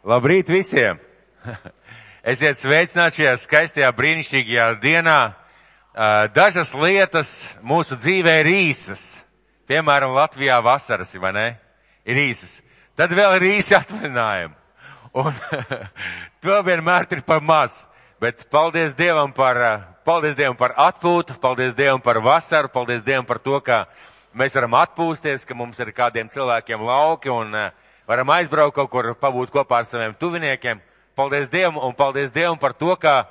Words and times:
Labrīt 0.00 0.48
visiem! 0.48 0.96
Esiet 2.32 2.56
sveicināti 2.56 3.20
šajā 3.20 3.34
skaistajā 3.42 3.88
brīnišķīgajā 3.96 4.68
dienā. 4.80 5.16
Dažas 6.32 6.70
lietas 6.72 7.32
mūsu 7.60 7.98
dzīvē 8.00 8.38
ir 8.40 8.48
īsas. 8.48 9.02
Piemēram, 9.68 10.14
Latvijā 10.16 10.56
vasaras, 10.64 11.12
vai 11.20 11.34
ne? 11.36 11.44
Ir 12.08 12.16
īsas. 12.22 12.62
Tad 12.96 13.12
vēl 13.12 13.36
ir 13.42 13.46
īsi 13.50 13.76
atvaļinājumi. 13.80 14.56
Un 15.20 15.36
to 16.46 16.56
vienmēr 16.64 17.04
ir 17.18 17.20
par 17.28 17.44
maz. 17.44 17.82
Bet 18.24 18.46
paldies 18.52 18.96
Dievam 18.96 19.36
par, 19.36 19.60
paldies 20.08 20.38
Dievam 20.38 20.56
par 20.56 20.78
atpūtu, 20.80 21.36
paldies 21.44 21.76
Dievam 21.76 22.00
par 22.00 22.22
vasaru, 22.24 22.72
paldies 22.72 23.04
Dievam 23.04 23.28
par 23.28 23.44
to, 23.44 23.60
ka 23.60 23.84
mēs 24.32 24.56
varam 24.56 24.80
atpūsties, 24.80 25.44
ka 25.44 25.56
mums 25.56 25.80
ir 25.80 25.92
kādiem 25.92 26.32
cilvēkiem 26.32 26.88
lauki 26.88 27.32
un 27.32 27.52
uh, 27.52 27.79
varam 28.10 28.30
aizbraukt 28.34 28.74
kaut 28.74 28.90
kur, 28.90 29.12
pabūt 29.14 29.52
kopā 29.54 29.80
ar 29.80 29.86
saviem 29.86 30.16
tuviniekiem. 30.18 30.80
Paldies 31.14 31.50
Dievam 31.52 31.78
un 31.78 31.94
paldies 31.94 32.32
Dievam 32.34 32.58
par 32.58 32.74
to, 32.74 32.96
ka, 32.98 33.28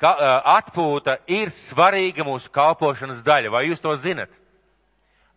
ka 0.00 0.12
atpūta 0.58 1.18
ir 1.30 1.48
svarīga 1.54 2.26
mūsu 2.26 2.52
kalpošanas 2.52 3.22
daļa. 3.24 3.52
Vai 3.54 3.64
jūs 3.70 3.80
to 3.80 3.94
zinat? 3.96 4.32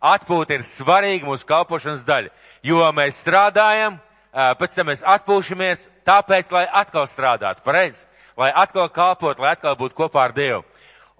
Atpūta 0.02 0.58
ir 0.58 0.66
svarīga 0.66 1.28
mūsu 1.28 1.46
kalpošanas 1.48 2.04
daļa, 2.04 2.32
jo 2.66 2.82
mēs 2.92 3.20
strādājam, 3.22 4.00
pēc 4.32 4.74
tam 4.76 4.90
mēs 4.90 5.04
atpūšamies, 5.06 5.86
tāpēc, 6.08 6.50
lai 6.52 6.66
atkal 6.82 7.06
strādātu, 7.08 7.62
pareizi, 7.64 8.04
lai 8.36 8.50
atkal 8.50 8.90
kalpot, 8.92 9.38
lai 9.38 9.54
atkal 9.54 9.78
būtu 9.78 9.96
kopā 9.96 10.26
ar 10.26 10.34
Dievu. 10.36 10.64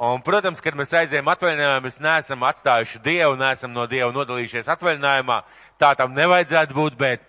Un, 0.02 0.18
protams, 0.18 0.58
kad 0.58 0.74
mēs 0.74 0.90
aizējām 0.98 1.28
atvaļinājumā, 1.30 1.82
mēs 1.84 2.00
neesam 2.02 2.40
atstājuši 2.48 2.98
Dievu, 3.04 3.36
neesam 3.38 3.70
no 3.70 3.84
Dieva 3.86 4.08
nodalījušies 4.10 4.66
atvaļinājumā, 4.72 5.36
tā 5.78 5.92
tam 5.94 6.16
nevajadzētu 6.16 6.74
būt, 6.74 6.96
bet 6.98 7.22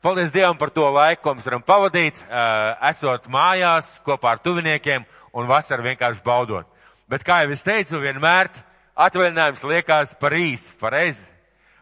paldies 0.00 0.32
Dievam 0.32 0.56
par 0.56 0.72
to 0.72 0.86
laiku, 0.88 1.20
ko 1.20 1.34
mēs 1.36 1.44
varam 1.44 1.64
pavadīt, 1.66 2.22
esot 2.88 3.28
mājās 3.28 3.98
kopā 4.06 4.32
ar 4.32 4.40
tuviniekiem 4.40 5.04
un 5.36 5.50
vasaru 5.50 5.84
vienkārši 5.84 6.24
baudot. 6.24 6.64
Bet, 7.12 7.26
kā 7.28 7.42
jau 7.42 7.52
es 7.52 7.66
teicu, 7.66 8.00
vienmēr 8.00 8.48
atvaļinājums 9.04 9.66
liekas 9.68 10.16
par 10.16 10.32
īsu, 10.38 10.72
pareizi. 10.80 11.20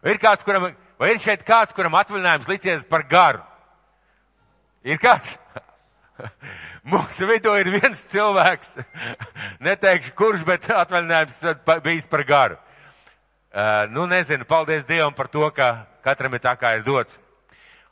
Ir 0.03 0.19
kāds, 0.19 0.43
kuram, 0.43 0.73
vai 0.99 1.13
ir 1.13 1.23
šeit 1.23 1.47
kāds, 1.47 1.71
kuram 1.71 1.95
atvaļinājums 2.01 2.51
licies 2.51 2.83
par 2.91 3.07
garu? 3.07 3.39
Ir 4.83 4.99
kāds? 4.99 5.37
Mūsu 6.93 7.27
vidū 7.29 7.53
ir 7.59 7.69
viens 7.73 8.03
cilvēks, 8.11 8.77
neteikšu 9.67 10.13
kurš, 10.17 10.43
bet 10.47 10.69
atvaļinājums 10.71 11.41
bijis 11.85 12.07
par 12.11 12.23
garu. 12.27 12.59
Uh, 13.53 13.85
nu, 13.93 14.07
nezinu, 14.09 14.47
paldies 14.49 14.87
Dievam 14.89 15.13
par 15.13 15.29
to, 15.29 15.45
ka 15.53 15.85
katram 16.03 16.33
ir 16.33 16.41
tā 16.41 16.55
kā 16.57 16.73
ir 16.77 16.81
dots. 16.85 17.19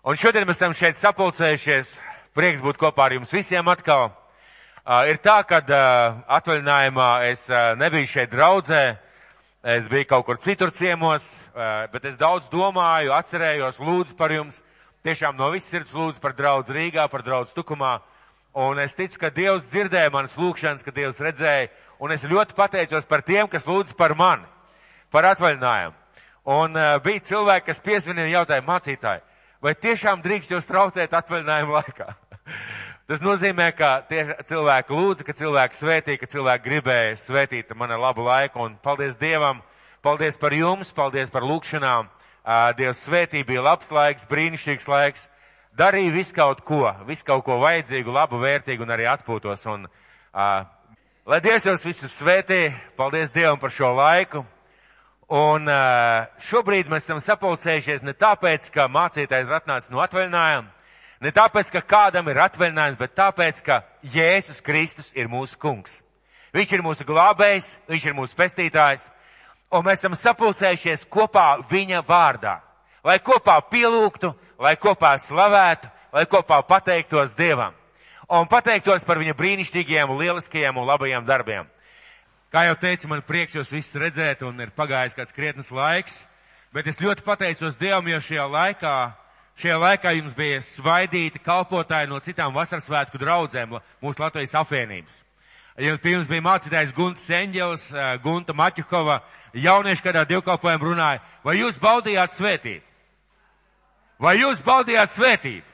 Un 0.02 0.18
šodien 0.18 0.48
mēs 0.50 0.58
esam 0.58 0.74
šeit 0.74 0.98
sapulcējušies. 0.98 2.00
Prieks 2.34 2.64
būt 2.64 2.80
kopā 2.82 3.06
ar 3.06 3.14
jums 3.20 3.34
visiem 3.36 3.68
atkal. 3.70 4.10
Uh, 4.82 5.04
ir 5.12 5.20
tā, 5.22 5.38
ka 5.46 5.60
uh, 5.62 6.24
atvaļinājumā 6.40 7.10
es 7.30 7.46
uh, 7.52 7.76
nebiju 7.78 8.10
šeit 8.10 8.32
draudzē, 8.34 8.82
es 9.62 9.86
biju 9.92 10.08
kaut 10.10 10.26
kur 10.26 10.40
citur 10.42 10.72
ciemos, 10.74 11.28
uh, 11.54 11.86
bet 11.94 12.08
es 12.10 12.18
daudz 12.18 12.50
domāju, 12.50 13.14
atcerējos, 13.14 13.78
lūdzu 13.78 14.18
par 14.18 14.34
jums. 14.34 14.58
Tiešām 15.06 15.38
no 15.38 15.52
visas 15.54 15.70
sirds 15.70 15.94
lūdzu 15.94 16.22
par 16.22 16.34
draudz 16.38 16.74
Rīgā, 16.74 17.06
par 17.10 17.22
draudz 17.26 17.54
Tukumā. 17.54 18.00
Un 18.54 18.80
es 18.84 18.98
ticu, 18.98 19.16
ka 19.22 19.30
Dievs 19.32 19.70
dzirdēja 19.72 20.12
manas 20.12 20.36
lūgšanas, 20.36 20.84
ka 20.84 20.92
Dievs 20.92 21.22
redzēja. 21.24 21.70
Un 22.04 22.12
es 22.12 22.26
ļoti 22.28 22.56
pateicos 22.58 23.06
par 23.08 23.24
tiem, 23.24 23.48
kas 23.48 23.68
lūdz 23.70 23.96
par 23.96 24.16
mani 24.20 24.48
par 25.12 25.28
atvaļinājumu. 25.32 25.98
Un 26.52 26.78
uh, 26.78 26.96
bija 27.04 27.22
cilvēki, 27.28 27.68
kas 27.68 27.84
piesvinīja 27.86 28.40
jautājumu 28.40 28.72
mācītāji, 28.72 29.22
vai 29.62 29.74
tiešām 29.78 30.24
drīkst 30.24 30.56
jūs 30.56 30.70
traucēt 30.70 31.14
atvaļinājumu 31.14 31.76
laikā? 31.78 32.08
Tas 33.12 33.22
nozīmē, 33.22 33.68
ka 33.76 33.92
tie 34.08 34.24
cilvēki 34.48 34.96
lūdza, 34.96 35.26
ka 35.28 35.36
cilvēki 35.36 35.78
svētīja, 35.78 36.22
ka 36.22 36.32
cilvēki 36.32 36.68
gribēja 36.70 37.18
svētīt 37.20 37.74
man 37.76 37.92
ar 37.92 38.00
labu 38.00 38.24
laiku. 38.24 38.64
Un 38.64 38.78
paldies 38.82 39.20
Dievam, 39.20 39.60
paldies 40.02 40.40
par 40.40 40.56
jums, 40.56 40.94
paldies 40.96 41.30
par 41.34 41.46
lūkšanām. 41.46 42.08
Uh, 42.42 42.72
Dievs 42.80 43.04
svētī 43.06 43.44
bija 43.46 43.66
labs 43.68 43.92
laiks, 43.94 44.26
brīnišķīgs 44.32 44.88
laiks. 44.90 45.28
Darīja 45.78 46.12
visu 46.12 46.36
kaut 46.36 46.66
ko, 46.68 46.84
visu 47.08 47.24
kaut 47.26 47.46
ko 47.46 47.56
vajadzīgu, 47.62 48.12
labu, 48.12 48.42
vērtīgu 48.42 48.84
un 48.84 48.92
arī 48.92 49.06
atpūtos. 49.08 49.64
Un, 49.72 49.86
uh, 49.88 50.66
lai 51.26 51.40
Dievs 51.44 51.68
jūs 51.70 51.86
visus 51.88 52.18
svētī, 52.20 52.74
paldies 53.00 53.32
Dievam 53.32 53.60
par 53.60 53.72
šo 53.72 53.94
laiku. 53.96 54.44
Un 55.32 55.64
šobrīd 56.44 56.90
mēs 56.92 57.06
esam 57.06 57.22
sapulcējušies 57.24 58.02
ne 58.04 58.12
tāpēc, 58.20 58.66
ka 58.76 58.90
mācītājs 58.92 59.48
ir 59.48 59.56
atnācis 59.56 59.94
no 59.94 60.02
atvaļinājuma, 60.04 60.68
ne 61.24 61.32
tāpēc, 61.32 61.72
ka 61.72 61.82
kādam 61.88 62.28
ir 62.28 62.42
atvaļinājums, 62.44 62.98
bet 63.00 63.16
tāpēc, 63.16 63.62
ka 63.64 63.78
Jēzus 64.04 64.60
Kristus 64.60 65.14
ir 65.16 65.32
mūsu 65.32 65.56
kungs. 65.56 66.02
Viņš 66.52 66.74
ir 66.76 66.84
mūsu 66.84 67.08
glābējs, 67.08 67.78
viņš 67.88 68.10
ir 68.10 68.18
mūsu 68.18 68.36
pestītājs, 68.36 69.08
un 69.72 69.88
mēs 69.88 70.04
esam 70.04 70.20
sapulcējušies 70.20 71.08
kopā 71.08 71.62
viņa 71.72 72.04
vārdā, 72.04 72.58
lai 73.08 73.22
kopā 73.24 73.56
pielūgtu, 73.72 74.34
lai 74.62 74.78
kopā 74.78 75.16
slavētu, 75.20 75.90
lai 76.14 76.26
kopā 76.30 76.62
pateiktos 76.68 77.36
Dievam 77.36 77.76
un 78.40 78.48
pateiktos 78.48 79.04
par 79.04 79.20
viņa 79.20 79.36
brīnišķīgajiem, 79.36 80.12
lieliskajiem 80.16 80.78
un 80.80 80.88
labajiem 80.88 81.26
darbiem. 81.28 81.68
Kā 82.52 82.66
jau 82.68 82.76
teicu, 82.80 83.10
man 83.12 83.24
prieks 83.24 83.56
jūs 83.56 83.72
visus 83.72 83.96
redzēt 84.00 84.44
un 84.48 84.60
ir 84.64 84.72
pagājis 84.76 85.16
kāds 85.16 85.36
krietnes 85.36 85.72
laiks, 85.72 86.26
bet 86.76 86.88
es 86.88 87.00
ļoti 87.04 87.26
pateicos 87.28 87.80
Dievam, 87.80 88.08
jo 88.08 88.20
šajā 88.24 88.46
laikā, 88.52 88.96
šajā 89.60 89.80
laikā 89.80 90.14
jums 90.18 90.36
bija 90.36 90.62
svaidīti 90.64 91.44
kalpotāji 91.44 92.12
no 92.12 92.20
citām 92.24 92.56
vasarasvētku 92.56 93.20
draudzēm 93.20 93.76
mūsu 94.04 94.24
Latvijas 94.24 94.56
apvienības. 94.64 95.24
Jums 95.82 96.04
pirms 96.04 96.28
bija 96.28 96.44
mācītājs 96.44 96.96
Gunta 96.96 97.24
Senģels, 97.24 97.90
eh, 97.96 98.18
Gunta 98.24 98.54
Maķuhova, 98.54 99.22
jaunieši 99.54 100.04
kādā 100.04 100.26
divkalpojumā 100.28 100.84
runāja, 100.84 101.22
vai 101.44 101.56
jūs 101.60 101.80
baudījāt 101.80 102.36
svētību? 102.36 102.91
Vai 104.22 104.38
jūs 104.38 104.62
baudījāt 104.62 105.16
svētību? 105.16 105.68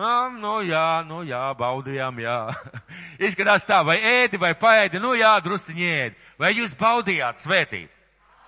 Ah, 0.00 0.30
nu 0.32 0.60
jā, 0.64 1.02
nu 1.04 1.20
jā, 1.28 1.42
baudījām, 1.58 2.22
jā. 2.22 2.38
Izskatās 3.26 3.66
tā, 3.68 3.82
vai 3.84 3.98
ēdi, 4.00 4.38
vai 4.40 4.54
paēdi, 4.56 5.00
nu 5.02 5.12
jā, 5.18 5.34
drusciņi 5.44 5.88
ēdi. 5.92 6.16
Vai 6.40 6.54
jūs 6.56 6.72
baudījāt 6.80 7.36
svētību? 7.42 7.90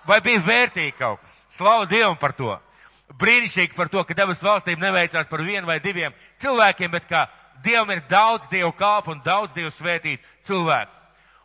Vai 0.07 0.17
bija 0.23 0.41
vērtīgi 0.43 0.95
kaut 0.97 1.21
kas? 1.21 1.35
Slavu 1.53 1.85
Dievam 1.91 2.17
par 2.19 2.33
to. 2.35 2.55
Brīnišķīgi 3.19 3.77
par 3.77 3.91
to, 3.93 4.01
ka 4.07 4.17
debes 4.17 4.41
valstība 4.43 4.87
neveicās 4.87 5.29
par 5.29 5.43
vienu 5.45 5.69
vai 5.69 5.77
diviem 5.83 6.15
cilvēkiem, 6.41 6.91
bet 6.91 7.05
kā 7.07 7.27
Dievam 7.63 7.93
ir 7.93 8.01
daudz 8.09 8.49
Dievu 8.51 8.73
kalpu 8.75 9.13
un 9.13 9.21
daudz 9.23 9.53
Dievu 9.53 9.69
svētīt 9.71 10.23
cilvēku. 10.47 10.91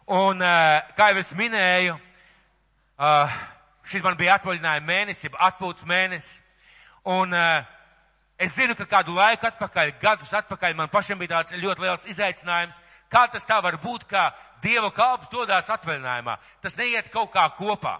Un, 0.08 0.40
kā 0.96 1.12
jau 1.12 1.20
es 1.20 1.34
minēju, 1.36 1.98
šis 3.92 4.04
man 4.06 4.16
bija 4.16 4.38
atvaļinājuma 4.38 4.88
mēnesis, 4.88 5.36
atpūtas 5.36 5.84
mēnesis. 5.84 6.38
Un 7.08 7.32
uh, 7.32 7.64
Es 8.38 8.52
zinu, 8.54 8.76
ka 8.78 8.84
kādu 8.86 9.16
laiku 9.16 9.48
atpakaļ, 9.48 9.96
gadus 9.98 10.30
atpakaļ, 10.38 10.76
man 10.78 10.90
pašam 10.92 11.18
bija 11.18 11.40
tāds 11.40 11.56
ļoti 11.58 11.82
liels 11.82 12.04
izaicinājums, 12.06 12.76
kā 13.10 13.24
tas 13.32 13.42
tā 13.42 13.56
var 13.64 13.80
būt, 13.82 14.04
ka 14.06 14.30
Dieva 14.62 14.92
kalps 14.94 15.26
dodās 15.32 15.66
atvaļinājumā. 15.74 16.36
Tas 16.62 16.76
neiet 16.78 17.10
kaut 17.10 17.32
kā 17.34 17.48
kopā. 17.58 17.96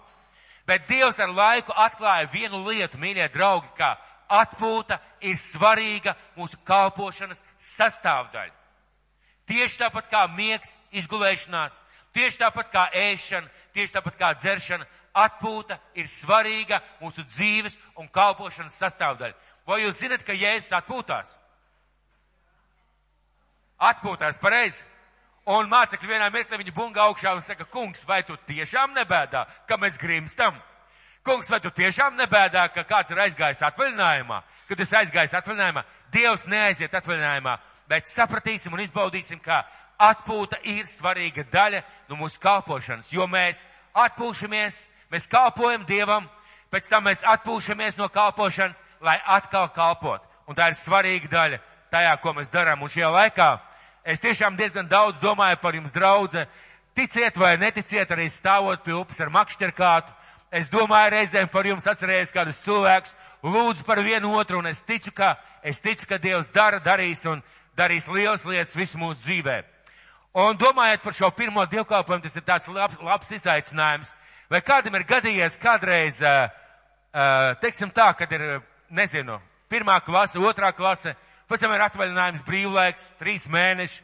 Bet 0.67 0.87
Dievs 0.87 1.19
ar 1.19 1.33
laiku 1.35 1.75
atklāja 1.75 2.29
vienu 2.31 2.61
lietu, 2.69 2.99
mīļie 2.99 3.27
draugi, 3.33 3.67
ka 3.75 3.97
atpūta 4.31 5.01
ir 5.19 5.35
svarīga 5.35 6.15
mūsu 6.37 6.59
kalpošanas 6.63 7.43
sastāvdaļa. 7.59 8.55
Tieši 9.49 9.81
tāpat 9.81 10.07
kā 10.07 10.23
miegs, 10.31 10.77
izgulēšanās, 10.95 11.81
tieši 12.15 12.45
tāpat 12.45 12.71
kā 12.71 12.87
ēšana, 12.95 13.51
tieši 13.75 13.97
tāpat 13.97 14.19
kā 14.19 14.31
dzeršana, 14.39 14.87
atpūta 15.13 15.79
ir 15.97 16.07
svarīga 16.09 16.81
mūsu 17.01 17.23
dzīves 17.27 17.77
un 17.99 18.07
kalpošanas 18.07 18.77
sastāvdaļa. 18.81 19.35
Vai 19.67 19.83
jūs 19.83 19.99
zinat, 20.01 20.23
ka 20.25 20.33
Jēzus 20.33 20.73
atpūtās? 20.79 21.35
Atpūtās 23.79 24.39
pareizi. 24.41 24.83
Un 25.49 25.69
mācekļi 25.69 26.09
vienā 26.09 26.27
mirklī 26.33 26.59
viņa 26.61 26.73
bunga 26.75 27.05
augšā 27.07 27.33
un 27.33 27.41
saka, 27.41 27.65
kungs, 27.65 28.03
vai 28.05 28.21
tu 28.23 28.35
tiešām 28.47 28.93
nebēdā, 28.93 29.45
ka 29.67 29.77
mēs 29.81 29.97
grimstam? 29.97 30.57
Kungs, 31.25 31.49
vai 31.49 31.59
tu 31.59 31.71
tiešām 31.73 32.15
nebēdā, 32.19 32.67
ka 32.73 32.83
kāds 32.87 33.11
ir 33.11 33.21
aizgājis 33.23 33.63
atvaļinājumā? 33.69 34.43
Kad 34.69 34.83
es 34.85 34.93
aizgāju 34.93 35.37
atvaļinājumā, 35.39 35.83
Dievs 36.13 36.45
neaiziet 36.49 36.93
atvaļinājumā, 36.97 37.55
bet 37.89 38.07
sapratīsim 38.09 38.73
un 38.73 38.81
izbaudīsim, 38.81 39.41
ka 39.41 39.63
atpūta 39.99 40.61
ir 40.63 40.87
svarīga 40.87 41.43
daļa 41.51 41.81
no 42.09 42.17
mūsu 42.21 42.39
kalpošanas, 42.41 43.11
jo 43.13 43.27
mēs 43.27 43.65
atpūšamies, 43.93 44.85
mēs 45.11 45.27
kalpojam 45.29 45.85
Dievam, 45.87 46.27
pēc 46.71 46.89
tam 46.89 47.07
mēs 47.07 47.23
atpūšamies 47.25 47.97
no 47.97 48.09
kalpošanas, 48.09 48.81
lai 49.01 49.17
atkal 49.25 49.69
kalpot. 49.75 50.23
Un 50.47 50.57
tā 50.57 50.69
ir 50.69 50.77
svarīga 50.77 51.29
daļa 51.29 51.59
tajā, 51.91 52.15
ko 52.21 52.33
mēs 52.33 52.53
darām. 52.53 52.81
Un 52.81 52.89
šajā 52.89 53.09
laikā 53.13 53.49
es 54.03 54.21
tiešām 54.23 54.57
diezgan 54.57 54.87
daudz 54.89 55.19
domāju 55.21 55.59
par 55.61 55.75
jums, 55.77 55.93
draudze. 55.93 56.47
Ticiet 56.97 57.37
vai 57.37 57.55
neticiet, 57.57 58.09
arī 58.11 58.27
stāvot 58.29 58.81
pie 58.83 58.95
upes 58.97 59.19
ar 59.21 59.29
makšķerkātu. 59.33 60.13
Es 60.51 60.69
domāju 60.69 61.13
reizēm 61.13 61.49
par 61.53 61.67
jums, 61.69 61.85
atcerējies 61.85 62.33
kādus 62.33 62.57
cilvēkus, 62.65 63.13
lūdzu 63.45 63.85
par 63.85 64.01
vienu 64.01 64.33
otru, 64.39 64.57
un 64.57 64.67
es 64.71 64.81
ticu, 64.81 65.13
ka 65.13 65.35
es 65.61 65.77
ticu, 65.81 66.07
ka 66.09 66.17
Dievs 66.17 66.49
dara, 66.49 66.79
darīs 66.81 67.21
un 67.29 67.43
darīs 67.77 68.09
lielas 68.09 68.45
lietas 68.49 68.73
visu 68.75 68.97
mūsu 68.97 69.21
dzīvē. 69.27 69.59
Un 70.41 70.57
domājot 70.57 71.05
par 71.05 71.13
šo 71.13 71.29
pirmo 71.37 71.65
dievkalpojumu, 71.69 72.23
tas 72.25 72.37
ir 72.37 72.45
tāds 72.45 72.67
labs, 72.69 72.97
labs 73.01 73.31
izaicinājums. 73.37 74.11
Vai 74.49 74.63
kādam 74.65 74.95
ir 74.97 75.03
gadījies 75.05 75.59
kādreiz, 75.61 76.19
teiksim 77.61 77.91
tā, 77.93 78.07
kad 78.17 78.31
ir, 78.33 78.45
nezinu, 78.89 79.35
pirmā 79.69 79.99
klase, 80.01 80.41
otrā 80.41 80.71
klase, 80.73 81.13
pēc 81.45 81.61
tam 81.61 81.75
ir 81.75 81.83
atvaļinājums 81.85 82.45
brīvlaiks, 82.47 83.03
trīs 83.19 83.45
mēneši, 83.45 84.01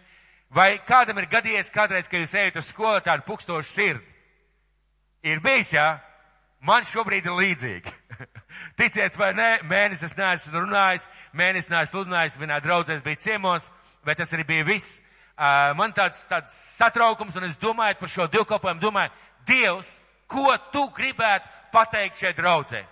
vai 0.54 0.76
kādam 0.86 1.18
ir 1.18 1.32
gadījies 1.32 1.74
kādreiz, 1.74 2.06
ka 2.06 2.22
jūs 2.22 2.38
ejat 2.38 2.62
uz 2.62 2.70
skolu 2.70 3.02
tādu 3.02 3.26
pukstošu 3.26 3.72
sirdi? 3.72 4.06
Ir 5.26 5.42
bijis, 5.42 5.74
jā? 5.74 5.88
Man 6.62 6.86
šobrīd 6.86 7.26
ir 7.26 7.34
līdzīgi. 7.42 7.98
Ticiet 8.78 9.18
vai 9.18 9.34
nē, 9.34 9.50
mēnesis 9.66 10.12
es 10.12 10.18
neesmu 10.18 10.62
runājis, 10.62 11.10
mēnesis 11.34 11.74
neesmu 11.74 11.92
sludinājis, 12.04 12.38
vienā 12.38 12.62
draudzēs 12.62 13.02
bija 13.06 13.24
ciemos, 13.26 13.72
bet 14.06 14.22
tas 14.22 14.38
arī 14.38 14.46
bija 14.46 14.70
viss. 14.70 15.02
Man 15.76 15.94
tāds, 15.98 16.22
tāds 16.30 16.54
satraukums, 16.78 17.36
un 17.36 17.50
es 17.50 17.58
domāju 17.58 17.98
par 18.00 18.14
šo 18.14 18.30
divkopojumu, 18.30 18.82
domāju, 18.86 19.14
Dievs, 19.46 20.00
ko 20.28 20.58
tu 20.74 20.88
gribētu 20.96 21.50
pateikt 21.74 22.22
šai 22.22 22.34
draudzē? 22.38 22.84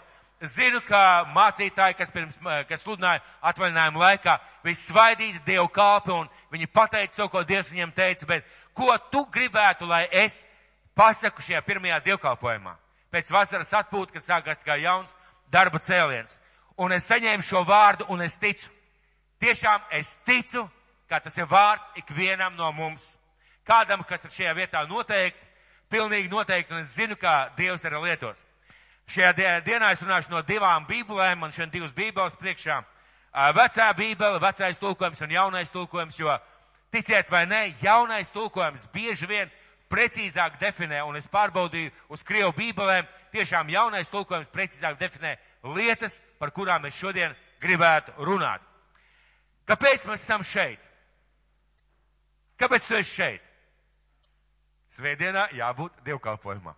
Zinu, 0.44 0.81
ka 0.83 1.24
mācītāji, 1.31 1.95
kas 1.95 2.12
pirms, 2.12 2.35
kas 2.68 2.81
sludināja 2.83 3.21
atvaļinājumu 3.47 4.01
laikā, 4.01 4.35
viņi 4.65 4.80
svaidīja 4.81 5.44
Dievu 5.45 5.69
kalpi 5.71 6.12
un 6.12 6.27
viņi 6.51 6.68
pateica 6.68 7.15
to, 7.15 7.30
ko 7.31 7.45
Dievs 7.47 7.71
viņiem 7.71 7.94
teica, 7.95 8.27
bet 8.27 8.50
ko 8.75 8.91
tu 9.12 9.24
gribētu, 9.31 9.88
lai 9.88 10.03
es 10.12 10.41
pasaku 11.00 11.45
šajā 11.45 11.62
pirmajā 11.63 12.01
dievkalpojumā? 12.09 12.75
Pēc 13.13 13.31
vasaras 13.31 13.71
atpūta, 13.77 14.18
kad 14.18 14.25
sākās 14.25 14.65
kā 14.65 14.75
jauns 14.81 15.15
darba 15.53 15.79
cēliens. 15.79 16.36
Un 16.81 16.91
es 16.91 17.07
saņēmu 17.07 17.45
šo 17.45 17.63
vārdu 17.63 18.09
un 18.12 18.25
es 18.25 18.36
ticu. 18.41 18.68
Tiešām 19.39 19.88
es 19.95 20.18
ticu, 20.25 20.65
ka 21.07 21.21
tas 21.24 21.38
ir 21.38 21.47
vārds 21.47 21.91
ikvienam 22.01 22.56
no 22.59 22.71
mums. 22.75 23.13
Kādam, 23.63 24.03
kas 24.03 24.25
ir 24.25 24.33
šajā 24.33 24.53
vietā 24.57 24.83
noteikti, 24.89 25.52
pilnīgi 25.94 26.31
noteikti, 26.31 26.74
un 26.74 26.81
es 26.81 26.95
zinu, 26.98 27.18
kā 27.19 27.51
Dievs 27.57 27.86
arī 27.86 28.01
lietos. 28.07 28.48
Šajā 29.13 29.62
dienā 29.66 29.92
es 29.94 30.01
runāšu 30.01 30.31
no 30.31 30.42
divām 30.48 30.88
bībelēm, 30.90 31.42
man 31.44 31.51
šodien 31.54 31.74
divas 31.74 31.94
bībeles 31.94 32.38
priekšā. 32.40 32.80
Vecā 33.57 33.90
bībele, 33.98 34.40
vecais 34.42 34.80
tulkojums 34.80 35.22
un 35.25 35.34
jaunais 35.34 35.72
tulkojums, 35.74 36.18
jo 36.19 36.34
ticiet 36.94 37.30
vai 37.34 37.44
nē, 37.50 37.62
jaunais 37.81 38.31
tulkojums 38.31 38.88
bieži 38.94 39.28
vien 39.30 39.51
precīzāk 39.90 40.57
definē, 40.62 41.04
un 41.06 41.18
es 41.18 41.28
pārbaudīju 41.30 41.92
uz 42.13 42.24
Krievu 42.25 42.54
bībelēm, 42.57 43.10
tiešām 43.34 43.69
jaunais 43.74 44.10
tulkojums 44.13 44.50
precīzāk 44.54 44.98
definē 45.01 45.36
lietas, 45.75 46.22
par 46.39 46.54
kurām 46.54 46.86
es 46.86 46.98
šodien 46.98 47.36
gribētu 47.62 48.16
runāt. 48.25 48.62
Kāpēc 49.68 50.07
mēs 50.10 50.24
esam 50.25 50.44
šeit? 50.44 50.81
Kāpēc 52.60 52.88
tu 52.88 52.98
esi 52.98 53.18
šeit? 53.18 53.52
Svētdienā 54.94 55.48
jābūt 55.57 56.04
dievkalpojumā. 56.06 56.74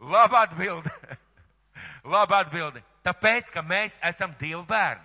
Laba 0.00 0.44
atbilde. 0.46 0.92
Laba 2.14 2.40
atbilde. 2.44 2.82
Tāpēc, 3.04 3.50
ka 3.52 3.62
mēs 3.62 3.98
esam 4.04 4.32
Dieva 4.40 4.62
bērni. 4.68 5.04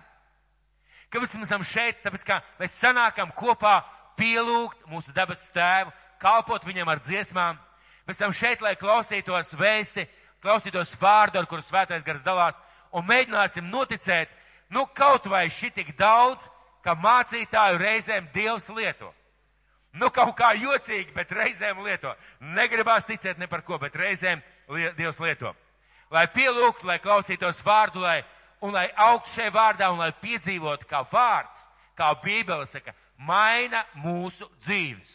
Kāpēc 1.12 1.34
mēs 1.36 1.50
esam 1.50 1.64
šeit? 1.68 2.00
Tāpēc, 2.04 2.24
ka 2.24 2.40
mēs 2.60 2.78
sanākam 2.80 3.32
kopā 3.36 3.82
pielūgt 4.16 4.86
mūsu 4.88 5.12
dabas 5.16 5.44
tēvu, 5.52 5.92
kalpot 6.22 6.64
viņam 6.64 6.88
ar 6.88 7.02
dziesmām. 7.04 7.60
Mēs 8.08 8.18
esam 8.18 8.32
šeit, 8.34 8.64
lai 8.64 8.74
klausītos 8.80 9.52
vēsti, 9.58 10.06
klausītos 10.42 10.94
vārdu, 11.00 11.38
ar 11.38 11.48
kuru 11.50 11.62
svētais 11.64 12.04
gars 12.06 12.24
dalās, 12.24 12.58
un 12.92 13.04
mēģināsim 13.08 13.68
noticēt, 13.70 14.32
nu 14.72 14.86
kaut 14.96 15.28
vai 15.30 15.44
šitik 15.52 15.92
daudz, 15.98 16.48
ka 16.82 16.96
mācītāju 16.98 17.78
reizēm 17.78 18.32
Dievs 18.34 18.68
lieto. 18.72 19.12
Nu 19.92 20.08
kaut 20.10 20.32
kā 20.38 20.54
jocīgi, 20.56 21.12
bet 21.12 21.32
reizēm 21.36 21.82
lieto. 21.84 22.14
Negribās 22.56 23.04
ticēt 23.08 23.38
ne 23.38 23.48
par 23.48 23.64
ko, 23.66 23.78
bet 23.78 23.96
reizēm 23.96 24.40
Dievs 24.96 25.18
lieto. 25.20 25.52
Lai 26.12 26.26
pielūgtu, 26.32 26.86
lai 26.88 26.98
klausītos 27.00 27.60
vārdu, 27.64 28.00
lai, 28.00 28.22
un 28.64 28.72
lai 28.72 28.86
augtu 28.96 29.34
šajā 29.34 29.52
vārdā, 29.52 29.90
un 29.92 30.00
lai 30.00 30.12
piedzīvotu 30.22 30.88
kā 30.88 31.02
vārds, 31.12 31.66
kā 31.98 32.08
Bībele 32.24 32.66
saka, 32.68 32.94
maina 33.18 33.84
mūsu 34.00 34.48
dzīves. 34.62 35.12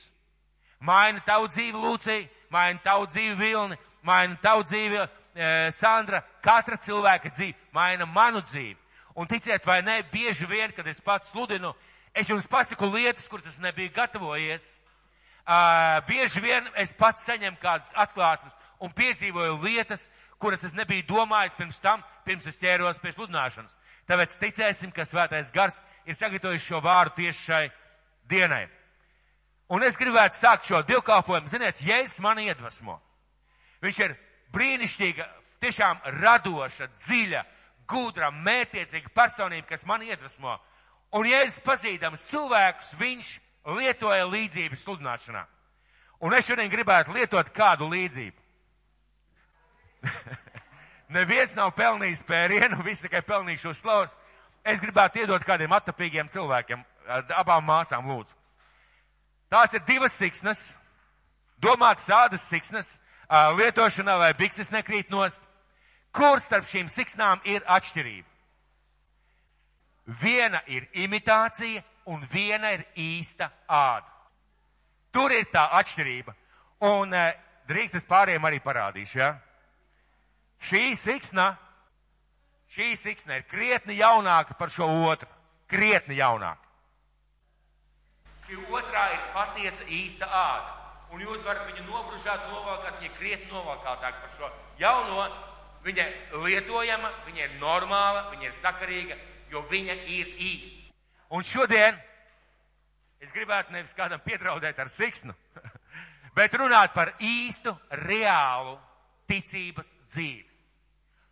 Maina 0.80 1.22
tavu 1.26 1.48
dzīvi, 1.50 1.78
Lūcija, 1.82 2.28
maina 2.54 2.80
tavu 2.84 3.08
dzīvi, 3.10 3.36
Vilni, 3.40 3.78
maina 4.06 4.38
tavu 4.42 4.66
dzīvi, 4.68 5.00
e, 5.02 5.52
Sandra, 5.74 6.22
katra 6.46 6.78
cilvēka 6.78 7.34
dzīve, 7.34 7.58
maina 7.74 8.06
manu 8.06 8.44
dzīvi. 8.46 8.78
Un 9.18 9.26
ticiet 9.26 9.66
vai 9.66 9.82
nē, 9.82 10.04
bieži 10.14 10.46
vien, 10.46 10.72
kad 10.72 10.86
es 10.88 11.02
pats 11.02 11.32
sludinu, 11.34 11.74
es 12.18 12.30
jums 12.30 12.48
pasaku 12.50 12.90
lietas, 12.92 13.28
kuras 13.30 13.48
es 13.50 13.60
nebiju 13.64 13.94
gatavojies. 13.96 14.68
Uh, 15.48 16.02
bieži 16.10 16.42
vien 16.44 16.66
es 16.76 16.92
pats 16.98 17.24
saņemu 17.24 17.60
kādas 17.62 17.94
atklāsmes, 17.96 18.52
un 18.84 18.92
piedzīvoju 18.92 19.62
lietas, 19.64 20.10
kuras 20.42 20.66
es 20.68 20.76
nebiju 20.76 21.06
domājis 21.08 21.56
pirms 21.56 21.80
tam, 21.80 22.04
pirms 22.26 22.50
es 22.50 22.60
ķēros 22.60 23.00
pie 23.00 23.14
sludināšanas. 23.16 23.76
Tāpēc 24.08 24.36
ticēsim, 24.42 24.92
ka 24.96 25.06
svētais 25.08 25.52
gars 25.56 25.82
ir 26.08 26.16
sagatavojis 26.16 26.66
šo 26.68 26.82
vārdu 26.84 27.22
tieši 27.22 27.44
šai 27.48 27.64
dienai. 28.30 28.66
Un 29.72 29.84
es 29.84 29.98
gribētu 30.00 30.38
sākt 30.38 30.70
šo 30.70 30.80
divkāpojumu. 30.88 31.52
Ziniet, 31.52 31.82
Jēzus 31.84 32.22
mani 32.24 32.48
iedvesmo. 32.48 33.02
Viņš 33.84 34.00
ir 34.06 34.16
brīnišķīga, 34.56 35.26
tiešām 35.64 36.00
radoša, 36.22 36.88
dziļa, 36.96 37.44
gudra, 37.90 38.32
mērtiecīga 38.32 39.12
personība, 39.16 39.68
kas 39.74 39.84
mani 39.90 40.12
iedvesmo. 40.14 40.56
Un 41.16 41.28
Jēzus 41.28 41.64
pazīdams 41.64 42.26
cilvēkus, 42.28 42.92
viņš 43.00 43.30
lietoja 43.78 44.26
līdzības 44.28 44.84
sludināšanā. 44.84 45.46
Un 46.26 46.34
es 46.34 46.48
šodien 46.50 46.72
gribētu 46.72 47.14
lietot 47.16 47.50
kādu 47.56 47.88
līdzību. 47.92 48.44
Neviens 51.16 51.56
nav 51.56 51.72
pelnījis 51.78 52.26
pērienu, 52.28 52.82
visi 52.84 53.06
tikai 53.06 53.22
pelnījuši 53.24 53.70
uz 53.70 53.80
slavas. 53.80 54.18
Es 54.68 54.82
gribētu 54.84 55.22
iedot 55.22 55.44
kādiem 55.48 55.72
attapīgiem 55.72 56.28
cilvēkiem, 56.32 56.84
abām 57.38 57.64
māsām 57.64 58.10
lūdzu. 58.12 58.36
Tās 59.48 59.72
ir 59.78 59.86
divas 59.88 60.18
siksnas, 60.20 60.74
domātas 61.64 62.10
ādas 62.12 62.44
siksnas, 62.50 62.98
lietošanā, 63.30 64.18
lai 64.20 64.34
bikses 64.36 64.74
nekrīt 64.76 65.14
nost. 65.14 65.46
Kur 66.12 66.42
starp 66.44 66.68
šīm 66.68 66.90
siksnām 66.92 67.40
ir 67.48 67.64
atšķirība? 67.64 68.28
Viena 70.08 70.62
ir 70.72 70.88
imitācija 70.96 71.84
un 72.08 72.24
viena 72.32 72.72
ir 72.72 72.86
īsta 72.96 73.50
āda. 73.68 74.08
Tur 75.12 75.34
ir 75.36 75.50
tā 75.52 75.66
atšķirība. 75.80 76.36
Un 76.88 77.12
drīkst 77.68 77.98
es 78.00 78.08
pārējiem 78.08 78.46
arī 78.48 78.62
parādīšu, 78.64 79.18
ja? 79.20 79.34
Šī 80.64 80.96
siksna, 80.98 81.52
šī 82.72 82.94
siksna 82.98 83.38
ir 83.40 83.46
krietni 83.50 83.98
jaunāka 84.00 84.56
par 84.58 84.72
šo 84.74 84.88
otru. 85.10 85.30
Krietni 85.68 86.16
jaunāka. 86.22 86.64
Šī 88.48 88.58
otrā 88.72 89.10
ir 89.12 89.24
patiesa 89.36 89.84
īsta 89.92 90.30
āda. 90.32 90.74
Un 91.12 91.24
jūs 91.24 91.44
varat 91.44 91.68
viņu 91.68 91.84
nobružāt, 91.88 92.48
novalkāt, 92.52 93.02
viņa 93.02 93.16
krietni 93.18 93.52
novalkātāk 93.52 94.22
par 94.22 94.32
šo 94.38 94.52
jauno. 94.80 95.28
Viņa 95.84 96.06
lietojama, 96.44 97.12
viņa 97.28 97.44
ir 97.44 97.60
normāla, 97.62 98.26
viņa 98.32 98.48
ir 98.48 98.56
sakarīga, 98.56 99.18
jo 99.52 99.62
viņa 99.70 99.96
ir 100.14 100.34
īsta. 100.42 100.84
Un 101.36 101.44
šodien 101.44 101.98
es 103.20 103.32
gribētu 103.36 103.74
nevis 103.74 103.96
kādam 103.98 104.22
piedraudēt 104.24 104.80
ar 104.80 104.90
siksnu, 104.92 105.34
bet 106.38 106.54
runāt 106.56 106.94
par 106.96 107.14
īstu, 107.20 107.74
reālu 108.08 108.78
ticības 109.28 109.94
dzīvi. 110.08 110.46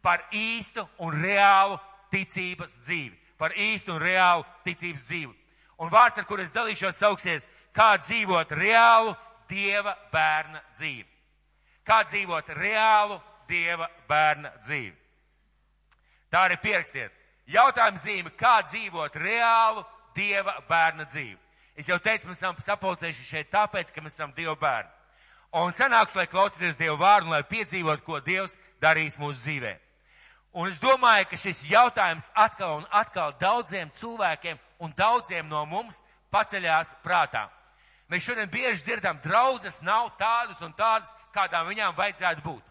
Par 0.06 0.28
īstu 0.36 0.86
un 1.02 1.16
reālu 1.22 1.80
ticības 2.14 2.80
dzīvi. 2.86 3.16
Par 3.40 3.56
īstu 3.58 3.96
un 3.96 4.02
reālu 4.04 4.46
ticības 4.64 5.08
dzīvi. 5.10 5.34
Un 5.82 5.92
vārds, 5.92 6.20
ar 6.20 6.28
kur 6.30 6.40
es 6.40 6.54
dalīšos, 6.56 7.00
sauksies, 7.00 7.48
kā 7.76 7.96
dzīvot 8.00 8.54
reālu 8.56 9.16
Dieva 9.50 9.94
bērna 10.14 10.62
dzīvi. 10.74 11.06
Kā 11.86 12.00
dzīvot 12.08 12.48
reālu 12.58 13.20
Dieva 13.50 13.90
bērna 14.08 14.54
dzīvi. 14.64 14.96
Tā 16.32 16.46
arī 16.48 16.58
pierakstiet. 16.64 17.14
Jautājums 17.46 18.02
zīme, 18.02 18.32
kā 18.34 18.60
dzīvot 18.66 19.16
reālu 19.22 19.84
Dieva 20.16 20.56
bērna 20.70 21.06
dzīvi. 21.06 21.38
Es 21.76 21.90
jau 21.90 21.98
teicu, 22.00 22.30
mēs 22.30 22.40
esam 22.40 22.56
sapulcējuši 22.64 23.26
šeit 23.28 23.52
tāpēc, 23.52 23.92
ka 23.92 24.02
mēs 24.02 24.16
esam 24.16 24.32
Dieva 24.36 24.56
bērni. 24.58 24.92
Un 25.56 25.72
sanāks, 25.76 26.16
lai 26.16 26.26
klausīties 26.28 26.80
Dievu 26.80 26.98
vārdu, 27.00 27.32
lai 27.32 27.44
piedzīvot, 27.48 28.02
ko 28.04 28.20
Dievs 28.20 28.58
darīs 28.82 29.20
mūsu 29.22 29.40
dzīvē. 29.44 29.76
Un 30.56 30.72
es 30.72 30.80
domāju, 30.80 31.28
ka 31.30 31.38
šis 31.40 31.62
jautājums 31.70 32.30
atkal 32.34 32.78
un 32.80 32.86
atkal 32.92 33.34
daudziem 33.40 33.92
cilvēkiem 33.92 34.60
un 34.80 34.94
daudziem 34.96 35.48
no 35.52 35.66
mums 35.68 36.02
paceļās 36.32 36.96
prātā. 37.04 37.50
Mēs 38.12 38.24
šodien 38.24 38.52
bieži 38.52 38.84
dzirdam, 38.84 39.20
draudzes 39.24 39.82
nav 39.84 40.14
tādas 40.20 40.62
un 40.64 40.72
tādas, 40.78 41.12
kādām 41.36 41.68
viņām 41.68 41.96
vajadzētu 41.98 42.44
būt. 42.46 42.64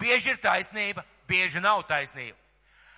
Bieži 0.00 0.34
ir 0.34 0.40
taisnība, 0.40 1.04
bieži 1.28 1.60
nav 1.60 1.84
taisnība. 1.88 2.43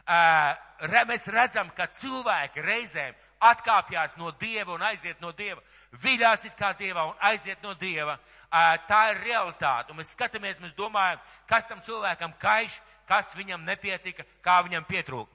Mēs 0.06 1.26
redzam, 1.32 1.70
ka 1.74 1.88
cilvēki 1.90 2.62
reizēm 2.62 3.14
atkāpjas 3.42 4.16
no 4.16 4.30
Dieva 4.40 4.74
un 4.74 4.82
aiziet 4.82 5.20
no 5.20 5.32
Dieva, 5.32 5.60
viļās 6.02 6.46
it 6.46 6.56
kā 6.58 6.72
Dievā 6.78 7.08
un 7.10 7.16
aiziet 7.20 7.62
no 7.62 7.74
Dieva. 7.74 8.18
Tā 8.88 9.00
ir 9.12 9.22
realitāte. 9.24 9.92
Un 9.92 10.00
mēs 10.00 10.14
skatāmies, 10.14 10.60
mēs 10.62 10.76
domājam, 10.78 11.20
kas 11.48 11.66
tam 11.66 11.82
cilvēkam 11.82 12.36
kaiš, 12.40 12.78
kas 13.08 13.34
viņam 13.36 13.64
nepietika, 13.66 14.24
kā 14.42 14.60
viņam 14.66 14.86
pietrūka. 14.88 15.32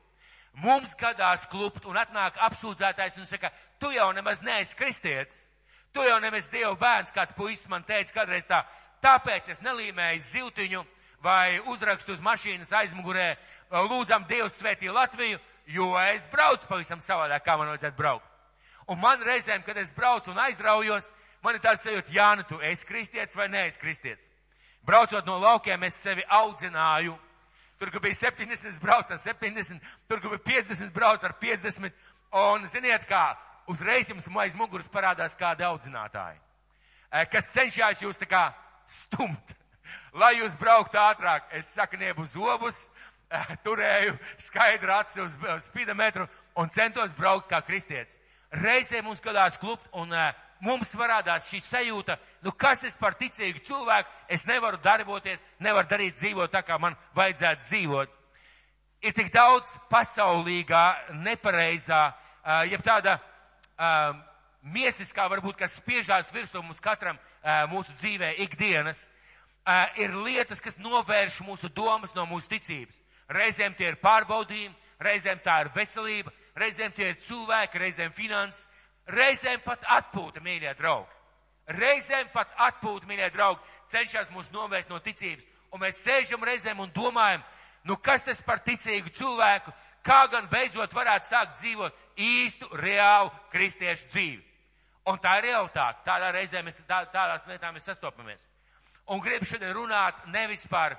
Mums 0.59 0.95
gadās 0.99 1.45
klupt 1.47 1.85
un 1.87 1.95
atnāk 1.95 2.39
apsūdzētājs 2.47 3.21
un 3.21 3.27
saka, 3.29 3.51
tu 3.79 3.91
jau 3.95 4.09
nemaz 4.11 4.41
neesi 4.43 4.75
kristietis. 4.75 5.45
Tu 5.93 6.03
jau 6.03 6.17
nemaz 6.23 6.49
Dieva 6.51 6.73
bērns, 6.79 7.11
kāds 7.11 7.35
puisis 7.35 7.67
man 7.71 7.83
teica 7.83 8.21
kādreiz 8.21 8.47
tā, 8.47 8.61
tāpēc 9.03 9.49
es 9.51 9.63
nelīmēju 9.63 10.21
ziltiņu 10.23 10.83
vai 11.23 11.59
uzrakstu 11.67 12.15
uz 12.15 12.21
mašīnas 12.23 12.71
aizmugurē, 12.79 13.35
lūdzam 13.71 14.27
Dievu 14.27 14.49
svētī 14.51 14.91
Latviju, 14.91 15.39
jo 15.65 15.93
es 16.11 16.27
braucu 16.31 16.67
pavisam 16.67 16.99
savādāk, 16.99 17.45
kā 17.45 17.57
man 17.57 17.71
vajadzētu 17.71 17.97
braukt. 17.97 18.27
Un 18.91 18.99
man 18.99 19.21
reizēm, 19.23 19.63
kad 19.63 19.77
es 19.77 19.93
braucu 19.95 20.31
un 20.31 20.39
aizraujos, 20.39 21.11
man 21.43 21.55
ir 21.55 21.63
tāds 21.63 21.85
sajūta, 21.85 22.11
jā, 22.11 22.29
nu 22.35 22.43
tu 22.49 22.59
esi 22.59 22.85
kristietis 22.85 23.35
vai 23.35 23.47
neesi 23.47 23.79
kristietis. 23.79 24.29
Braucot 24.83 25.25
no 25.25 25.37
laukiem, 25.39 25.83
es 25.83 25.95
sevi 26.01 26.23
audzināju. 26.27 27.15
Tur, 27.79 27.91
kur 27.93 28.01
bija 28.01 28.17
70, 28.17 28.67
es 28.69 28.79
braucu 28.81 29.13
ar 29.13 29.19
70, 29.21 29.79
tur, 30.09 30.19
kur 30.21 30.35
bija 30.35 30.61
50, 30.61 30.91
braucu 30.93 31.25
ar 31.25 31.37
50. 31.41 31.93
Un 32.31 32.67
ziniet 32.69 33.05
kā, 33.09 33.35
uzreiz 33.67 34.09
jums 34.09 34.27
aiz 34.43 34.55
muguras 34.55 34.89
parādās 34.91 35.35
kādi 35.35 35.65
audzinātāji, 35.67 36.39
kas 37.31 37.49
cenšas 37.51 38.01
jūs 38.01 38.21
tā 38.21 38.27
kā 38.29 38.43
stumt, 38.87 39.55
lai 40.21 40.37
jūs 40.39 40.55
brauktu 40.59 40.99
ātrāk. 40.99 41.49
Es 41.51 41.73
saku, 41.75 41.99
nebu 41.99 42.25
zobus, 42.25 42.85
turēju 43.65 44.15
skaidru 44.39 44.93
acu 44.95 45.25
uz, 45.25 45.35
uz 45.55 45.67
spidometru 45.69 46.27
un 46.59 46.69
centos 46.69 47.13
braukt 47.17 47.50
kā 47.51 47.61
kristietis. 47.65 48.17
Reizē 48.51 49.01
mums 49.03 49.21
gadās 49.23 49.57
klupt 49.59 49.88
un 49.95 50.11
uh, 50.11 50.31
mums 50.61 50.91
parādās 50.97 51.47
šī 51.50 51.61
sajūta, 51.63 52.17
nu 52.43 52.51
kas 52.51 52.83
es 52.88 52.97
par 53.00 53.15
ticīgu 53.19 53.63
cilvēku, 53.65 54.09
es 54.29 54.45
nevaru 54.50 54.79
darboties, 54.83 55.43
nevaru 55.59 55.88
darīt 55.89 56.19
dzīvot 56.19 56.51
tā, 56.51 56.63
kā 56.65 56.77
man 56.79 56.97
vajadzētu 57.17 57.65
dzīvot. 57.67 58.17
Ir 59.01 59.15
tik 59.17 59.31
daudz 59.33 59.77
pasaulīgā, 59.89 60.83
nepareizā, 61.23 62.01
uh, 62.11 62.61
jeb 62.69 62.83
tāda 62.85 63.17
uh, 63.17 64.11
miesiskā 64.61 65.25
varbūt, 65.31 65.57
kas 65.63 65.79
spiežās 65.79 66.29
virsū 66.35 66.61
mums 66.61 66.83
katram 66.83 67.17
uh, 67.17 67.63
mūsu 67.71 67.95
dzīvē 67.97 68.35
ikdienas, 68.45 69.07
uh, 69.07 69.88
ir 69.97 70.13
lietas, 70.13 70.61
kas 70.61 70.77
novērš 70.77 71.41
mūsu 71.47 71.71
domas 71.73 72.13
no 72.13 72.27
mūsu 72.29 72.51
ticības. 72.51 73.00
Reizēm 73.31 73.75
tie 73.77 73.91
ir 73.91 74.00
pārbaudījumi, 74.01 74.75
reizēm 75.00 75.39
tā 75.43 75.61
ir 75.63 75.71
veselība, 75.75 76.33
reizēm 76.59 76.91
tie 76.95 77.11
ir 77.11 77.19
cilvēki, 77.21 77.79
reizēm 77.79 78.11
finanses, 78.15 78.67
reizēm 79.07 79.63
pat 79.65 79.85
atpūta, 80.00 80.43
mīļie 80.43 80.73
draugi. 80.79 81.19
Reizēm 81.71 82.27
pat 82.33 82.51
atpūta, 82.67 83.07
mīļie 83.07 83.29
draugi, 83.31 83.63
cenšas 83.91 84.31
mūs 84.35 84.51
novērst 84.51 84.91
no 84.91 85.00
ticības. 85.00 85.47
Un 85.71 85.79
mēs 85.79 86.01
sēžam 86.03 86.43
reizēm 86.43 86.81
un 86.83 86.91
domājam, 86.91 87.43
nu 87.88 87.95
kas 87.97 88.25
tas 88.27 88.41
par 88.43 88.59
ticīgu 88.65 89.13
cilvēku, 89.15 89.71
kā 90.03 90.25
gan 90.31 90.50
beidzot 90.51 90.93
varētu 90.93 91.29
sākt 91.29 91.59
dzīvot 91.61 92.01
īstu, 92.19 92.67
reālu 92.75 93.31
kristiešu 93.53 94.09
dzīvi. 94.11 94.41
Un 95.09 95.17
tā 95.21 95.38
ir 95.39 95.47
realitāte. 95.50 96.03
Tādā 96.05 96.33
reizē 96.35 96.61
mēs 96.65 96.81
tā, 96.85 97.05
tādās 97.13 97.47
lietām 97.50 97.73
mēs 97.73 97.88
sastopamies. 97.89 98.43
Un 99.09 99.21
gribu 99.23 99.47
šodien 99.50 99.73
runāt 99.73 100.19
nevis 100.29 100.67
par 100.69 100.97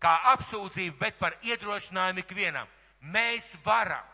kā 0.00 0.14
apsūdzību, 0.34 0.96
bet 1.00 1.18
par 1.20 1.36
iedrošinājumu 1.44 2.24
ikvienam. 2.24 2.68
Mēs 3.00 3.52
varam, 3.64 4.04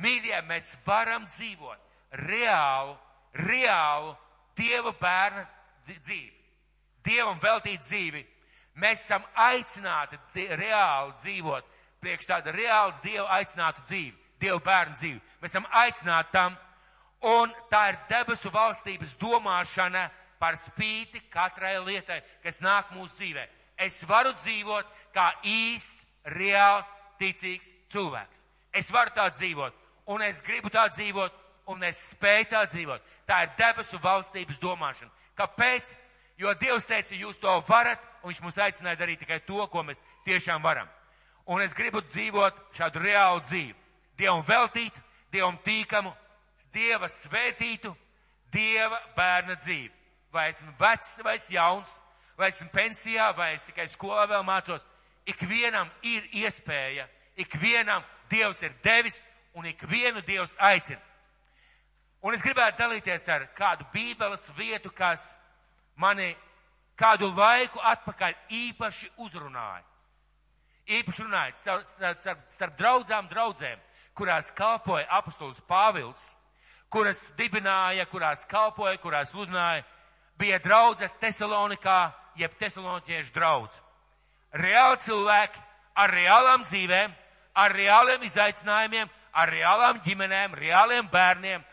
mīļie, 0.00 0.38
mēs 0.48 0.74
varam 0.86 1.26
dzīvot 1.28 2.18
reālu, 2.26 2.96
reālu 3.46 4.16
Dieva 4.56 4.92
bērna 5.00 5.46
dzīvi. 5.88 6.32
Dievam 7.02 7.38
veltīt 7.40 7.80
dzīvi. 7.80 8.20
Mēs 8.82 9.04
esam 9.06 9.24
aicināti 9.36 10.18
reāli 10.60 11.14
dzīvot 11.20 11.70
priekš 12.02 12.26
tāda 12.28 12.52
reāls 12.54 13.00
Dieva 13.04 13.28
aicinātu 13.38 13.84
dzīvi, 13.86 14.14
Dieva 14.42 14.58
bērnu 14.64 14.98
dzīvi. 14.98 15.20
Mēs 15.40 15.54
esam 15.54 15.66
aicināti 15.78 16.34
tam, 16.34 16.56
un 17.30 17.52
tā 17.70 17.82
ir 17.92 17.98
debesu 18.10 18.50
valstības 18.50 19.14
domāšana 19.20 20.08
par 20.42 20.58
spīti 20.58 21.22
katrai 21.30 21.76
lietai, 21.78 22.18
kas 22.42 22.58
nāk 22.64 22.90
mūsu 22.96 23.20
dzīvē. 23.20 23.46
Es 23.76 24.02
varu 24.08 24.32
dzīvot 24.38 24.88
kā 25.14 25.30
īsts, 25.44 26.06
reāls, 26.24 26.88
ticīgs 27.18 27.72
cilvēks. 27.92 28.44
Es 28.72 28.90
varu 28.90 29.12
tā 29.14 29.28
dzīvot, 29.32 29.74
un 30.12 30.22
es 30.22 30.40
gribu 30.42 30.70
tā 30.72 30.86
dzīvot, 30.92 31.34
un 31.72 31.82
es 31.84 31.98
spēju 32.12 32.48
tā 32.50 32.62
dzīvot. 32.66 33.02
Tā 33.26 33.42
ir 33.44 33.52
debesu 33.58 33.98
valstības 34.02 34.58
domāšana. 34.62 35.10
Kāpēc? 35.38 35.94
Jo 36.40 36.54
Dievs 36.58 36.88
teica, 36.88 37.14
jūs 37.14 37.38
to 37.38 37.52
varat, 37.68 38.00
un 38.22 38.30
Viņš 38.32 38.40
mūs 38.42 38.58
aicināja 38.58 38.98
darīt 39.00 39.20
tikai 39.22 39.40
to, 39.46 39.64
ko 39.66 39.82
mēs 39.82 40.02
tiešām 40.26 40.62
varam. 40.62 40.88
Un 41.46 41.62
es 41.62 41.74
gribu 41.74 42.00
dzīvot 42.06 42.58
šādu 42.76 43.02
reālu 43.02 43.42
dzīvi. 43.42 43.74
Dievam 44.18 44.44
veltītu, 44.46 45.00
Dievam 45.32 45.58
tīkamu, 45.64 46.12
Dieva 46.72 47.08
svētītu, 47.10 47.90
Dieva 48.52 49.00
bērna 49.16 49.56
dzīvi. 49.58 49.90
Vai 50.32 50.48
esmu 50.52 50.72
vecs 50.78 51.18
vai 51.24 51.34
es 51.36 51.48
jauns, 51.50 51.90
vai 52.42 52.50
esmu 52.50 52.68
pensijā, 52.74 53.30
vai 53.36 53.52
es 53.54 53.64
tikai 53.68 53.86
skolā 53.90 54.26
vēl 54.30 54.42
mācos. 54.42 54.82
Ikvienam 55.30 55.90
ir 56.02 56.26
iespēja, 56.42 57.06
ikvienam 57.38 58.02
Dievs 58.32 58.62
ir 58.64 58.72
devis 58.82 59.20
un 59.54 59.66
ikvienu 59.68 60.22
Dievs 60.26 60.56
aicina. 60.58 61.00
Un 62.22 62.34
es 62.34 62.42
gribētu 62.42 62.80
dalīties 62.80 63.26
ar 63.30 63.44
kādu 63.54 63.86
bībeles 63.92 64.44
vietu, 64.56 64.90
kas 64.90 65.34
mani 65.94 66.32
kādu 66.98 67.28
laiku 67.34 67.82
atpakaļ 67.82 68.34
īpaši 68.48 69.10
uzrunāja. 69.22 69.84
Īpaši 70.86 71.26
runājot 71.26 71.60
starp, 71.62 72.18
starp, 72.18 72.46
starp 72.50 72.78
draudzām 72.78 73.28
draudzēm, 73.30 73.78
kurās 74.18 74.50
kalpoja 74.54 75.06
apustulis 75.18 75.60
Pāvils, 75.68 76.24
kuras 76.90 77.28
dibināja, 77.38 78.06
kurās 78.10 78.46
kalpoja, 78.50 78.98
kurās 78.98 79.30
sludināja, 79.30 79.84
bija 80.38 80.58
draudze 80.62 81.10
Tesalonikā, 81.20 82.12
jeb 82.36 82.54
Tesaloniķiešu 82.60 83.34
draudz. 83.34 83.80
Reāli 84.52 84.98
cilvēki 85.04 85.60
ar 85.96 86.12
reālām 86.12 86.64
dzīvēm, 86.68 87.14
ar 87.54 87.74
reāliem 87.76 88.24
izaicinājumiem, 88.26 89.10
ar 89.32 89.52
reālām 89.52 90.00
ģimenēm, 90.04 90.56
reāliem 90.56 91.08
bērniem, 91.12 91.64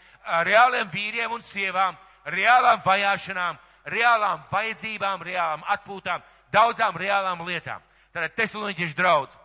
reāliem 0.47 0.89
vīriem 0.91 1.31
un 1.31 1.43
sievām, 1.43 1.97
reālām 2.25 2.81
vajāšanām, 2.85 3.59
reālām 3.89 4.43
vajadzībām, 4.51 5.23
reālām 5.23 5.63
atpūtām, 5.75 6.23
daudzām 6.51 6.97
reālām 6.97 7.45
lietām. 7.47 7.81
Tātad 8.13 8.35
Tesaloniķiešu 8.35 8.97
draudz. 8.97 9.37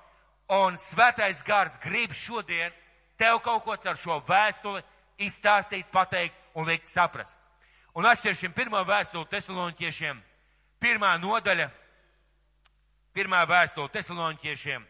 Un 0.55 0.77
svētais 0.77 1.41
gars 1.47 1.79
grib 1.81 2.13
šodien 2.13 2.73
tev 3.19 3.41
kaut 3.45 3.65
ko 3.65 3.73
ar 3.75 3.97
šo 3.97 4.21
vēstuli 4.29 4.83
izstāstīt, 5.19 5.87
pateikt 5.93 6.37
un 6.55 6.67
liekt 6.67 6.87
saprast. 6.87 7.39
Un 7.95 8.07
atšķiršiem 8.11 8.53
pirmo 8.53 8.83
vēstuli 8.85 9.29
Tesaloniķiešiem, 9.31 10.21
pirmā 10.85 11.15
nodaļa, 11.17 11.71
pirmā 13.17 13.41
vēstule 13.49 13.89
Tesaloniķiešiem, 13.95 14.85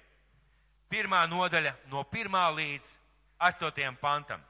pirmā 0.90 1.22
nodaļa 1.30 1.74
no 1.92 2.02
pirmā 2.10 2.48
līdz 2.56 2.88
astotajam 3.46 3.94
pantam. 4.00 4.42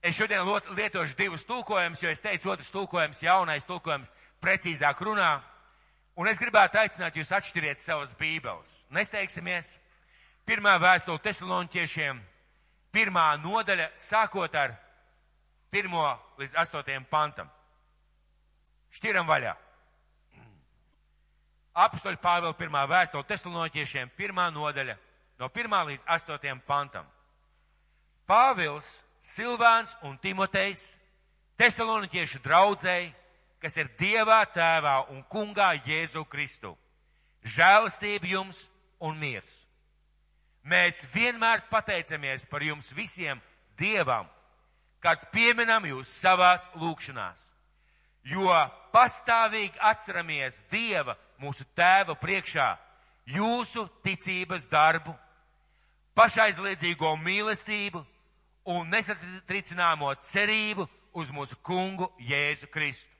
Es 0.00 0.16
šodien 0.16 0.48
lietošu 0.78 1.18
divus 1.18 1.44
tulkojumus, 1.44 2.00
jo 2.00 2.08
es 2.08 2.24
teicu, 2.24 2.54
otrs 2.54 2.72
tulkojums, 2.72 3.20
jaunais 3.20 3.68
tulkojums, 3.68 4.08
precīzāk 4.40 5.04
runā. 5.04 5.42
Un 6.16 6.28
es 6.28 6.40
gribētu 6.40 6.80
aicināt 6.80 7.16
jūs 7.20 7.32
atšķiriet 7.36 7.78
savas 7.78 8.16
bībeles. 8.16 8.86
Nesteigsimies. 8.96 9.76
Pirmā 10.48 10.78
vēstule 10.80 11.20
Tesaloniķiešiem, 11.20 12.16
pirmā 12.96 13.26
nodaļa, 13.44 13.90
sākot 13.94 14.56
ar 14.56 14.72
pirmo 15.70 16.06
līdz 16.40 16.56
astotajam 16.64 17.04
pantam. 17.12 17.52
Šķiram 18.96 19.28
vaļā. 19.28 19.52
Apstoļu 21.74 22.18
Pāvila 22.18 22.56
pirmā 22.58 22.82
vēstule 22.90 23.26
Tesaloniķiešiem, 23.28 24.10
pirmā 24.18 24.48
nodaļa, 24.50 24.96
no 25.38 25.48
pirmā 25.54 25.84
līdz 25.86 26.04
astotajam 26.10 26.60
pantam. 26.66 27.06
Pāvils 28.26 29.04
Silvāns 29.22 29.94
un 30.02 30.16
Timotejs, 30.18 30.96
Tesaloniķiešu 31.60 32.40
draudzēji, 32.42 33.12
kas 33.60 33.76
ir 33.76 33.90
Dievā, 34.00 34.40
Tēvā 34.48 34.96
un 35.12 35.22
Kungā 35.30 35.74
Jēzu 35.84 36.24
Kristu. 36.24 36.72
Žēlastība 37.44 38.26
jums 38.26 38.62
un 39.00 39.18
miers. 39.20 39.50
Mēs 40.64 41.04
vienmēr 41.14 41.62
pateicamies 41.70 42.44
par 42.48 42.64
jums 42.64 42.90
visiem 42.92 43.40
Dievam, 43.80 44.26
kad 45.00 45.30
pieminam 45.32 45.86
jūs 45.88 46.10
savās 46.20 46.66
lūkšanās, 46.76 47.46
jo 48.28 48.52
pastāvīgi 48.92 49.80
atceramies 49.80 50.64
Dieva, 50.72 51.16
mūsu 51.40 51.64
Tēva 51.76 52.14
priekšā, 52.20 52.68
jūsu 53.32 53.86
ticības 54.04 54.66
darbu, 54.70 55.14
pašaizliedzīgo 56.16 57.14
mīlestību 57.20 58.02
un 58.70 58.90
nesatricināmo 58.92 60.12
cerību 60.20 60.86
uz 61.16 61.30
mūsu 61.34 61.56
kungu 61.64 62.10
Jēzu 62.22 62.68
Kristu. 62.70 63.10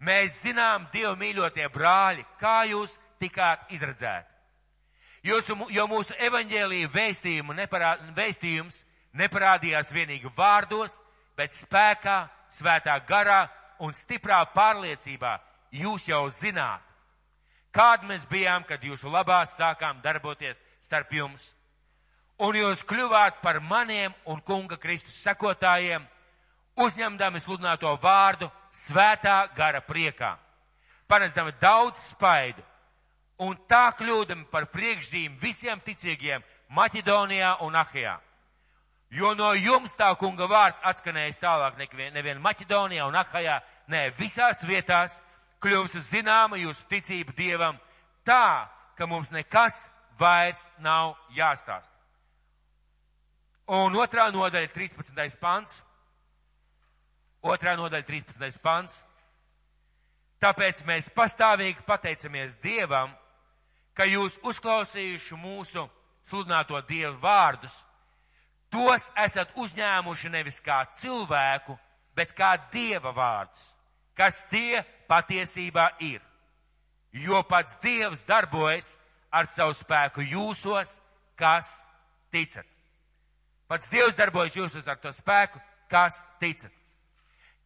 Mēs 0.00 0.40
zinām, 0.42 0.86
Dievu 0.92 1.16
mīļotie 1.20 1.66
brāļi, 1.72 2.24
kā 2.40 2.62
jūs 2.70 2.96
tikāt 3.20 3.68
izredzēti. 3.74 4.28
Jūsu, 5.28 5.56
jo 5.68 5.84
mūsu 5.86 6.14
evaņģēlīja 6.16 6.88
neparā, 7.52 7.96
vēstījums 8.16 8.84
neparādījās 9.12 9.92
vienīgi 9.92 10.30
vārdos, 10.36 11.02
bet 11.36 11.52
spēkā, 11.52 12.28
svētā 12.48 12.96
garā 13.04 13.48
un 13.80 13.92
stiprā 13.92 14.40
pārliecībā 14.54 15.38
jūs 15.70 16.08
jau 16.08 16.28
zināt, 16.30 16.80
kādi 17.72 18.08
mēs 18.10 18.26
bijām, 18.30 18.64
kad 18.68 18.82
jūsu 18.84 19.10
labā 19.10 19.42
sākām 19.46 20.00
darboties 20.02 20.60
starp 20.82 21.12
jums. 21.14 21.44
Un 22.40 22.56
jūs 22.56 22.82
kļuvāt 22.88 23.42
par 23.42 23.60
maniem 23.60 24.14
un 24.24 24.40
kunga 24.40 24.78
Kristus 24.80 25.18
sekotājiem, 25.20 26.06
uzņemdami 26.80 27.40
sludināto 27.42 27.92
vārdu 28.00 28.48
svētā 28.72 29.42
gara 29.56 29.82
priekā, 29.84 30.36
panesdami 31.08 31.52
daudz 31.60 32.00
spaidu 32.14 32.64
un 33.40 33.56
tā 33.68 33.90
kļūdami 33.96 34.48
par 34.52 34.68
priekšzīmi 34.72 35.38
visiem 35.40 35.80
ticīgiem 35.84 36.44
Maķedonijā 36.70 37.56
un 37.66 37.76
Ahijā. 37.76 38.18
Jo 39.10 39.32
no 39.34 39.50
jums 39.58 39.96
tā 39.98 40.12
kunga 40.16 40.46
vārds 40.46 40.80
atskanējis 40.86 41.40
tālāk 41.42 41.78
nevien, 41.80 42.12
nevien 42.14 42.40
Maķedonijā 42.40 43.08
un 43.08 43.16
Ahajā, 43.18 43.58
nē, 43.90 44.10
visās 44.18 44.62
vietās 44.62 45.18
kļūst 45.60 46.00
zināma 46.08 46.58
jūsu 46.60 46.86
ticība 46.90 47.34
Dievam 47.36 47.78
tā, 48.26 48.68
ka 48.96 49.06
mums 49.06 49.30
nekas 49.32 49.88
vairs 50.18 50.66
nav 50.78 51.14
jāstāst. 51.36 51.92
Un 53.70 53.94
otrā 53.94 54.26
nodaļa, 54.34 54.72
13. 54.74 55.38
pants. 55.38 55.76
Otrā 57.46 57.76
nodaļa, 57.78 58.04
13. 58.08 58.58
pants. 58.62 58.98
Tāpēc 60.40 60.82
mēs 60.88 61.10
pastāvīgi 61.14 61.84
pateicamies 61.86 62.56
Dievam, 62.64 63.12
ka 63.94 64.06
jūs 64.08 64.38
uzklausījuši 64.42 65.38
mūsu 65.38 65.84
sludināto 66.30 66.80
Dievu 66.88 67.18
vārdus, 67.20 67.74
tos 68.72 69.10
esat 69.20 69.52
uzņēmuši 69.60 70.32
nevis 70.32 70.60
kā 70.64 70.82
cilvēku, 70.96 71.76
bet 72.16 72.32
kā 72.36 72.54
Dieva 72.72 73.12
vārdus, 73.14 73.66
kas 74.18 74.44
tie 74.50 74.82
patiesībā 75.10 75.90
ir. 76.06 76.20
Jo 77.12 77.42
pats 77.42 77.76
Dievs 77.82 78.22
darbojas 78.28 78.94
ar 79.32 79.46
savu 79.50 79.74
spēku 79.74 80.22
jūsos, 80.22 80.98
kas 81.38 81.80
ticat. 82.30 82.66
Pats 83.70 83.90
Dievs 83.90 84.16
darbojas 84.18 84.56
jūsos 84.56 84.86
ar 84.86 84.98
to 85.02 85.12
spēku, 85.14 85.60
kas 85.90 86.20
ticat. 86.42 86.72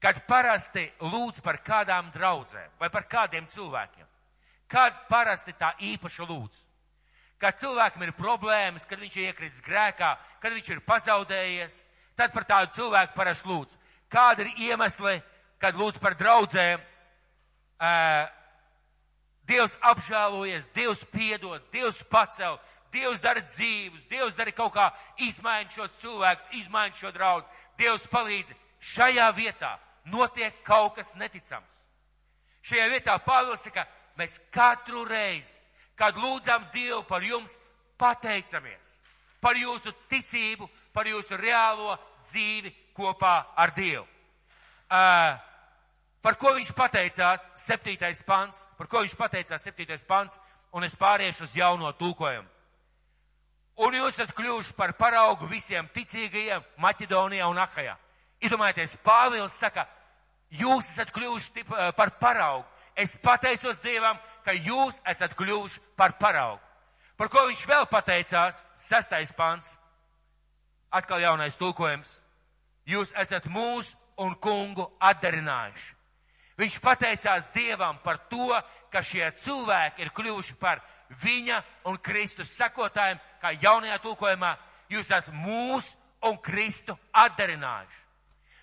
Kad 0.00 0.24
parasti 0.28 0.84
lūdz 1.00 1.40
par 1.44 1.62
kādām 1.64 2.10
draudzēm 2.12 2.76
vai 2.80 2.90
par 2.92 3.06
kādiem 3.08 3.46
cilvēkiem, 3.48 4.06
kad 4.68 5.06
parasti 5.08 5.54
tā 5.56 5.72
īpaši 5.80 6.26
lūdz. 6.28 6.60
Kad 7.40 7.56
cilvēkam 7.60 8.04
ir 8.04 8.12
problēmas, 8.16 8.84
kad 8.88 9.00
viņš 9.00 9.16
ir 9.16 9.30
iekritis 9.30 9.64
grēkā, 9.64 10.14
kad 10.40 10.52
viņš 10.52 10.68
ir 10.74 10.82
pazaudējies, 10.86 11.80
tad 12.16 12.32
par 12.32 12.44
tādu 12.48 12.76
cilvēku 12.76 13.16
parasti 13.16 13.48
lūdz. 13.48 13.78
Kāda 14.12 14.44
ir 14.44 14.68
iemesli, 14.68 15.18
kad 15.64 15.78
lūdz 15.80 16.00
par 16.02 16.16
draudzēm? 16.20 16.82
Uh, 17.80 18.26
Dievs 19.48 19.74
apžēlojies, 19.84 20.70
Dievs 20.76 21.02
piedod, 21.12 21.64
Dievs 21.72 22.00
pacel, 22.12 22.56
Dievs 22.92 23.20
dara 23.24 23.42
dzīves, 23.44 24.06
Dievs 24.08 24.36
dara 24.38 24.52
kaut 24.56 24.72
kā 24.76 24.88
izmaina 25.24 25.68
šos 25.72 25.96
cilvēkus, 26.00 26.48
izmaina 26.60 26.96
šo 26.96 27.12
draugu, 27.16 27.48
Dievs 27.80 28.06
palīdz. 28.12 28.54
Šajā 28.84 29.30
vietā 29.36 29.74
notiek 30.12 30.56
kaut 30.64 30.98
kas 30.98 31.14
neticams. 31.16 31.68
Šajā 32.64 32.88
vietā 32.92 33.16
Pāvils 33.24 33.64
saka, 33.64 33.86
mēs 34.20 34.38
katru 34.52 35.04
reizi, 35.08 35.56
kad 35.96 36.16
lūdzam 36.20 36.68
Dievu 36.72 37.02
par 37.08 37.24
jums, 37.24 37.56
pateicamies 38.00 38.94
par 39.44 39.58
jūsu 39.60 39.92
ticību, 40.08 40.68
par 40.94 41.08
jūsu 41.10 41.36
reālo 41.36 41.92
dzīvi 42.24 42.72
kopā 42.96 43.34
ar 43.60 43.74
Dievu. 43.76 44.06
Uh, 44.88 45.34
par 46.24 46.38
ko 46.40 46.54
viņš 46.56 46.72
pateicās, 46.72 47.50
septītais 47.60 48.24
pants, 48.24 48.64
par 48.78 48.88
ko 48.88 49.04
viņš 49.04 49.14
pateicās, 49.20 49.62
septītais 49.62 50.06
pants, 50.08 50.38
un 50.72 50.86
es 50.86 50.96
pāriešu 50.96 51.44
uz 51.44 51.56
jauno 51.56 51.92
tulkojumu. 51.98 52.48
Un 53.84 53.94
jūs 53.98 54.14
esat 54.14 54.30
kļuvuši 54.36 54.74
par 54.78 54.94
paraugu 54.94 55.48
visiem 55.50 55.88
ticīgajiem 55.92 56.62
Maķedonijā 56.78 57.48
un 57.50 57.58
Ahajā. 57.58 57.96
Iedomājieties, 58.44 58.96
Pāvils 59.02 59.56
saka, 59.58 59.86
jūs 60.50 60.92
esat 60.92 61.10
kļuvuši 61.14 61.64
eh, 61.64 61.90
par 61.96 62.14
paraugu. 62.20 62.68
Es 62.94 63.16
pateicos 63.18 63.80
Dievam, 63.82 64.20
ka 64.46 64.54
jūs 64.54 65.00
esat 65.10 65.34
kļuvuši 65.34 65.80
par 65.98 66.14
paraugu. 66.20 66.62
Par 67.18 67.28
ko 67.30 67.42
viņš 67.48 67.64
vēl 67.66 67.88
pateicās? 67.90 68.64
Sestais 68.78 69.32
pants. 69.34 69.74
Atkal 70.94 71.22
jaunais 71.22 71.58
tulkojums. 71.58 72.20
Jūs 72.86 73.10
esat 73.18 73.46
mūsu 73.50 73.96
un 74.22 74.34
kungu 74.38 74.86
atdarinājuši. 75.02 75.93
Viņš 76.58 76.78
pateicās 76.82 77.48
Dievam 77.54 77.98
par 78.04 78.20
to, 78.30 78.52
ka 78.92 79.02
šie 79.02 79.26
cilvēki 79.42 80.04
ir 80.04 80.12
kļuvuši 80.14 80.54
par 80.60 80.82
viņa 81.22 81.60
un 81.90 81.98
Kristus 81.98 82.52
sekotājiem, 82.54 83.18
kā 83.42 83.54
jaunajā 83.58 83.98
tulkojumā, 84.02 84.54
jūs 84.88 85.08
esat 85.10 85.32
mūsu 85.34 85.98
un 86.24 86.38
Kristu 86.42 86.96
atdarinājuši. 87.12 88.02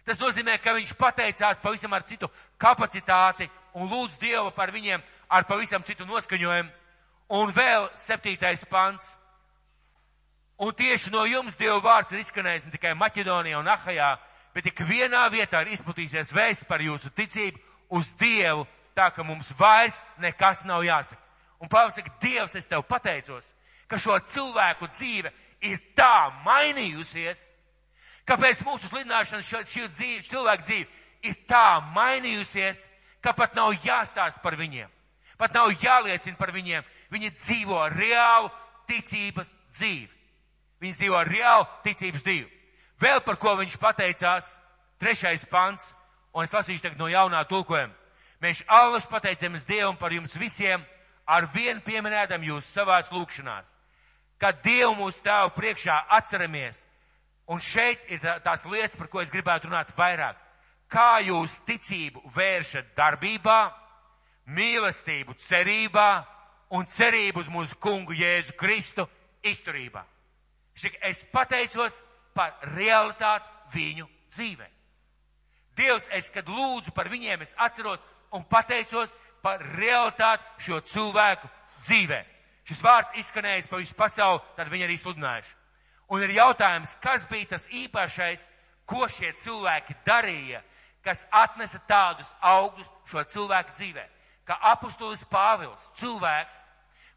Tas 0.08 0.20
nozīmē, 0.20 0.58
ka 0.58 0.74
viņš 0.74 0.96
pateicās 0.98 1.60
pavisam 1.62 1.94
ar 1.94 2.06
citu 2.08 2.30
kapacitāti 2.58 3.50
un 3.78 3.90
lūdz 3.92 4.18
Dievu 4.22 4.50
par 4.56 4.72
viņiem 4.74 5.04
ar 5.30 5.46
pavisam 5.48 5.84
citu 5.84 6.08
noskaņojumu. 6.08 6.72
Un 7.32 7.52
vēl 7.56 7.88
septītais 7.96 8.66
pants. 8.68 9.06
Un 10.60 10.74
tieši 10.76 11.12
no 11.14 11.24
jums 11.26 11.56
Dieva 11.56 11.80
vārds 11.82 12.12
ir 12.12 12.20
izskanējis 12.22 12.66
ne 12.68 12.74
tikai 12.74 12.92
Maķedonijā 12.98 13.60
un 13.60 13.70
Ahajā, 13.72 14.12
bet 14.54 14.68
ik 14.68 14.82
vienā 14.86 15.24
vietā 15.32 15.62
ir 15.64 15.72
izplatīsies 15.78 16.34
vēsts 16.36 16.68
par 16.68 16.84
jūsu 16.84 17.10
ticību 17.16 17.71
uz 17.92 18.10
Dievu, 18.20 18.66
tā 18.96 19.12
ka 19.14 19.24
mums 19.28 19.52
vairs 19.60 20.00
nekas 20.24 20.64
nav 20.66 20.86
jāsaka. 20.88 21.22
Un 21.62 21.70
Pāvils 21.70 22.00
saka, 22.00 22.14
Dievs, 22.24 22.56
es 22.58 22.68
tev 22.68 22.82
pateicos, 22.90 23.52
ka 23.88 24.00
šo 24.02 24.18
cilvēku 24.26 24.88
dzīve 24.90 25.30
ir 25.62 25.78
tā 25.96 26.32
mainījusies, 26.46 27.52
Kāpēc 28.32 28.62
mūsu 28.66 28.90
slidināšana 28.90 29.44
šo, 29.44 29.60
šī 29.66 29.88
dzīve, 29.92 30.24
cilvēku 30.30 30.66
dzīve 30.68 31.30
ir 31.30 31.38
tā 31.50 31.82
mainījusies, 31.96 32.86
ka 33.22 33.34
pat 33.38 33.58
nav 33.58 33.74
jāstāst 33.84 34.42
par 34.44 34.58
viņiem. 34.60 34.90
Pat 35.42 35.56
nav 35.58 35.72
jāliecina 35.82 36.38
par 36.38 36.54
viņiem. 36.54 36.86
Viņi 37.12 37.32
dzīvo 37.36 37.82
reālu 37.92 38.52
ticības 38.90 39.50
dzīvi. 39.74 40.10
Viņi 40.82 40.98
dzīvo 41.00 41.24
reālu 41.28 41.68
ticības 41.86 42.24
dzīvi. 42.24 42.48
Vēl 43.02 43.24
par 43.26 43.40
ko 43.42 43.56
viņš 43.58 43.78
pateicās, 43.82 44.54
trešais 45.02 45.44
pants, 45.50 45.92
un 46.34 46.46
es 46.46 46.54
lasīšu 46.54 46.86
tagad 46.86 47.00
no 47.00 47.10
jaunā 47.12 47.44
tulkojuma. 47.50 47.94
Mēs 48.42 48.64
alus 48.68 49.06
pateicamies 49.06 49.68
Dievam 49.68 49.98
par 49.98 50.14
jums 50.14 50.34
visiem, 50.36 50.82
ar 51.26 51.46
vienu 51.54 51.82
pieminētam 51.86 52.44
jūs 52.44 52.72
savās 52.74 53.12
lūkšanās. 53.14 53.76
Kad 54.42 54.64
Dievu 54.66 54.96
mūsu 54.98 55.22
tēvu 55.22 55.52
priekšā 55.54 56.00
atceramies, 56.10 56.86
Un 57.52 57.60
šeit 57.60 58.06
ir 58.08 58.22
tās 58.46 58.64
lietas, 58.64 58.96
par 58.96 59.10
ko 59.12 59.20
es 59.20 59.32
gribētu 59.32 59.68
runāt 59.68 59.92
vairāk. 59.98 60.38
Kā 60.92 61.20
jūs 61.24 61.58
ticību 61.68 62.24
vēršat 62.36 62.94
darbībā, 62.96 63.60
mīlestību 64.56 65.36
cerībā 65.40 66.10
un 66.78 66.88
cerību 66.88 67.44
uz 67.44 67.50
mūsu 67.52 67.76
kungu 67.84 68.16
Jēzu 68.16 68.56
Kristu 68.60 69.08
izturībā. 69.44 70.06
Es 71.04 71.26
pateicos 71.32 72.00
par 72.36 72.56
realitāti 72.76 73.76
viņu 73.76 74.08
dzīvē. 74.32 74.68
Dievs, 75.78 76.08
es, 76.12 76.30
kad 76.34 76.50
lūdzu 76.50 76.94
par 76.96 77.10
viņiem, 77.12 77.42
es 77.46 77.56
atceros 77.58 78.00
un 78.36 78.44
pateicos 78.48 79.14
par 79.44 79.62
realitāti 79.78 80.68
šo 80.68 80.82
cilvēku 80.86 81.50
dzīvē. 81.82 82.22
Šis 82.68 82.82
vārds 82.84 83.16
izskanējis 83.18 83.70
pa 83.70 83.80
visu 83.82 83.96
pasauli, 83.98 84.42
tad 84.56 84.70
viņi 84.72 84.86
arī 84.86 84.98
sludinājuši. 85.02 85.56
Un 86.12 86.24
ir 86.26 86.34
jautājums, 86.36 86.98
kas 87.02 87.24
bija 87.30 87.54
tas 87.56 87.70
īpašais, 87.72 88.50
ko 88.86 89.08
šie 89.08 89.32
cilvēki 89.40 89.96
darīja, 90.06 90.62
kas 91.04 91.24
atnesa 91.32 91.80
tādus 91.88 92.30
augļus 92.42 92.90
šo 93.10 93.24
cilvēku 93.34 93.74
dzīvē. 93.78 94.04
Kā 94.46 94.58
apustulis 94.74 95.24
Pāvils, 95.32 95.88
cilvēks, 96.02 96.62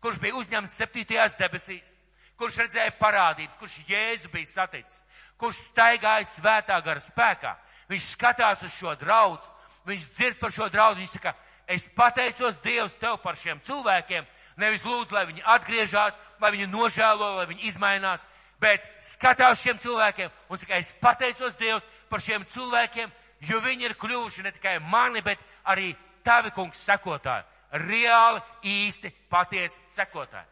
kurš 0.00 0.20
bija 0.22 0.38
uzņemts 0.38 0.76
septītajās 0.78 1.36
debesīs, 1.40 1.96
kurš 2.38 2.60
redzēja 2.62 2.94
parādības, 3.00 3.58
kurš 3.58 3.76
Jēzu 3.88 4.30
bija 4.32 4.50
saticis, 4.50 5.02
kurš 5.40 5.60
staigāja 5.70 6.26
svētā 6.28 6.78
gara 6.84 7.02
spēkā. 7.02 7.54
Viņš 7.88 8.06
skatās 8.14 8.62
uz 8.64 8.72
šo 8.78 8.94
draudz, 9.00 9.48
viņš 9.88 10.06
dzird 10.14 10.38
par 10.40 10.52
šo 10.52 10.68
draudz, 10.72 11.00
viņš 11.00 11.16
saka, 11.16 11.34
es 11.68 11.88
pateicos 11.96 12.60
Dievs 12.64 12.96
tev 13.00 13.18
par 13.22 13.36
šiem 13.36 13.60
cilvēkiem, 13.64 14.24
nevis 14.56 14.84
lūdzu, 14.86 15.14
lai 15.14 15.26
viņi 15.28 15.44
atgriežās, 15.56 16.16
lai 16.40 16.52
viņi 16.54 16.70
nožēlo, 16.72 17.34
lai 17.38 17.46
viņi 17.50 17.68
izmainās, 17.68 18.24
bet 18.60 18.84
skatās 19.02 19.60
šiem 19.60 19.78
cilvēkiem 19.82 20.32
un 20.48 20.62
saka, 20.62 20.80
es 20.80 20.92
pateicos 21.02 21.58
Dievs 21.60 21.84
par 22.08 22.24
šiem 22.24 22.46
cilvēkiem, 22.54 23.12
jo 23.44 23.60
viņi 23.60 23.90
ir 23.90 23.96
kļuvuši 24.00 24.44
ne 24.44 24.54
tikai 24.54 24.78
mani, 24.80 25.20
bet 25.20 25.40
arī 25.64 25.92
tavi 26.24 26.52
kungs 26.54 26.80
sekotāji. 26.86 27.44
Reāli, 27.74 28.40
īsti, 28.62 29.10
patiesi 29.28 29.80
sekotāji. 29.90 30.46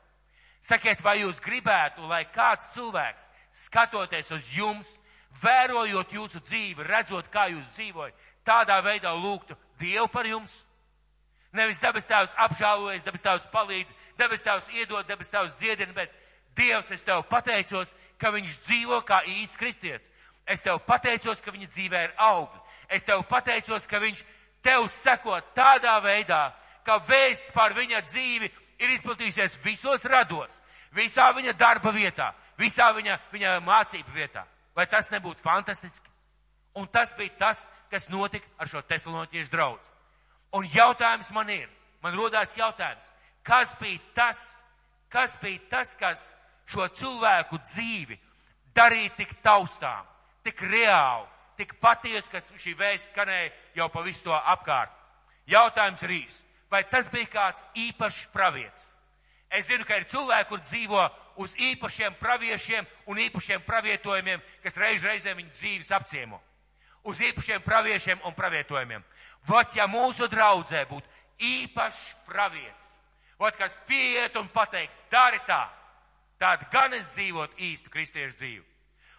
Sakiet, 0.62 1.02
vai 1.02 1.20
jūs 1.20 1.38
gribētu, 1.42 2.04
lai 2.10 2.24
kāds 2.34 2.68
cilvēks, 2.74 3.28
skatoties 3.64 4.30
uz 4.34 4.50
jums, 4.56 4.90
vērojot 5.42 6.12
jūsu 6.12 6.42
dzīvi, 6.44 6.84
redzot, 6.86 7.30
kā 7.32 7.48
jūs 7.52 7.70
dzīvojat, 7.76 8.28
tādā 8.44 8.80
veidā 8.84 9.14
lūgtu 9.16 9.56
Dievu 9.80 10.08
par 10.12 10.26
jums? 10.26 10.60
Nevis 11.52 11.80
debes 11.82 12.06
tēvs 12.08 12.32
apžēlojas, 12.46 13.04
debes 13.04 13.24
tēvs 13.24 13.48
palīdz, 13.52 13.94
debes 14.18 14.44
tēvs 14.44 14.68
iedod, 14.72 15.06
debes 15.08 15.28
tēvs 15.32 15.56
dziedina, 15.60 15.92
bet 15.92 16.12
Dievs, 16.56 16.90
es 16.92 17.02
tev 17.04 17.22
pateicos, 17.28 17.92
ka 18.20 18.28
viņš 18.32 18.58
dzīvo 18.66 18.98
kā 19.08 19.22
īsts 19.24 19.56
kristietis. 19.56 20.10
Es 20.44 20.60
tev 20.60 20.82
pateicos, 20.84 21.40
ka 21.40 21.52
viņa 21.54 21.68
dzīvē 21.70 22.02
ir 22.04 22.14
augļi. 22.20 22.60
Es 22.92 23.06
tev 23.08 23.22
pateicos, 23.28 23.86
ka 23.88 24.00
viņš 24.02 24.24
tev 24.64 24.88
seko 24.92 25.38
tādā 25.56 25.94
veidā, 26.04 26.50
ka 26.84 26.98
vēsts 27.08 27.52
par 27.54 27.72
viņa 27.76 28.02
dzīvi 28.04 28.50
ir 28.82 28.94
izplatījusies 28.96 29.58
visos 29.64 30.04
rados, 30.04 30.58
visā 30.92 31.30
viņa 31.34 31.54
darba 31.56 31.92
vietā, 31.94 32.32
visā 32.58 32.90
viņa, 32.94 33.18
viņa 33.32 33.58
mācību 33.64 34.16
vietā. 34.16 34.44
Vai 34.76 34.86
tas 34.86 35.10
nebūtu 35.12 35.42
fantastiski? 35.44 36.08
Un 36.74 36.86
tas 36.88 37.12
bija 37.16 37.34
tas, 37.38 37.66
kas 37.90 38.08
notika 38.08 38.48
ar 38.58 38.68
šo 38.68 38.80
tesaloniķiešu 38.88 39.52
draudz. 39.52 39.90
Un 40.56 40.68
jautājums 40.72 41.30
man 41.32 41.50
ir, 41.52 41.68
man 42.02 42.16
rodās 42.16 42.56
jautājums, 42.56 43.04
kas 43.44 43.72
bija 43.80 44.00
tas, 44.16 44.62
kas 45.12 45.36
bija 45.40 45.60
tas, 45.70 45.94
kas 46.00 46.22
šo 46.68 46.88
cilvēku 46.88 47.60
dzīvi 47.60 48.16
darīja 48.76 49.12
tik 49.16 49.36
taustām, 49.44 50.06
tik 50.44 50.62
reāli, 50.64 51.28
tik 51.60 51.76
patiesi, 51.80 52.30
ka 52.32 52.40
šī 52.40 52.74
vēsts 52.78 53.12
skanēja 53.12 53.52
jau 53.76 53.88
pa 53.92 54.04
visu 54.06 54.24
to 54.28 54.34
apkārt. 54.36 54.92
Jautājums 55.46 56.02
ir 56.06 56.16
īsts. 56.22 56.46
Vai 56.72 56.84
tas 56.88 57.10
bija 57.12 57.28
kāds 57.28 57.64
īpašs 57.76 58.30
pravietis? 58.32 58.94
Es 59.52 59.66
zinu, 59.68 59.84
ka 59.84 59.98
ir 60.00 60.06
cilvēki, 60.08 60.48
kur 60.48 60.62
dzīvo 60.62 61.02
uz 61.36 61.54
īpašiem 61.56 62.16
praviešiem 62.20 62.86
un 63.06 63.18
īpašiem 63.18 63.62
pravietojumiem, 63.66 64.42
kas 64.62 64.76
reiz 64.76 65.04
reizē 65.04 65.34
viņu 65.36 65.52
dzīves 65.58 65.92
apciemo. 65.92 66.40
Uz 67.02 67.20
īpašiem 67.20 67.62
praviešiem 67.64 68.20
un 68.24 68.34
pravietojumiem. 68.34 69.04
Vat, 69.48 69.74
ja 69.76 69.88
mūsu 69.90 70.28
draudzē 70.30 70.84
būtu 70.90 71.08
īpašs 71.42 72.02
pravietis, 72.26 72.98
vat, 73.38 73.56
kas 73.58 73.74
pieiet 73.88 74.36
un 74.38 74.48
pateikt, 74.52 74.94
dari 75.10 75.40
tā, 75.48 75.64
tad 76.38 76.68
gan 76.70 76.94
es 76.94 77.08
dzīvotu 77.14 77.58
īstu 77.58 77.90
kristiešu 77.90 78.38
dzīvi. 78.38 78.68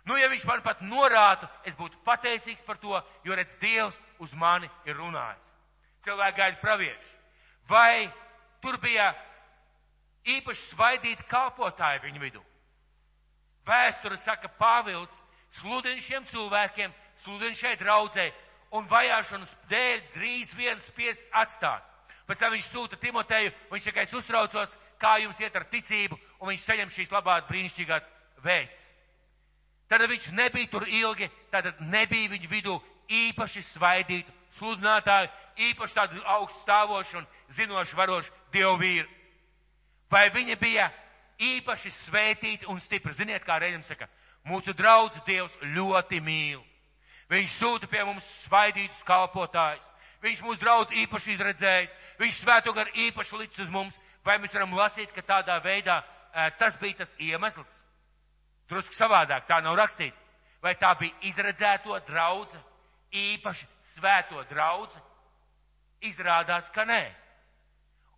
Nu, 0.04 0.18
ja 0.20 0.28
viņš 0.28 0.44
man 0.48 0.64
pat 0.64 0.82
norātu, 0.84 1.48
es 1.64 1.76
būtu 1.80 2.00
pateicīgs 2.04 2.64
par 2.68 2.80
to, 2.80 2.98
jo 3.24 3.36
redz 3.36 3.56
Dievs 3.62 4.00
uz 4.20 4.34
mani 4.36 4.68
ir 4.86 4.98
runājis. 5.00 5.40
Cilvēki 6.04 6.38
gaida 6.38 6.60
pravieši. 6.60 7.14
Vai 7.70 8.12
tur 8.62 8.78
bija 8.84 9.14
īpaši 10.26 10.68
svaidīti 10.70 11.28
kalpotāji 11.30 12.04
viņu 12.06 12.22
vidū? 12.22 12.42
Vēsture 13.68 14.18
saka, 14.20 14.50
Pāvils 14.60 15.22
sludina 15.54 16.02
šiem 16.02 16.26
cilvēkiem, 16.28 16.94
sludina 17.24 17.56
šai 17.56 17.76
draudzē, 17.80 18.30
un 18.74 18.88
vajāšanas 18.90 19.52
dēļ 19.70 20.02
drīz 20.16 20.54
viens 20.58 20.88
spiests 20.90 21.30
atstāt. 21.32 21.86
Pēc 22.28 22.40
tam 22.40 22.54
viņš 22.56 22.68
sūta 22.72 22.98
Timoteju, 23.00 23.52
viņš 23.72 23.88
tikai 23.90 24.06
uztraucos, 24.18 24.76
kā 25.00 25.18
jums 25.22 25.40
iet 25.44 25.56
ar 25.56 25.68
ticību, 25.70 26.18
un 26.40 26.52
viņš 26.52 26.66
saņem 26.68 26.92
šīs 26.96 27.12
labās 27.12 27.48
brīnišķīgās 27.50 28.10
vēsts. 28.44 28.92
Tad 29.92 30.06
viņš 30.10 30.32
nebija 30.34 30.72
tur 30.72 30.88
ilgi, 30.88 31.30
tad 31.52 31.68
nebija 31.80 32.32
viņu 32.32 32.50
vidū 32.50 32.78
īpaši 33.12 33.62
svaidītu 33.74 34.32
sludinātāju, 34.58 35.30
īpaši 35.70 35.98
tādu 35.98 36.24
augstu 36.36 36.64
stāvošu 36.64 37.20
un 37.20 37.28
zinošu 37.52 38.00
varošu 38.00 38.32
dievu 38.54 38.78
vīru. 38.82 39.10
Vai 40.14 40.28
viņi 40.30 40.56
bija 40.62 40.92
īpaši 41.42 41.90
svētīti 41.90 42.68
un 42.70 42.78
stipri? 42.82 43.16
Ziniet, 43.18 43.42
kā 43.48 43.58
reizēm 43.58 43.82
saka, 43.86 44.06
mūsu 44.46 44.76
draudz 44.78 45.18
Dievs 45.26 45.56
ļoti 45.74 46.20
mīl. 46.22 46.62
Viņš 47.32 47.56
sūta 47.58 47.90
pie 47.90 48.04
mums 48.06 48.28
svaidītus 48.44 49.02
kalpotājus. 49.08 49.88
Viņš 50.22 50.44
mūs 50.46 50.60
draudz 50.62 50.94
īpaši 51.02 51.34
izredzējis. 51.34 51.96
Viņš 52.20 52.44
svēto 52.44 52.76
gar 52.78 52.92
īpaši 52.94 53.40
licis 53.42 53.64
uz 53.66 53.72
mums. 53.74 53.98
Vai 54.24 54.38
mēs 54.40 54.54
varam 54.54 54.76
lasīt, 54.78 55.10
ka 55.16 55.26
tādā 55.26 55.58
veidā 55.64 55.98
tas 56.60 56.78
bija 56.80 57.02
tas 57.02 57.16
iemesls? 57.20 57.74
Drusku 58.70 58.94
savādāk, 58.96 59.48
tā 59.50 59.58
nav 59.66 59.76
rakstīts. 59.82 60.20
Vai 60.64 60.76
tā 60.80 60.94
bija 61.00 61.18
izredzēto 61.28 61.98
draudze, 62.08 62.62
īpaši 63.12 63.68
svēto 63.96 64.46
draudze? 64.52 65.02
Izrādās, 66.06 66.70
ka 66.72 66.86
nē. 66.88 67.02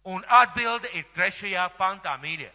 Un 0.06 0.22
atbilde 0.30 0.92
ir 0.94 1.08
trešajā 1.16 1.64
pantā, 1.80 2.14
mīļie. 2.22 2.52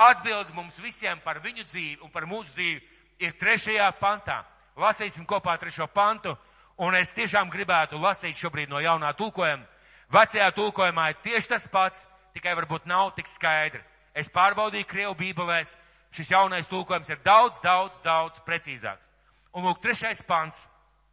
Atbilde 0.00 0.54
mums 0.56 0.78
visiem 0.80 1.20
par 1.20 1.42
viņu 1.44 1.66
dzīvi 1.68 1.98
un 2.00 2.10
par 2.10 2.24
mūsu 2.24 2.54
dzīvi 2.56 2.80
ir 3.20 3.34
trešajā 3.36 3.90
pantā. 4.00 4.38
Lasīsim 4.80 5.26
kopā 5.28 5.58
trešo 5.60 5.86
pantu, 5.92 6.32
un 6.80 6.96
es 6.96 7.12
tiešām 7.12 7.50
gribētu 7.52 8.00
lasīt 8.00 8.40
šobrīd 8.40 8.72
no 8.72 8.80
jaunā 8.80 9.12
tulkojuma. 9.18 9.68
Vecajā 10.12 10.48
tulkojumā 10.56 11.10
ir 11.12 11.20
tieši 11.24 11.52
tas 11.52 11.68
pats, 11.68 12.06
tikai 12.32 12.56
varbūt 12.56 12.88
nav 12.88 13.12
tik 13.16 13.28
skaidri. 13.28 13.82
Es 14.16 14.32
pārbaudīju 14.32 14.88
Krievu 14.88 15.14
bībelēs, 15.20 15.76
šis 16.12 16.32
jaunais 16.32 16.68
tulkojums 16.72 17.12
ir 17.12 17.20
daudz, 17.24 17.60
daudz, 17.60 18.00
daudz 18.04 18.40
precīzāks. 18.48 19.04
Un 19.52 19.68
lūk, 19.68 19.84
trešais 19.84 20.24
pants. 20.24 20.64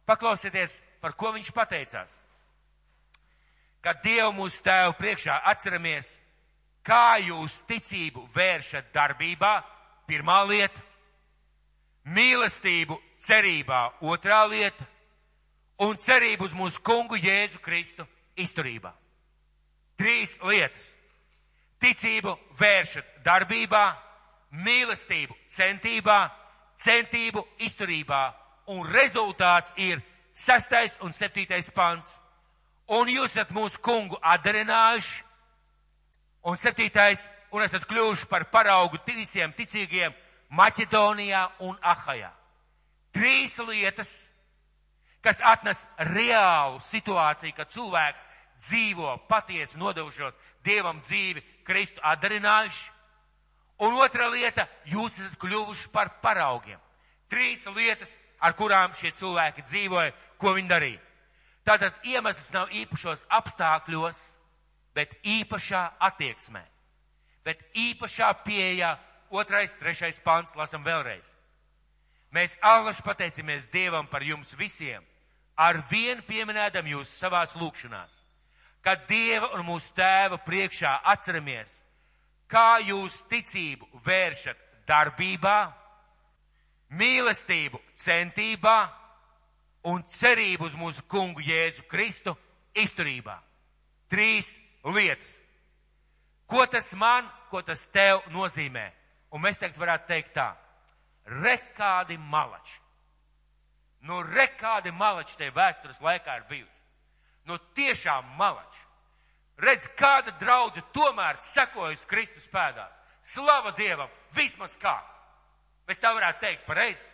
Paklausieties, 0.08 0.80
par 1.04 1.12
ko 1.12 1.34
viņš 1.36 1.52
pateicās 1.52 2.16
kad 3.84 4.02
Dievu 4.04 4.32
mūsu 4.36 4.62
tēvu 4.64 4.94
priekšā 4.98 5.40
atceramies, 5.52 6.14
kā 6.84 7.18
jūs 7.24 7.54
ticību 7.68 8.26
vēršat 8.34 8.92
darbībā, 8.94 9.52
pirmā 10.08 10.40
lieta, 10.48 10.82
mīlestību 12.04 12.98
cerībā, 13.20 13.82
otrā 14.00 14.42
lieta, 14.50 14.86
un 15.80 15.96
cerību 15.96 16.48
uz 16.48 16.56
mūsu 16.56 16.82
kungu 16.84 17.16
Jēzu 17.20 17.60
Kristu 17.64 18.06
izturībā. 18.36 18.92
Trīs 20.00 20.36
lietas. 20.44 20.94
Ticību 21.80 22.34
vēršat 22.60 23.22
darbībā, 23.24 23.84
mīlestību 24.52 25.36
centībā, 25.48 26.18
centību 26.76 27.46
izturībā, 27.64 28.20
un 28.72 28.84
rezultāts 28.92 29.72
ir 29.80 30.02
sastais 30.36 30.98
un 31.00 31.16
septītais 31.16 31.70
pants 31.72 32.19
un 32.90 33.10
jūs 33.10 33.30
esat 33.30 33.52
mūsu 33.54 33.78
kungu 33.82 34.18
atdarinājuši. 34.20 35.22
Un 36.50 36.56
septītais, 36.56 37.26
un 37.52 37.62
esat 37.62 37.84
kļuvuši 37.88 38.28
par 38.30 38.46
paraugu 38.50 38.98
visiem 39.06 39.52
ticīgiem 39.52 40.14
Maķedonijā 40.50 41.46
un 41.60 41.76
Ahajā. 41.82 42.30
Trīs 43.12 43.58
lietas, 43.58 44.30
kas 45.22 45.40
atnes 45.44 45.86
reālu 45.98 46.80
situāciju, 46.80 47.54
kad 47.56 47.70
cilvēks 47.70 48.24
dzīvo 48.60 49.18
patiesi 49.28 49.78
nodevušos 49.78 50.34
Dievam 50.64 51.00
dzīvi, 51.00 51.42
Kristu 51.64 52.00
atdarinājuši. 52.02 52.90
Un 53.80 53.94
otra 54.02 54.28
lieta, 54.28 54.66
jūs 54.84 55.14
esat 55.16 55.38
kļuvuši 55.40 55.88
par 55.92 56.18
paraugiem. 56.20 56.80
Trīs 57.30 57.64
lietas, 57.76 58.16
ar 58.40 58.56
kurām 58.58 58.92
šie 58.96 59.12
cilvēki 59.16 59.64
dzīvoja, 59.64 60.12
ko 60.40 60.52
viņi 60.56 60.68
darīja. 60.68 61.00
Tātad 61.66 61.96
iemesls 62.08 62.52
nav 62.54 62.70
īpašos 62.72 63.26
apstākļos, 63.30 64.20
bet 64.96 65.12
īpašā 65.22 65.82
attieksmē, 66.10 66.62
bet 67.44 67.62
īpašā 67.76 68.32
pieejā. 68.46 68.96
Otrais, 69.30 69.76
trešais 69.78 70.16
pants, 70.24 70.56
lasam 70.58 70.82
vēlreiz. 70.82 71.28
Mēs 72.34 72.56
allaši 72.66 73.04
pateicamies 73.06 73.68
Dievam 73.70 74.08
par 74.10 74.24
jums 74.26 74.50
visiem, 74.58 75.04
ar 75.54 75.78
vienu 75.90 76.24
pieminēdam 76.26 76.88
jūs 76.90 77.12
savās 77.20 77.54
lūkšanās, 77.54 78.16
kad 78.82 79.06
Dieva 79.06 79.52
un 79.54 79.62
mūsu 79.68 79.92
tēva 79.94 80.40
priekšā 80.42 80.96
atceramies, 81.12 81.76
kā 82.50 82.80
jūs 82.82 83.20
ticību 83.30 83.86
vēršat 84.02 84.58
darbībā, 84.90 85.58
mīlestību 86.90 87.78
centībā 87.94 88.78
un 89.88 90.02
cerību 90.04 90.68
uz 90.68 90.74
mūsu 90.76 91.04
kungu 91.08 91.42
Jēzu 91.44 91.86
Kristu 91.88 92.34
izturībā. 92.76 93.38
Trīs 94.10 94.56
lietas. 94.84 95.38
Ko 96.50 96.66
tas 96.66 96.92
man, 96.98 97.28
ko 97.50 97.62
tas 97.62 97.86
tev 97.94 98.24
nozīmē? 98.34 98.90
Un 99.30 99.44
mēs 99.44 99.60
teikt 99.62 99.78
varētu 99.78 100.08
teikt 100.10 100.34
tā. 100.34 100.50
Rekādi 101.30 102.18
malači. 102.18 102.80
Nu, 104.02 104.22
rekādi 104.24 104.90
malači 104.96 105.36
te 105.38 105.50
vēstures 105.54 106.00
laikā 106.02 106.40
ir 106.40 106.46
bijuši. 106.48 106.78
Nu, 107.46 107.58
tiešām 107.76 108.34
malači. 108.38 108.82
Redz, 109.60 109.86
kāda 109.96 110.32
draudze 110.40 110.82
tomēr 110.94 111.38
sekojas 111.44 112.06
Kristus 112.08 112.48
pēdās. 112.48 112.96
Slava 113.22 113.74
Dievam, 113.76 114.08
vismaz 114.34 114.76
kāds. 114.80 115.18
Mēs 115.86 116.00
tā 116.00 116.14
varētu 116.16 116.40
teikt 116.40 116.66
pareizi. 116.66 117.04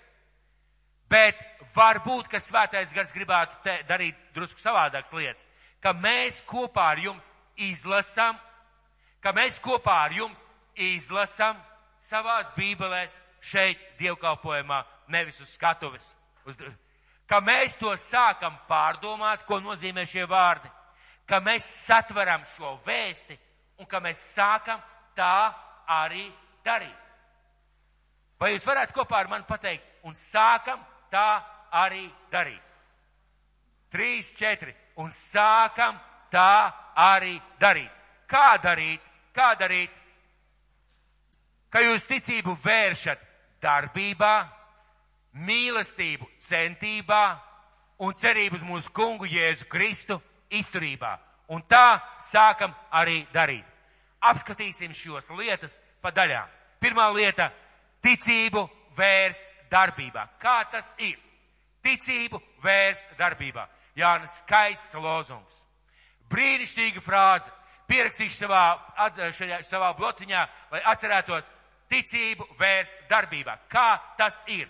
Bet 1.10 1.38
varbūt, 1.74 2.30
ka 2.30 2.40
svētais 2.42 2.92
gars 2.94 3.12
gribētu 3.14 3.60
te, 3.64 3.76
darīt 3.88 4.18
drusku 4.34 4.60
savādākas 4.60 5.14
lietas, 5.14 5.46
ka 5.80 5.92
mēs 5.94 6.40
kopā 6.48 6.90
ar 6.94 7.02
jums 7.04 7.28
izlasam, 7.56 8.38
ka 9.22 9.32
mēs 9.36 9.60
kopā 9.62 10.00
ar 10.06 10.16
jums 10.16 10.42
izlasam 10.74 11.58
savās 12.02 12.50
bībelēs 12.56 13.14
šeit 13.40 13.78
dievkalpojumā, 14.00 14.82
nevis 15.08 15.38
uz 15.40 15.52
skatuves. 15.54 16.08
Uz, 16.46 16.58
ka 17.30 17.40
mēs 17.42 17.76
to 17.78 17.92
sākam 18.00 18.56
pārdomāt, 18.68 19.46
ko 19.46 19.60
nozīmē 19.62 20.06
šie 20.08 20.26
vārdi, 20.30 20.70
ka 21.26 21.40
mēs 21.42 21.66
satveram 21.86 22.44
šo 22.56 22.76
vēsti 22.86 23.38
un 23.78 23.86
ka 23.86 24.00
mēs 24.02 24.20
sākam 24.34 24.82
tā 25.16 25.52
arī 26.02 26.26
darīt. 26.66 27.02
Vai 28.40 28.52
jūs 28.52 28.66
varētu 28.68 28.94
kopā 28.96 29.22
ar 29.22 29.30
mani 29.32 29.46
pateikt, 29.48 29.86
un 30.04 30.14
sākam 30.14 30.82
tā 31.12 31.42
arī 31.72 32.06
darīt? 32.32 32.62
Trīs, 33.92 34.32
četri, 34.36 34.74
un 34.96 35.10
sākam 35.10 35.98
tā 36.32 36.72
arī 36.96 37.36
darīt. 37.60 37.92
Kā 38.28 38.56
darīt? 38.62 39.00
Kā 39.34 39.54
darīt? 39.58 39.90
Ka 41.70 41.82
jūs 41.84 42.06
ticību 42.08 42.56
vēršat 42.62 43.22
darbībā, 43.62 44.34
mīlestību 45.46 46.28
centībā 46.40 47.24
un 48.02 48.14
cerību 48.16 48.58
uz 48.58 48.64
mūsu 48.66 48.92
kungu 48.92 49.28
Jēzu 49.28 49.68
Kristu 49.70 50.18
izturībā. 50.50 51.16
Un 51.52 51.62
tā 51.68 52.00
sākam 52.20 52.74
arī 52.90 53.22
darīt. 53.32 53.64
Apskatīsim 54.26 54.94
šos 54.96 55.30
lietas 55.38 55.78
pa 56.02 56.10
daļām. 56.10 56.48
Pirmā 56.80 57.06
lieta- 57.14 57.50
ticību 58.04 58.68
vērst 58.96 59.46
darbībā. 59.70 60.26
Kā 60.40 60.62
tas 60.70 60.94
ir? 60.98 61.16
Ticību 61.84 62.40
vērst 62.62 63.16
darbībā. 63.18 63.66
Jānis 63.96 64.40
skaists 64.42 64.94
lozungs. 65.00 65.62
Brīnišķīga 66.30 67.02
frāze. 67.04 67.52
Pierakstīšu 67.86 68.40
savā, 68.42 68.64
šajā, 69.30 69.60
savā 69.68 69.92
blociņā, 69.94 70.40
lai 70.72 70.80
atcerētos 70.90 71.46
ticību 71.86 72.48
vērst 72.58 73.06
darbībā. 73.10 73.54
Kā 73.70 74.00
tas 74.18 74.40
ir? 74.50 74.66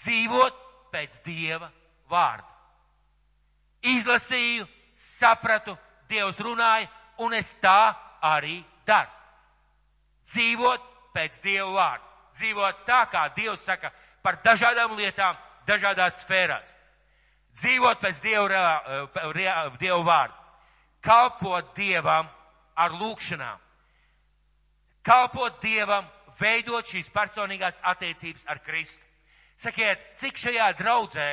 Dzīvot 0.00 0.56
pēc 0.92 1.18
Dieva 1.26 1.68
vārda. 2.10 2.48
Izlasīju, 3.84 4.64
sapratu, 4.96 5.76
Dievs 6.08 6.40
runāja, 6.40 6.88
un 7.20 7.36
es 7.36 7.52
tā 7.60 7.92
arī 8.24 8.62
daru. 8.88 9.12
Dzīvot 10.24 10.90
pēc 11.12 11.38
Dieva 11.44 11.70
vārda. 11.76 12.13
Dzīvot 12.34 12.84
tā, 12.86 13.04
kā 13.10 13.28
Dievs 13.36 13.62
saka 13.62 13.92
par 14.22 14.40
dažādām 14.44 14.96
lietām, 14.98 15.36
dažādās 15.66 16.22
sfērās. 16.24 16.72
Dzīvot 17.54 18.00
pēc 18.02 18.20
Dieva, 18.24 18.74
Dieva 19.78 20.00
vārda. 20.02 20.40
Kalpot 21.04 21.74
Dievam 21.76 22.28
ar 22.74 22.96
lūkšanām. 22.98 23.60
Kalpot 25.04 25.60
Dievam, 25.62 26.06
veidot 26.40 26.88
šīs 26.88 27.10
personīgās 27.14 27.80
attiecības 27.84 28.46
ar 28.50 28.62
Kristu. 28.64 29.04
Sakiet, 29.60 30.00
cik 30.18 30.40
šajā 30.40 30.72
draudzē 30.80 31.28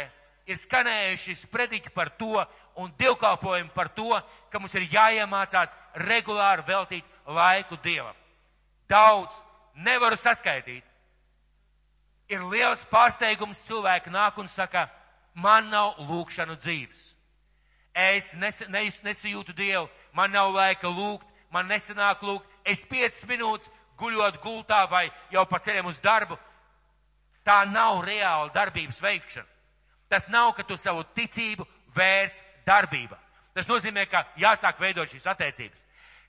ir 0.46 0.60
skanējuši 0.60 1.38
sprediķi 1.42 1.94
par 1.96 2.12
to 2.20 2.44
un 2.82 2.92
divkalpojumi 3.00 3.72
par 3.74 3.90
to, 3.96 4.14
ka 4.52 4.60
mums 4.60 4.76
ir 4.78 4.90
jāiemācās 4.92 5.74
regulāri 6.06 6.68
veltīt 6.68 7.08
laiku 7.26 7.80
Dievam. 7.82 8.16
Daudz 8.90 9.40
nevaru 9.76 10.20
saskaitīt. 10.20 10.84
Ir 12.32 12.44
liels 12.48 12.86
pārsteigums 12.88 13.60
cilvēki 13.68 14.12
nāk 14.14 14.38
un 14.40 14.48
saka, 14.48 14.86
man 15.36 15.68
nav 15.72 16.00
lūkšanu 16.08 16.56
dzīves. 16.62 17.10
Es 17.92 18.32
nes, 18.40 18.62
nes, 18.72 19.02
nesajūtu 19.04 19.54
Dievu, 19.56 19.90
man 20.16 20.32
nav 20.32 20.54
laika 20.56 20.88
lūgt, 20.88 21.28
man 21.52 21.68
nesanāk 21.68 22.24
lūgt, 22.24 22.48
es 22.64 22.86
5 22.88 23.26
minūtes 23.28 23.68
guļot 24.00 24.40
gultā 24.42 24.86
vai 24.90 25.10
jau 25.32 25.44
pa 25.46 25.60
ceļiem 25.60 25.92
uz 25.92 26.00
darbu. 26.00 26.38
Tā 27.44 27.66
nav 27.68 28.04
reāla 28.06 28.52
darbības 28.54 29.02
veikšana. 29.04 29.48
Tas 30.12 30.28
nav, 30.30 30.54
ka 30.56 30.64
tu 30.68 30.78
savu 30.78 31.04
ticību 31.16 31.66
vērts 31.96 32.44
darbībā. 32.68 33.18
Tas 33.56 33.68
nozīmē, 33.68 34.06
ka 34.08 34.26
jāsāk 34.40 34.80
veidot 34.80 35.10
šīs 35.12 35.28
attiecības. 35.28 35.80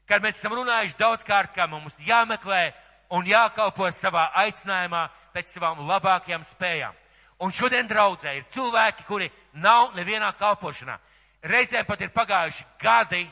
Kad 0.07 0.23
mēs 0.23 0.41
esam 0.41 0.55
runājuši 0.59 0.99
daudzkārt, 0.99 1.53
ka 1.55 1.69
mums 1.71 1.99
jāmeklē 2.03 2.73
un 3.13 3.29
jākalpo 3.29 3.89
savā 3.93 4.31
aicinājumā 4.43 5.07
pēc 5.35 5.55
savām 5.55 5.85
labākajām 5.89 6.45
spējām. 6.47 6.97
Un 7.43 7.53
šodien 7.53 7.89
draudzē 7.91 8.37
ir 8.37 8.49
cilvēki, 8.55 9.07
kuri 9.09 9.31
nav 9.53 9.93
nevienā 9.97 10.31
kalpošanā. 10.39 10.99
Reizēm 11.43 11.87
pat 11.87 12.01
ir 12.01 12.13
pagājuši 12.15 12.67
gadi, 12.81 13.25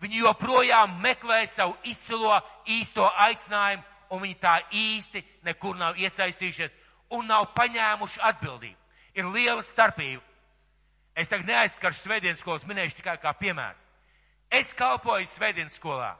viņi 0.00 0.22
joprojām 0.22 0.96
meklē 1.02 1.42
savu 1.46 1.76
izcilo 1.84 2.38
īsto 2.66 3.04
aicinājumu, 3.26 3.84
un 4.10 4.22
viņi 4.24 4.38
tā 4.40 4.54
īsti 4.72 5.24
nekur 5.44 5.76
nav 5.76 5.98
iesaistījušies 6.00 6.72
un 7.12 7.28
nav 7.28 7.50
paņēmuši 7.56 8.24
atbildību. 8.30 8.78
Ir 9.18 9.28
liela 9.34 9.62
starpība 9.62 10.28
Es 11.18 11.26
tagad 11.26 11.48
neaizskaršu 11.50 12.04
svētdienas 12.04 12.38
skolas, 12.44 12.64
minēšu 12.68 13.00
tikai 13.00 13.16
kā 13.18 13.32
piemēru. 13.34 13.74
Es 14.54 14.70
kalpoju 14.78 15.26
svētdienas 15.26 15.74
skolā. 15.74 16.12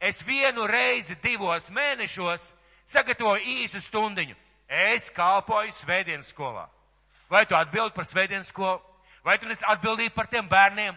Es 0.00 0.20
vienu 0.22 0.66
reizi 0.66 1.16
divos 1.22 1.70
mēnešos 1.70 2.50
sagatavoju 2.86 3.42
īsu 3.62 3.80
stundiņu. 3.80 4.36
Es 4.68 5.10
kalpoju 5.14 5.72
svētdienas 5.72 6.32
skolā. 6.32 6.66
Vai 7.30 7.46
tu 7.46 7.56
atbildi 7.56 7.94
par 7.94 8.06
svētdienas 8.06 8.50
skolu? 8.50 8.82
Vai 9.24 9.38
tu 9.38 9.46
nes 9.46 9.62
atbildību 9.66 10.14
par 10.14 10.28
tiem 10.30 10.46
bērniem? 10.48 10.94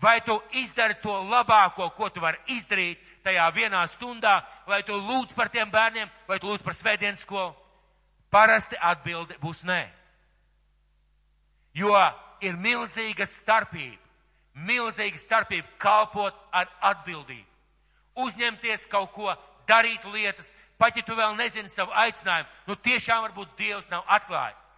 Vai 0.00 0.20
tu 0.20 0.36
izdari 0.52 0.94
to 1.00 1.12
labāko, 1.28 1.90
ko 1.96 2.08
tu 2.08 2.20
vari 2.20 2.38
izdarīt 2.52 3.00
tajā 3.24 3.46
vienā 3.52 3.82
stundā, 3.88 4.42
vai 4.68 4.82
tu 4.82 4.92
lūdz 4.92 5.32
par 5.34 5.48
tiem 5.48 5.70
bērniem, 5.72 6.08
vai 6.28 6.38
tu 6.38 6.48
lūdz 6.48 6.64
par 6.64 6.76
svētdienas 6.76 7.24
skolu? 7.24 7.54
Parasti 8.30 8.76
atbildi 8.76 9.38
būs 9.40 9.64
nē. 9.64 9.82
Jo 11.76 11.96
ir 12.40 12.56
milzīga 12.56 13.26
starpība. 13.28 14.00
Milzīga 14.56 15.20
starpība 15.20 15.68
kalpot 15.78 16.36
ar 16.52 16.68
atbildību. 16.92 17.55
Uzņemties 18.16 18.86
kaut 18.90 19.12
ko, 19.12 19.32
darīt 19.68 20.04
lietas, 20.12 20.50
pat 20.78 20.96
ja 20.96 21.04
tu 21.04 21.16
vēl 21.16 21.36
nezini 21.36 21.68
savu 21.68 21.92
aicinājumu, 21.92 22.48
nu 22.66 22.76
tiešām 22.76 23.26
varbūt 23.28 23.56
Dievs 23.58 23.88
nav 23.92 24.04
atklājis. 24.08 24.68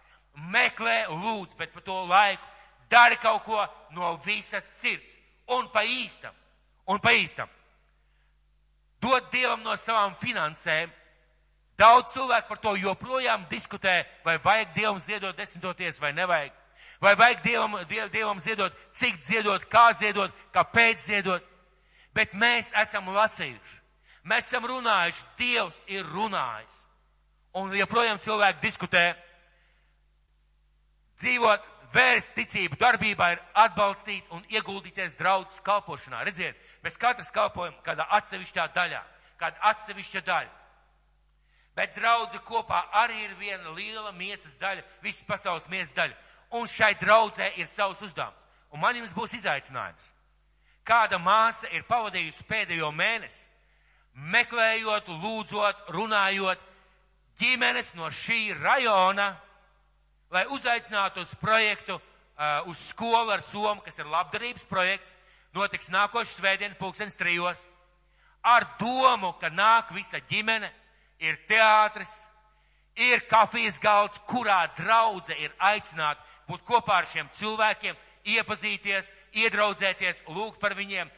Meklē, 0.51 1.05
lūdz, 1.09 1.55
bet 1.59 1.73
pa 1.73 1.81
to 1.83 2.03
laiku 2.07 2.43
dari 2.89 3.15
kaut 3.15 3.43
ko 3.45 3.63
no 3.91 4.17
visas 4.25 4.65
sirds 4.79 5.17
un 5.47 5.69
pa 5.73 5.83
īstam. 5.85 6.33
Un 6.89 6.99
pa 6.99 7.13
īstam. 7.13 7.49
Dod 9.01 9.29
Dievam 9.31 9.61
no 9.63 9.75
savām 9.77 10.15
finansēm. 10.19 10.89
Daudz 11.79 12.11
cilvēku 12.11 12.49
par 12.49 12.59
to 12.59 12.73
joprojām 12.75 13.45
diskutē, 13.49 14.03
vai 14.25 14.35
vajag 14.43 14.73
Dievam 14.75 14.99
ziedot 14.99 15.37
desmitoties 15.37 15.99
vai 16.01 16.11
nevajag. 16.13 16.51
Vai 16.99 17.13
vajag 17.15 17.43
Dievam, 17.45 17.77
diev, 17.87 18.09
dievam 18.11 18.39
ziedot, 18.43 18.73
cik 18.91 19.21
ziedot, 19.23 19.63
kā 19.71 19.93
ziedot, 19.95 20.33
kāpēc 20.51 21.05
ziedot. 21.05 21.45
Bet 22.15 22.33
mēs 22.33 22.71
esam 22.77 23.09
lasījuši. 23.13 23.77
Mēs 24.29 24.49
esam 24.49 24.67
runājuši, 24.67 25.25
Dievs 25.39 25.81
ir 25.87 26.05
runājis. 26.05 26.75
Un 27.57 27.73
joprojām 27.73 28.19
cilvēki 28.21 28.61
diskutē. 28.61 29.03
Dzīvot, 31.19 31.65
vērst 31.93 32.35
ticību 32.37 32.77
darbībā 32.79 33.31
ir 33.33 33.41
atbalstīt 33.57 34.29
un 34.35 34.43
ieguldīties 34.51 35.17
draudzes 35.19 35.59
kalpošanā. 35.65 36.21
Redziet, 36.27 36.57
mēs 36.83 36.99
katrs 37.01 37.31
kalpojam 37.33 37.75
kādā 37.85 38.05
atsevišķā 38.19 38.69
daļā, 38.75 39.01
kāda 39.41 39.71
atsevišķa 39.73 40.23
daļa. 40.27 40.55
Bet 41.75 41.95
draudze 41.95 42.39
kopā 42.45 42.83
arī 43.01 43.23
ir 43.23 43.35
viena 43.39 43.71
liela 43.71 44.11
miesas 44.11 44.57
daļa, 44.59 44.83
visas 45.03 45.25
pasaules 45.27 45.67
miesas 45.71 45.95
daļa 45.95 46.17
un 46.51 46.67
šai 46.67 46.93
draudzē 46.99 47.51
ir 47.57 47.67
savs 47.67 48.01
uzdevums. 48.01 48.37
Un 48.69 48.81
man 48.81 48.97
jums 48.97 49.13
būs 49.13 49.33
izaicinājums. 49.37 50.13
Kāda 50.89 51.19
māsa 51.21 51.69
ir 51.69 51.83
pavadījusi 51.85 52.47
pēdējo 52.49 52.89
mēnesi, 52.97 53.43
meklējot, 54.33 55.11
lūdzot, 55.21 55.83
runājot 55.93 56.63
ģimenes 57.39 57.93
no 57.93 58.09
šī 58.09 58.55
rajona, 58.57 59.35
lai 60.33 60.47
uzaicinātu 60.49 61.21
uz 61.21 61.35
projektu, 61.41 61.99
uh, 61.99 62.65
uz 62.71 62.81
skolu 62.89 63.35
ar 63.35 63.45
Somu, 63.45 63.83
kas 63.85 64.01
ir 64.01 64.09
labdarības 64.09 64.65
projekts, 64.69 65.13
notiks 65.53 65.93
nākošais 65.93 66.35
svētdien 66.39 66.73
pulkstens 66.79 67.17
trijos, 67.19 67.67
ar 68.41 68.65
domu, 68.79 69.35
ka 69.39 69.53
nāk 69.53 69.93
visa 69.93 70.19
ģimene, 70.29 70.69
ir 71.21 71.37
teātris, 71.47 72.11
ir 72.95 73.23
kafijas 73.29 73.79
galds, 73.79 74.19
kurā 74.27 74.65
draudze 74.77 75.35
ir 75.37 75.53
aicināta 75.59 76.23
būt 76.49 76.65
kopā 76.65 77.03
ar 77.03 77.07
šiem 77.13 77.29
cilvēkiem, 77.37 77.97
iepazīties, 78.27 79.11
iedraudzēties, 79.37 80.23
lūgt 80.27 80.59
par 80.59 80.75
viņiem, 80.77 81.09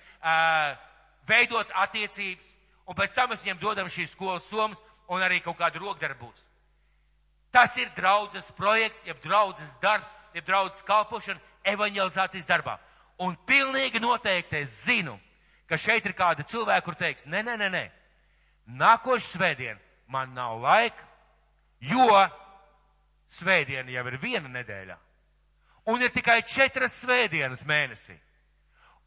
veidot 1.30 1.72
attiecības, 1.84 2.54
un 2.88 2.98
pēc 2.98 3.16
tam 3.16 3.32
mēs 3.32 3.44
viņiem 3.44 3.62
dodam 3.62 3.90
šīs 3.92 4.14
skolas 4.16 4.48
somas 4.50 4.82
un 5.12 5.24
arī 5.24 5.42
kaut 5.44 5.58
kādu 5.60 5.82
rokdarbūs. 5.84 6.48
Tas 7.52 7.76
ir 7.78 7.90
draudzes 7.96 8.48
projekts, 8.56 9.06
jeb 9.06 9.20
draudzes 9.24 9.76
darbs, 9.82 10.08
jeb 10.34 10.46
draudzes 10.48 10.86
kalpošana 10.88 11.42
evanģelizācijas 11.68 12.48
darbā. 12.48 12.78
Un 13.22 13.36
pilnīgi 13.46 14.00
noteikti 14.02 14.62
es 14.64 14.72
zinu, 14.86 15.18
ka 15.68 15.78
šeit 15.78 16.06
ir 16.08 16.16
kādi 16.18 16.46
cilvēki, 16.48 16.86
kur 16.86 16.96
teiks, 17.00 17.28
nē, 17.28 17.44
nē, 17.46 17.58
nē, 17.60 17.68
nē, 17.74 17.84
nākošu 18.80 19.36
svētdien 19.36 19.80
man 20.12 20.34
nav 20.36 20.58
laika, 20.64 21.04
jo 21.84 22.08
svētdiena 23.32 23.92
jau 23.92 24.08
ir 24.08 24.18
viena 24.22 24.52
nedēļā. 24.52 24.98
Un 25.86 26.02
ir 26.02 26.12
tikai 26.14 26.42
četras 26.46 27.00
svētdienas 27.02 27.64
mēnesī. 27.66 28.18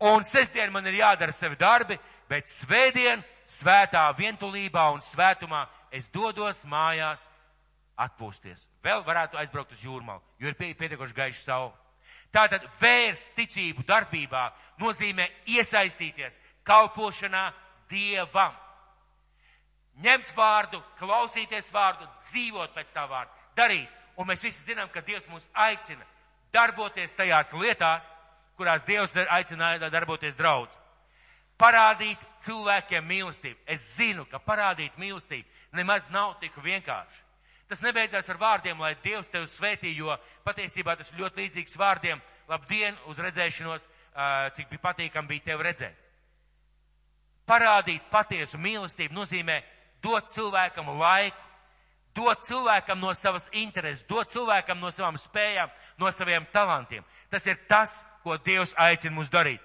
Un 0.02 0.24
sestdien 0.26 0.72
man 0.72 0.86
ir 0.90 0.98
jādara 0.98 1.32
sevi 1.32 1.56
darbi, 1.56 1.98
bet 2.28 2.50
svētdien, 2.50 3.22
svētā 3.46 4.08
vientulībā 4.18 4.88
un 4.94 5.02
svētumā 5.04 5.66
es 5.94 6.08
dodos 6.10 6.64
mājās 6.66 7.28
atpūsties. 8.00 8.66
Vēl 8.82 9.04
varētu 9.06 9.38
aizbraukt 9.38 9.72
uz 9.76 9.84
jūrmalu, 9.84 10.22
jo 10.40 10.50
ir 10.50 10.58
pietiekoši 10.58 11.14
gaiša 11.14 11.42
saule. 11.44 11.74
Tātad 12.34 12.64
vērst 12.80 13.36
ticību 13.36 13.84
darbībā 13.86 14.48
nozīmē 14.82 15.28
iesaistīties 15.54 16.40
kalpošanā 16.66 17.52
Dievam. 17.90 18.56
Ņemt 20.02 20.32
vārdu, 20.34 20.80
klausīties 20.98 21.68
vārdu, 21.70 22.08
dzīvot 22.26 22.72
pēc 22.74 22.90
tā 22.90 23.04
vārda, 23.06 23.30
darīt. 23.54 23.90
Un 24.18 24.26
mēs 24.26 24.42
visi 24.42 24.72
zinām, 24.72 24.88
ka 24.90 25.02
Dievs 25.06 25.28
mūs 25.30 25.46
aicina 25.54 26.02
darboties 26.54 27.16
tajās 27.18 27.52
lietās, 27.58 28.06
kurās 28.56 28.86
Dievs 28.86 29.12
aicināja 29.26 29.90
darboties 29.90 30.36
draudz. 30.38 30.72
Parādīt 31.58 32.18
cilvēkiem 32.42 33.04
mīlestību. 33.06 33.60
Es 33.66 33.82
zinu, 33.96 34.24
ka 34.30 34.40
parādīt 34.42 34.96
mīlestību 34.98 35.76
nemaz 35.78 36.08
nav 36.10 36.38
tik 36.40 36.56
vienkārši. 36.62 37.20
Tas 37.70 37.80
nebeidzās 37.80 38.28
ar 38.28 38.38
vārdiem, 38.38 38.80
lai 38.80 38.94
Dievs 39.02 39.30
tevi 39.32 39.46
svētī, 39.48 39.94
jo 39.96 40.14
patiesībā 40.44 40.96
tas 40.98 41.12
ļoti 41.16 41.40
līdzīgs 41.40 41.78
vārdiem 41.80 42.20
labdien 42.50 42.98
uz 43.08 43.18
redzēšanos, 43.22 43.86
cik 44.54 44.68
bija 44.70 44.82
patīkam 44.82 45.30
bija 45.30 45.46
tevi 45.50 45.66
redzēt. 45.66 46.02
Parādīt 47.48 48.04
patiesu 48.12 48.58
mīlestību 48.60 49.16
nozīmē 49.16 49.60
dot 50.04 50.28
cilvēkam 50.32 50.90
laiku, 50.98 51.36
dot 52.14 52.44
cilvēkam 52.46 53.00
no 53.00 53.12
savas 53.14 53.48
intereses, 53.52 54.04
dot 54.08 54.30
cilvēkam 54.30 54.80
no 54.80 54.90
savām 54.94 55.18
spējām, 55.18 55.70
no 55.98 56.10
saviem 56.12 56.46
talantiem. 56.52 57.04
Tas 57.30 57.46
ir 57.46 57.58
tas, 57.68 58.02
ko 58.22 58.38
Dievs 58.38 58.74
aicina 58.80 59.14
mums 59.14 59.32
darīt. 59.32 59.60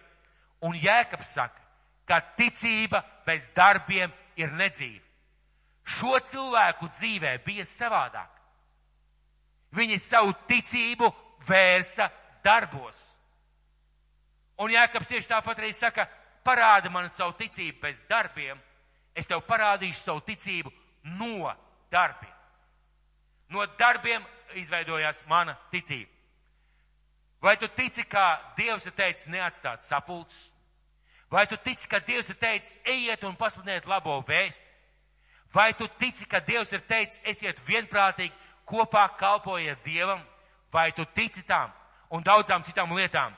Un 0.66 0.76
Jēkabs 0.76 1.36
saka, 1.38 1.62
ka 2.06 2.20
ticība 2.36 3.04
bez 3.26 3.48
darbiem 3.56 4.12
ir 4.36 4.52
nedzīva. 4.58 5.06
Šo 5.90 6.20
cilvēku 6.20 6.90
dzīvē 6.94 7.38
bija 7.46 7.66
savādāk. 7.66 8.30
Viņi 9.74 10.00
savu 10.02 10.34
ticību 10.50 11.10
vērsa 11.48 12.10
darbos. 12.44 12.98
Un 14.60 14.74
Jēkabs 14.74 15.08
tieši 15.08 15.32
tāpat 15.32 15.62
arī 15.62 15.72
saka, 15.74 16.08
parāda 16.44 16.92
man 16.92 17.08
savu 17.10 17.38
ticību 17.40 17.80
bez 17.82 18.04
darbiem, 18.10 18.60
es 19.16 19.30
tev 19.30 19.46
parādīšu 19.48 20.02
savu 20.02 20.26
ticību 20.28 20.74
no 21.16 21.54
darbiem. 21.92 22.29
No 23.50 23.66
darbiem 23.80 24.26
izveidojās 24.58 25.24
mana 25.28 25.58
ticība. 25.72 26.10
Vai 27.42 27.56
tu 27.58 27.68
tici, 27.68 28.04
ka 28.04 28.54
Dievs 28.58 28.86
ir 28.86 28.94
teicis 28.94 29.28
neatstāt 29.32 29.82
sapulces? 29.82 30.52
Vai 31.32 31.46
tu 31.48 31.58
tici, 31.58 31.88
ka 31.88 32.00
Dievs 32.00 32.30
ir 32.30 32.36
teicis 32.36 32.80
ejiet 32.84 33.24
un 33.24 33.38
pasludiniet 33.40 33.88
labo 33.88 34.18
vēstu? 34.28 34.66
Vai 35.54 35.74
tu 35.74 35.88
tici, 35.88 36.26
ka 36.26 36.40
Dievs 36.40 36.72
ir 36.76 36.84
teicis 36.86 37.22
esiet 37.26 37.62
vienprātīgi 37.66 38.36
kopā 38.68 39.08
kalpojiet 39.18 39.80
Dievam? 39.86 40.22
Vai 40.74 40.92
tu 40.92 41.06
tici 41.06 41.42
tām 41.48 41.72
un 42.12 42.24
daudzām 42.24 42.66
citām 42.68 42.92
lietām? 42.94 43.34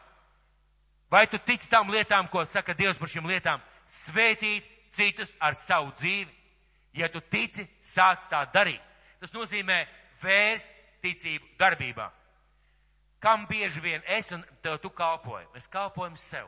Vai 1.11 1.27
tu 1.27 1.37
tici 1.37 1.69
tām 1.69 1.91
lietām, 1.91 2.27
ko 2.27 2.43
saka 2.45 2.73
Dievs 2.73 2.97
par 2.97 3.11
šīm 3.11 3.27
lietām? 3.27 3.61
Svētīt 3.87 4.65
citus 4.91 5.35
ar 5.39 5.55
savu 5.55 5.91
dzīvi. 5.99 6.31
Ja 6.93 7.07
tu 7.07 7.21
tici, 7.21 7.67
sāc 7.79 8.25
tā 8.31 8.43
darīt. 8.51 8.81
Tas 9.21 9.31
nozīmē 9.35 9.85
vērst 10.21 10.71
ticību 11.01 11.55
darbībā. 11.59 12.07
Kam 13.21 13.45
bieži 13.49 13.81
vien 13.81 14.01
es 14.07 14.31
un 14.33 14.41
tev 14.63 14.79
tu 14.81 14.89
kalpoji? 14.89 15.45
Mēs 15.53 15.69
kalpojam 15.69 16.15
sev. 16.17 16.47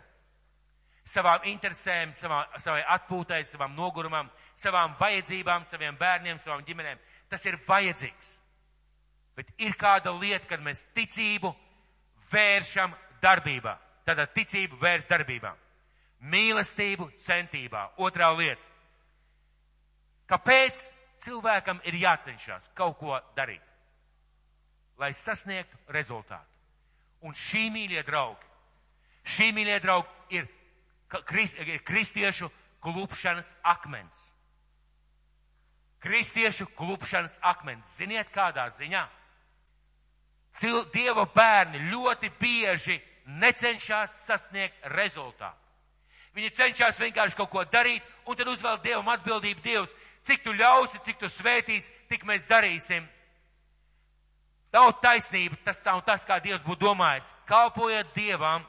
Savām 1.06 1.44
interesēm, 1.52 2.14
savā, 2.16 2.46
savai 2.64 2.82
atpūtai, 2.96 3.44
savam 3.46 3.76
nogurumam, 3.76 4.30
savām 4.56 4.96
vajadzībām, 5.00 5.66
saviem 5.68 5.98
bērniem, 6.00 6.40
savām 6.40 6.64
ģimenēm. 6.66 7.02
Tas 7.30 7.46
ir 7.46 7.60
vajadzīgs. 7.68 8.32
Bet 9.36 9.50
ir 9.58 9.76
kāda 9.78 10.14
lieta, 10.16 10.48
kad 10.48 10.64
mēs 10.64 10.86
ticību 10.96 11.52
vēršam 12.32 12.94
darbībā. 13.22 13.76
Tātad 14.08 14.34
ticību 14.36 14.80
vērst 14.82 15.12
darbībā. 15.12 15.54
Mīlestību 16.32 17.10
centībā. 17.20 17.90
Otrā 18.02 18.32
lieta. 18.38 18.62
Kāpēc 20.32 20.82
cilvēkam 21.24 21.82
ir 21.88 21.98
jācenšas 22.02 22.70
kaut 22.78 22.98
ko 23.00 23.20
darīt, 23.38 23.64
lai 25.00 25.14
sasniegtu 25.16 25.78
rezultātu? 25.96 26.50
Un 27.24 27.36
šī 27.38 27.70
mīļie 27.72 28.04
draugi, 28.04 28.50
šī 29.24 29.52
mīļie 29.56 29.80
draugi 29.84 30.38
ir, 30.38 30.50
krist, 31.24 31.58
ir 31.60 31.80
kristiešu 31.88 32.52
klupšanas 32.84 33.56
akmens. 33.64 34.20
Kristiešu 36.04 36.68
klupšanas 36.76 37.38
akmens. 37.40 37.88
Ziniet, 37.96 38.28
kādā 38.36 38.68
ziņā? 38.76 39.06
Cil, 40.54 40.84
Dieva 40.92 41.24
bērni 41.32 41.80
ļoti 41.88 42.30
bieži 42.40 43.00
necenšas 43.40 44.26
sasniegt 44.28 44.84
rezultātu. 44.92 45.63
Viņi 46.34 46.50
cenšas 46.58 47.00
vienkārši 47.02 47.38
kaut 47.38 47.52
ko 47.54 47.64
darīt, 47.70 48.02
un 48.26 48.38
tad 48.38 48.50
uzvēl 48.50 48.80
Dievam 48.82 49.10
atbildību 49.14 49.62
Dievs. 49.62 49.94
Cik 50.26 50.44
tu 50.44 50.54
ļausi, 50.56 51.02
cik 51.06 51.20
tu 51.20 51.30
svētīs, 51.30 51.90
tik 52.10 52.24
mēs 52.26 52.48
darīsim. 52.50 53.06
Nav 54.74 54.96
taisnība, 55.04 55.60
tas 55.66 55.84
nav 55.86 56.02
tas, 56.08 56.24
kā 56.26 56.40
Dievs 56.42 56.64
būtu 56.66 56.88
domājis. 56.88 57.30
Kalpojiet 57.46 58.16
Dievam, 58.16 58.64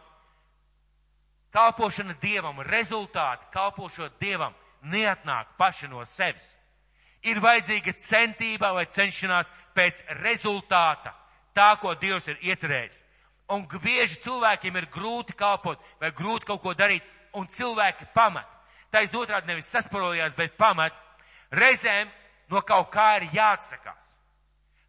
kalpošana 1.55 2.18
Dievam, 2.20 2.61
rezultāti 2.68 3.48
kalpošot 3.55 4.18
Dievam 4.20 4.53
neatnāk 4.83 5.57
paši 5.57 5.88
no 5.88 6.05
sevis. 6.05 6.57
Ir 7.24 7.40
vajadzīga 7.40 7.94
centība 7.96 8.74
vai 8.77 8.85
cenšanās 8.85 9.48
pēc 9.74 10.03
rezultāta, 10.20 11.14
tā, 11.57 11.70
ko 11.81 11.94
Dievs 11.96 12.29
ir 12.29 12.42
iecerējis. 12.50 13.00
Un 13.55 13.64
bieži 13.68 14.20
cilvēkiem 14.24 14.77
ir 14.77 14.90
grūti 14.92 15.37
kalpot 15.37 15.81
vai 16.00 16.11
grūti 16.12 16.48
kaut 16.48 16.62
ko 16.62 16.74
darīt, 16.77 17.05
un 17.35 17.47
cilvēki 17.51 18.09
pamat. 18.14 18.49
Taisn 18.90 19.16
otrādi 19.18 19.51
nevis 19.51 19.70
sasparojās, 19.73 20.35
bet 20.37 20.57
pamat. 20.59 20.94
Reizēm 21.55 22.11
no 22.51 22.62
kaut 22.62 22.90
kā 22.94 23.16
ir 23.18 23.29
jāatsakās. 23.35 24.12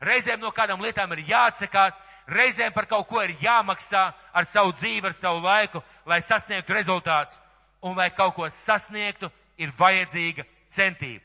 Reizēm 0.06 0.42
no 0.42 0.52
kādām 0.54 0.82
lietām 0.84 1.12
ir 1.16 1.24
jāatsakās, 1.30 1.98
reizēm 2.28 2.74
par 2.74 2.86
kaut 2.90 3.08
ko 3.08 3.22
ir 3.24 3.36
jāmaksā 3.42 4.04
ar 4.34 4.46
savu 4.46 4.74
dzīvi, 4.76 5.08
ar 5.08 5.16
savu 5.16 5.42
laiku, 5.46 5.82
lai 6.06 6.22
sasniegtu 6.22 6.74
rezultātus. 6.74 7.40
Un 7.86 7.96
lai 7.98 8.10
kaut 8.14 8.34
ko 8.36 8.50
sasniegtu, 8.50 9.30
ir 9.58 9.72
vajadzīga 9.78 10.46
centība. 10.72 11.24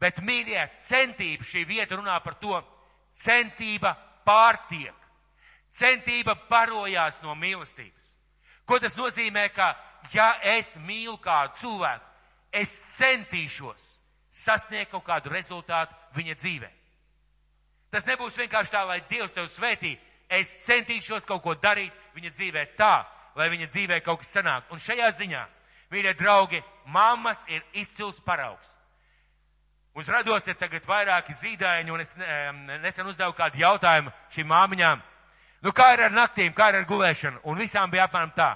Bet, 0.00 0.20
mīļie, 0.22 0.60
centība 0.78 1.44
šī 1.44 1.64
vieta 1.66 1.98
runā 1.98 2.18
par 2.22 2.38
to, 2.38 2.60
centība 3.14 3.94
pārtiek. 4.26 4.94
Centība 5.74 6.36
barojās 6.48 7.18
no 7.22 7.34
mīlestības. 7.34 8.14
Ko 8.64 8.78
tas 8.80 8.96
nozīmē, 8.96 9.48
ka 9.52 9.74
ja 10.12 10.32
es 10.56 10.76
mīlu 10.82 11.18
kādu 11.22 11.58
cilvēku, 11.62 12.04
es 12.52 12.72
centīšos 12.96 13.94
sasniegt 14.30 14.92
kaut 14.92 15.04
kādu 15.06 15.32
rezultātu 15.32 15.94
viņa 16.16 16.36
dzīvē. 16.38 16.70
Tas 17.90 18.06
nebūs 18.06 18.36
vienkārši 18.36 18.72
tā, 18.72 18.84
lai 18.84 19.00
Dievs 19.08 19.32
tev 19.32 19.48
svētī. 19.48 19.96
Es 20.28 20.50
centīšos 20.66 21.24
kaut 21.26 21.42
ko 21.42 21.54
darīt 21.56 21.92
viņa 22.14 22.30
dzīvē 22.36 22.64
tā, 22.76 23.06
lai 23.36 23.48
viņa 23.48 23.70
dzīvē 23.70 24.00
kaut 24.04 24.20
kas 24.20 24.34
sanāk. 24.36 24.66
Un 24.70 24.82
šajā 24.82 25.08
ziņā, 25.16 25.44
mīļie 25.92 26.12
draugi, 26.18 26.60
mammas 26.92 27.40
ir 27.48 27.64
izcils 27.72 28.20
paraugs. 28.20 28.74
Uz 29.96 30.08
rados 30.08 30.46
ir 30.46 30.54
tagad 30.54 30.84
vairāki 30.86 31.34
zīdaiņi, 31.34 31.90
un 31.90 32.00
es 32.04 32.12
nesen 32.84 33.08
uzdevu 33.08 33.32
kādu 33.34 33.58
jautājumu 33.58 34.12
šīm 34.34 34.46
māmiņām. 34.52 35.00
Nu, 35.64 35.72
kā 35.74 35.88
ir 35.96 36.04
ar 36.06 36.12
naktīm, 36.14 36.52
kā 36.54 36.68
ir 36.70 36.82
ar 36.82 36.86
gulēšanu? 36.86 37.40
Un 37.50 37.58
visām 37.58 37.90
bija 37.90 38.04
apmēram 38.06 38.30
tā. 38.36 38.52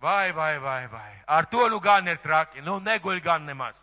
Vai, 0.00 0.32
vai, 0.32 0.58
vai, 0.58 0.88
vai. 0.88 1.22
Ar 1.26 1.46
to 1.46 1.68
nu 1.68 1.78
gan 1.78 2.06
ir 2.08 2.18
traki. 2.24 2.62
Nu, 2.64 2.78
neguļ 2.80 3.20
gan 3.20 3.44
nemaz. 3.44 3.82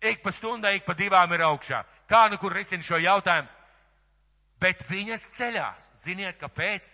Ik 0.00 0.22
pa 0.22 0.30
stundai, 0.30 0.76
ik 0.76 0.84
pa 0.86 0.94
divām 0.94 1.32
ir 1.34 1.42
augšā. 1.42 1.82
Kā 2.06 2.28
nu 2.30 2.38
kur 2.38 2.54
risina 2.54 2.84
šo 2.86 3.00
jautājumu? 3.02 3.48
Bet 4.62 4.84
viņas 4.86 5.26
ceļās. 5.34 5.90
Ziniet, 6.04 6.38
kāpēc? 6.38 6.86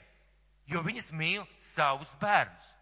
Jo 0.72 0.80
viņas 0.80 1.12
mīl 1.12 1.44
savus 1.60 2.10
bērnus. 2.20 2.72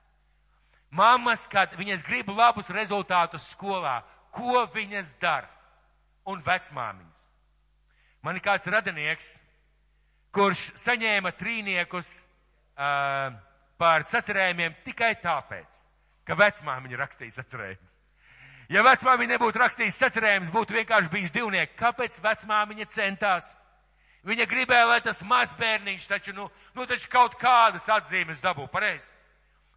Mammas, 0.90 1.48
kad 1.50 1.74
viņas 1.78 2.06
grib 2.06 2.30
labus 2.34 2.70
rezultātus 2.70 3.50
skolā, 3.50 4.00
ko 4.30 4.66
viņas 4.74 5.16
dara? 5.18 5.50
Un 6.26 6.42
vecmāmiņas. 6.46 7.20
Man 8.22 8.36
ir 8.36 8.44
kāds 8.44 8.66
radinieks, 8.68 9.28
kurš 10.34 10.68
saņēma 10.78 11.32
trīniekus 11.34 12.10
uh, 12.20 13.32
par 13.80 14.04
sacerējumiem 14.04 14.76
tikai 14.84 15.14
tāpēc, 15.22 15.79
ka 16.30 16.36
vecmāmiņa 16.38 16.98
rakstīja 17.00 17.40
sacerējumus. 17.40 17.96
Ja 18.70 18.84
vecmāmiņa 18.86 19.32
nebūtu 19.32 19.58
rakstījis 19.58 19.96
sacerējumus, 19.98 20.52
būtu 20.54 20.76
vienkārši 20.76 21.10
bijis 21.10 21.32
divnieki. 21.34 21.74
Kāpēc 21.80 22.20
vecmāmiņa 22.22 22.86
centās? 22.94 23.48
Viņa 24.22 24.46
gribēja, 24.46 24.86
lai 24.86 25.00
tas 25.02 25.24
mazbērniņš 25.26 26.06
taču, 26.06 26.36
nu, 26.36 26.46
nu 26.76 26.86
taču 26.86 27.10
kaut 27.10 27.34
kādas 27.40 27.88
atzīmes 27.90 28.42
dabū, 28.44 28.68
pareizi. 28.70 29.10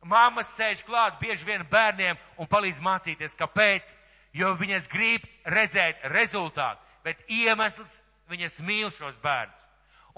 Māmas 0.06 0.54
sēž 0.54 0.84
klāt 0.86 1.18
bieži 1.24 1.47
vien 1.47 1.66
bērniem 1.72 2.22
un 2.38 2.49
palīdz 2.51 2.84
mācīties, 2.84 3.38
kāpēc, 3.39 3.93
jo 4.36 4.54
viņas 4.60 4.89
grib 4.93 5.26
redzēt 5.47 6.06
rezultātu, 6.14 6.84
bet 7.08 7.24
iemesls 7.32 8.01
viņas 8.30 8.60
mīl 8.68 8.91
šos 8.93 9.16
bērnus. 9.24 9.62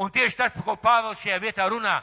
Un 0.02 0.12
tieši 0.12 0.42
tas, 0.42 0.56
par 0.58 0.66
ko 0.66 0.82
Pāvils 0.84 1.22
šajā 1.22 1.38
vietā 1.40 1.70
runā, 1.72 2.02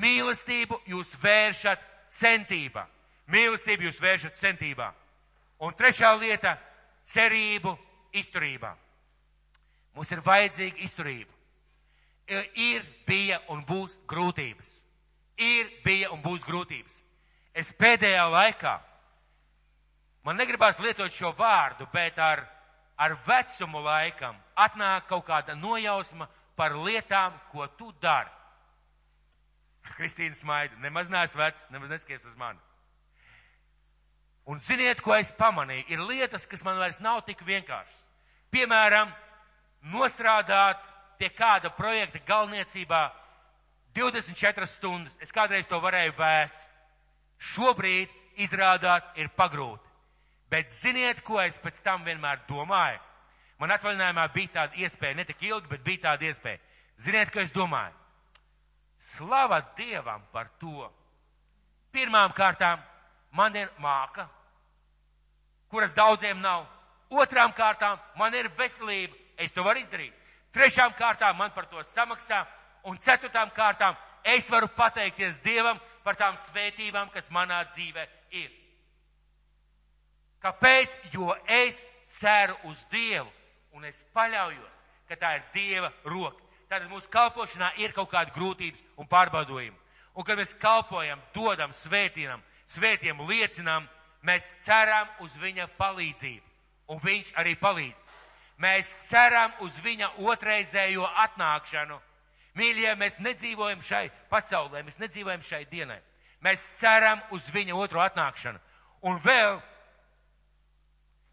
mīlestību 0.00 0.80
jūs 0.90 1.12
vēršat 1.22 1.84
centībā. 2.10 2.88
Mīlestību 3.30 3.86
jūs 3.86 4.00
vēršat 4.02 4.38
centībā. 4.40 4.90
Un 5.60 5.74
trešā 5.76 6.10
lieta- 6.18 6.56
cerību 7.12 7.76
izturībā. 8.12 8.74
Mums 9.94 10.10
ir 10.10 10.22
vajadzīga 10.24 10.78
izturība. 10.86 11.32
Ir, 12.54 12.84
bija 13.06 13.40
un 13.48 13.64
būs 13.66 13.98
grūtības. 14.06 14.70
Ir, 15.36 15.70
bija 15.84 16.10
un 16.14 16.22
būs 16.22 16.44
grūtības. 16.46 17.02
Es 17.54 17.72
pēdējā 17.74 18.28
laikā, 18.30 18.76
man 20.22 20.36
negribās 20.36 20.78
lietot 20.78 21.12
šo 21.12 21.32
vārdu, 21.34 21.88
bet 21.92 22.18
ar, 22.18 22.44
ar 22.96 23.16
vecumu 23.26 23.82
laikam 23.82 24.36
atnāk 24.54 25.08
kaut 25.08 25.26
kāda 25.26 25.56
nojausma 25.58 26.28
par 26.56 26.76
lietām, 26.78 27.34
ko 27.50 27.66
tu 27.66 27.90
dari. 28.00 28.30
Kristīna 29.96 30.36
smaida, 30.36 30.76
nemaz 30.78 31.10
neesmu 31.10 31.40
vecs, 31.40 31.66
nemaz 31.74 31.90
neskaties 31.90 32.30
uz 32.30 32.36
mani. 32.38 32.60
Un 34.50 34.58
ziniet, 34.58 34.98
ko 34.98 35.14
es 35.14 35.30
pamanīju? 35.38 35.84
Ir 35.94 36.00
lietas, 36.02 36.42
kas 36.50 36.64
man 36.66 36.80
vairs 36.80 36.98
nav 36.98 37.20
tik 37.22 37.44
vienkāršas. 37.46 38.00
Piemēram, 38.50 39.12
nostrādāt 39.92 40.82
pie 41.20 41.28
kāda 41.30 41.70
projekta 41.76 42.18
galvniecībā 42.26 43.04
24 43.94 44.66
stundas. 44.66 45.14
Es 45.22 45.30
kādreiz 45.30 45.68
to 45.70 45.78
varēju 45.78 46.16
vēst. 46.18 46.66
Šobrīd 47.38 48.10
izrādās 48.42 49.06
ir 49.14 49.30
pagrūti. 49.38 49.86
Bet 50.50 50.72
ziniet, 50.72 51.22
ko 51.22 51.38
es 51.44 51.60
pēc 51.62 51.78
tam 51.86 52.02
vienmēr 52.04 52.42
domāju? 52.48 52.98
Man 53.62 53.70
atvaļinājumā 53.76 54.26
bija 54.34 54.54
tāda 54.56 54.82
iespēja, 54.82 55.14
ne 55.20 55.28
tik 55.28 55.46
ilgi, 55.46 55.70
bet 55.70 55.86
bija 55.86 56.08
tāda 56.08 56.26
iespēja. 56.26 56.58
Ziniet, 56.98 57.30
ko 57.30 57.38
es 57.44 57.54
domāju? 57.54 57.94
Slava 58.98 59.60
Dievam 59.78 60.26
par 60.32 60.50
to. 60.58 60.90
Pirmām 61.94 62.34
kārtām 62.34 62.82
man 63.36 63.54
ir 63.56 63.70
māka, 63.78 64.26
kuras 65.70 65.94
daudziem 65.94 66.40
nav. 66.40 66.66
Otrām 67.10 67.52
kārtām 67.56 67.98
man 68.18 68.34
ir 68.34 68.50
veselība, 68.58 69.16
es 69.38 69.52
to 69.52 69.64
varu 69.66 69.82
izdarīt. 69.82 70.14
Trešām 70.54 70.94
kārtām 70.98 71.36
man 71.38 71.50
par 71.54 71.66
to 71.70 71.82
samaksā. 71.94 72.44
Un 72.84 72.98
ceturtām 72.98 73.50
kārtām 73.54 73.96
es 74.24 74.48
varu 74.50 74.68
pateikties 74.76 75.40
Dievam 75.44 75.78
par 76.04 76.16
tām 76.16 76.38
svētībām, 76.48 77.10
kas 77.12 77.30
manā 77.30 77.62
dzīvē 77.68 78.06
ir. 78.30 78.50
Kāpēc? 80.40 80.96
Jo 81.12 81.34
es 81.46 81.82
ceru 82.18 82.56
uz 82.70 82.78
Dievu 82.92 83.28
un 83.76 83.84
es 83.84 84.00
paļaujos, 84.14 84.78
ka 85.08 85.18
tā 85.18 85.34
ir 85.38 85.44
Dieva 85.54 85.90
roka. 86.04 86.42
Tātad 86.70 86.88
mūsu 86.90 87.10
kalpošanā 87.10 87.72
ir 87.82 87.92
kaut 87.92 88.10
kāda 88.12 88.32
grūtības 88.34 88.82
un 88.96 89.08
pārbaudojumi. 89.10 89.76
Un 90.14 90.26
kad 90.26 90.38
mēs 90.38 90.54
kalpojam, 90.58 91.20
dodam, 91.34 91.72
svētīnam, 91.74 92.42
svētiem 92.70 93.20
liecinām, 93.26 93.86
mēs 94.26 94.46
ceram 94.64 95.08
uz 95.24 95.34
viņa 95.40 95.68
palīdzību. 95.78 96.46
Un 96.90 97.00
viņš 97.02 97.32
arī 97.38 97.54
palīdz. 97.56 98.06
Mēs 98.60 98.90
ceram 99.08 99.52
uz 99.64 99.76
viņa 99.80 100.10
otrreizējo 100.18 101.06
atnākšanu. 101.24 101.96
Mīļie, 102.58 102.90
mēs 102.98 103.20
nedzīvojam 103.22 103.82
šai 103.86 104.08
pasaulē, 104.28 104.82
mēs 104.84 104.98
nedzīvojam 105.00 105.42
šai 105.46 105.64
dienai. 105.70 106.00
Mēs 106.44 106.64
ceram 106.80 107.22
uz 107.30 107.46
viņa 107.54 107.76
otro 107.76 108.02
atnākšanu. 108.02 108.58
Un 109.06 109.20
vēl 109.22 109.60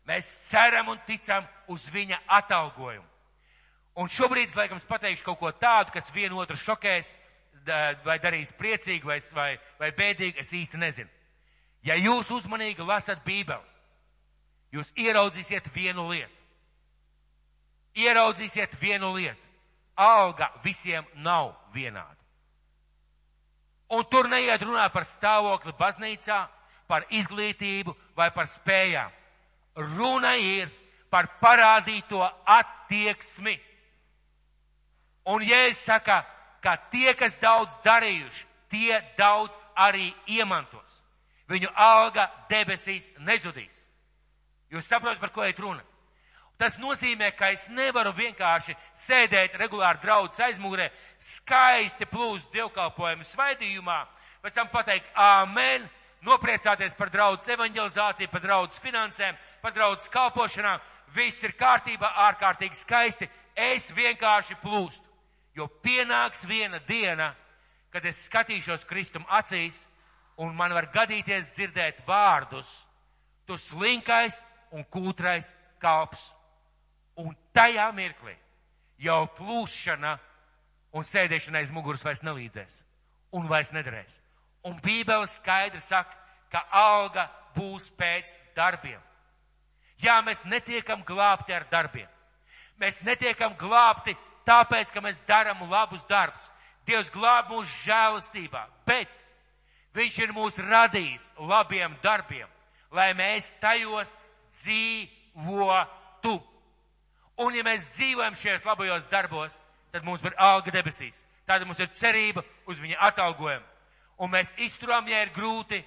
mēs 0.08 0.30
ceram 0.48 0.94
un 0.94 1.00
ticam 1.08 1.48
uz 1.68 1.88
viņa 1.92 2.22
atalgojumu. 2.40 3.08
Un 3.98 4.12
šobrīd, 4.14 4.54
laikam, 4.56 4.78
es 4.78 4.86
pateikšu 4.86 5.26
kaut 5.26 5.40
ko 5.42 5.52
tādu, 5.58 5.92
kas 5.96 6.12
vienu 6.14 6.38
otru 6.38 6.56
šokēs, 6.60 7.16
vai 8.06 8.20
darīs 8.22 8.54
priecīgi, 8.54 9.04
vai, 9.04 9.18
vai, 9.34 9.52
vai 9.80 9.90
bēdīgi, 9.98 10.44
es 10.44 10.54
īsti 10.54 10.78
nezinu. 10.78 11.17
Ja 11.88 11.96
jūs 11.96 12.28
uzmanīgi 12.36 12.84
lasat 12.84 13.24
Bībeli, 13.24 13.64
jūs 14.76 14.92
ieraudzīsiet 15.00 15.70
vienu 15.72 16.10
lietu. 16.12 16.34
Ieraudzīsiet 17.98 18.76
vienu 18.82 19.14
lietu. 19.16 19.44
Alga 19.98 20.52
visiem 20.64 21.06
nav 21.16 21.56
vienāda. 21.74 22.18
Un 23.90 24.04
tur 24.12 24.28
neiet 24.28 24.62
runā 24.62 24.90
par 24.92 25.08
stāvokli 25.08 25.72
baznīcā, 25.80 26.42
par 26.92 27.08
izglītību 27.10 27.96
vai 28.18 28.28
par 28.36 28.50
spējām. 28.52 29.14
Runa 29.96 30.36
ir 30.36 30.70
par 31.10 31.30
parādīto 31.42 32.20
attieksmi. 32.46 33.56
Un 35.32 35.44
Jēzus 35.44 35.86
saka, 35.88 36.22
ka 36.64 36.76
tie, 36.92 37.14
kas 37.16 37.40
daudz 37.40 37.80
darījuši, 37.86 38.46
tie 38.72 39.00
daudz 39.18 39.56
arī 39.76 40.12
iemantos. 40.28 40.97
Viņu 41.48 41.70
alga 41.80 42.28
debesīs 42.50 43.12
nezudīs. 43.24 43.86
Jūs 44.72 44.88
saprotat, 44.90 45.22
par 45.22 45.32
ko 45.32 45.46
iet 45.48 45.60
runa? 45.64 45.84
Tas 46.58 46.76
nozīmē, 46.82 47.30
ka 47.38 47.52
es 47.54 47.68
nevaru 47.70 48.12
vienkārši 48.18 48.74
sēdēt 48.98 49.56
regulāri 49.62 50.02
draudzes 50.02 50.42
aizmugurē, 50.48 50.90
skaisti 51.22 52.08
plūst 52.10 52.50
dievkalpojumu 52.52 53.24
svaidījumā, 53.30 54.00
pēc 54.42 54.58
tam 54.58 54.72
pateikt 54.74 55.12
āmen, 55.14 55.86
nopriecāties 56.26 56.98
par 56.98 57.12
draudzes 57.14 57.54
evanģelizāciju, 57.54 58.32
par 58.34 58.42
draudzes 58.42 58.82
finansēm, 58.82 59.38
par 59.62 59.76
draudzes 59.76 60.10
kalpošanām. 60.14 60.82
Viss 61.16 61.46
ir 61.46 61.54
kārtībā, 61.56 62.10
ārkārtīgi 62.28 62.76
skaisti. 62.76 63.30
Es 63.56 63.92
vienkārši 63.96 64.58
plūstu. 64.62 65.06
Jo 65.56 65.70
pienāks 65.82 66.44
viena 66.46 66.82
diena, 66.86 67.32
kad 67.94 68.06
es 68.06 68.26
skatīšos 68.28 68.84
Kristum 68.90 69.24
acīs, 69.30 69.86
un 70.38 70.54
man 70.56 70.74
var 70.74 70.90
gadīties 70.94 71.54
dzirdēt 71.56 72.04
vārdus, 72.08 72.70
tu 73.46 73.58
slinkais 73.58 74.40
un 74.72 74.86
kūtrais 74.86 75.54
kalps. 75.82 76.22
Un 77.18 77.34
tajā 77.56 77.88
mirklī 77.98 78.36
jau 79.02 79.24
plūšana 79.38 80.18
un 80.94 81.06
sēdēšana 81.06 81.64
aiz 81.64 81.74
muguras 81.74 82.04
vairs 82.06 82.22
nelīdzēs 82.26 82.84
un 83.38 83.48
vairs 83.50 83.74
nederēs. 83.74 84.20
Un 84.68 84.78
Bībele 84.84 85.28
skaidri 85.30 85.82
saka, 85.82 86.14
ka 86.52 86.62
alga 86.72 87.28
būs 87.56 87.90
pēc 87.98 88.34
darbiem. 88.56 89.00
Jā, 90.02 90.20
mēs 90.22 90.44
netiekam 90.46 91.02
glābti 91.06 91.56
ar 91.56 91.66
darbiem. 91.72 92.08
Mēs 92.78 93.02
netiekam 93.02 93.56
glābti 93.58 94.14
tāpēc, 94.46 94.92
ka 94.94 95.02
mēs 95.02 95.24
darām 95.28 95.64
labus 95.70 96.04
darbus. 96.10 96.52
Dievs 96.86 97.10
glāb 97.12 97.50
mūsu 97.52 97.72
žēlastībā, 97.88 98.68
bet 98.86 99.10
Viņš 99.98 100.18
ir 100.22 100.34
mūs 100.36 100.60
radījis 100.62 101.32
labiem 101.50 101.96
darbiem, 102.04 102.50
lai 102.94 103.14
mēs 103.18 103.50
tajos 103.62 104.14
dzīvotu. 104.60 106.36
Un 107.42 107.58
ja 107.58 107.64
mēs 107.66 107.88
dzīvojam 107.96 108.38
šajos 108.38 108.66
labajos 108.66 109.10
darbos, 109.10 109.58
tad 109.94 110.06
mums 110.06 110.22
ir 110.26 110.38
alga 110.38 110.74
debesīs. 110.74 111.24
Tāda 111.48 111.66
mums 111.66 111.80
ir 111.82 111.90
cerība 111.96 112.44
uz 112.70 112.80
viņa 112.82 113.00
atalgojumu. 113.10 113.66
Un 114.22 114.32
mēs 114.34 114.54
izturam, 114.62 115.08
ja 115.08 115.22
ir 115.24 115.34
grūti, 115.34 115.82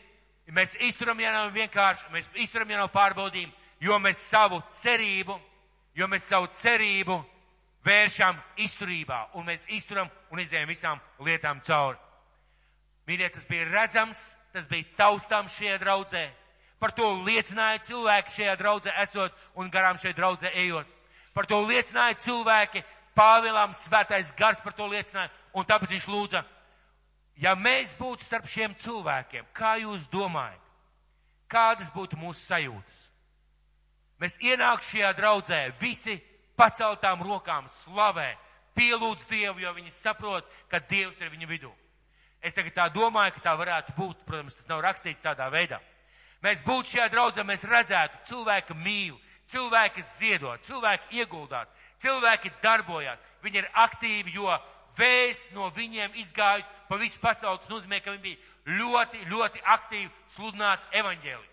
ja 0.46 0.54
mēs 0.54 0.76
izturam, 0.86 1.18
ja 1.20 1.32
nav 1.34 1.50
vienkārši, 1.54 2.10
mēs 2.14 2.30
izturam, 2.34 2.70
ja 2.70 2.82
nav 2.82 2.92
pārbaudījumi, 2.94 3.52
jo 3.82 3.98
mēs 3.98 4.22
savu 4.30 4.60
cerību, 4.80 5.38
jo 5.98 6.06
mēs 6.10 6.28
savu 6.30 6.50
cerību 6.54 7.18
vēršam 7.86 8.38
izturībā, 8.62 9.24
un 9.34 9.50
mēs 9.50 9.66
izturam 9.70 10.10
un 10.30 10.42
izējam 10.42 10.70
visām 10.70 11.02
lietām 11.26 11.62
cauri. 11.66 11.98
Mīļie, 13.10 13.26
tas 13.34 13.46
bija 13.50 13.66
redzams, 13.66 14.20
tas 14.54 14.68
bija 14.70 14.86
taustām 14.94 15.48
šajā 15.50 15.80
draudzē. 15.82 16.28
Par 16.78 16.94
to 16.94 17.08
liecināja 17.26 17.82
cilvēki 17.88 18.36
šajā 18.36 18.54
draudzē 18.60 18.94
esot 19.02 19.34
un 19.58 19.70
garām 19.72 19.98
šajā 19.98 20.14
draudzē 20.14 20.52
ejot. 20.62 20.86
Par 21.34 21.48
to 21.50 21.58
liecināja 21.66 22.18
cilvēki, 22.22 22.84
Pāvilām 23.18 23.74
svētais 23.74 24.30
gars 24.38 24.60
par 24.62 24.72
to 24.78 24.86
liecināja, 24.86 25.32
un 25.58 25.66
tāpēc 25.66 25.90
viņš 25.90 26.06
lūdza, 26.08 26.44
ja 27.42 27.56
mēs 27.58 27.96
būtu 27.98 28.24
starp 28.24 28.46
šiem 28.48 28.76
cilvēkiem, 28.78 29.48
kā 29.52 29.74
jūs 29.82 30.06
domājat, 30.12 30.62
kādas 31.50 31.90
būtu 31.90 32.16
mūsu 32.20 32.40
sajūtas? 32.46 33.00
Mēs 34.22 34.38
ienāk 34.38 34.86
šajā 34.86 35.10
draudzē, 35.18 35.60
visi 35.80 36.20
paceltām 36.56 37.26
rokām 37.26 37.66
slavē, 37.82 38.30
pielūdz 38.78 39.26
Dievu, 39.26 39.58
jo 39.64 39.74
viņi 39.74 39.90
saprot, 39.90 40.46
ka 40.70 40.78
Dievs 40.78 41.18
ir 41.20 41.34
viņu 41.34 41.50
vidū. 41.50 41.72
Es 42.40 42.56
tagad 42.56 42.72
tā 42.76 42.86
domāju, 42.92 43.34
ka 43.36 43.44
tā 43.50 43.56
varētu 43.58 43.94
būt, 43.98 44.22
protams, 44.24 44.56
tas 44.56 44.68
nav 44.70 44.80
rakstīts 44.84 45.20
tādā 45.24 45.50
veidā. 45.52 45.80
Mēs 46.40 46.62
būtu 46.64 46.94
šajā 46.94 47.08
draudzē, 47.12 47.44
mēs 47.44 47.66
redzētu 47.68 48.22
cilvēku 48.30 48.76
mīlu, 48.80 49.18
cilvēki 49.52 50.04
ziedot, 50.16 50.62
cilvēki 50.64 51.20
ieguldāt, 51.20 51.68
cilvēki 52.00 52.52
darbojās, 52.62 53.20
viņi 53.44 53.60
ir 53.60 53.68
aktīvi, 53.82 54.32
jo 54.38 54.48
vējs 54.96 55.50
no 55.52 55.68
viņiem 55.76 56.16
izgājis 56.22 56.68
pa 56.88 56.96
visu 57.00 57.20
pasauli. 57.20 57.60
Tas 57.60 57.72
nozīmē, 57.72 58.00
ka 58.00 58.14
viņi 58.14 58.24
bija 58.24 58.78
ļoti, 58.80 59.24
ļoti 59.28 59.64
aktīvi 59.76 60.10
sludināt 60.34 60.96
evaņģēliju. 60.96 61.48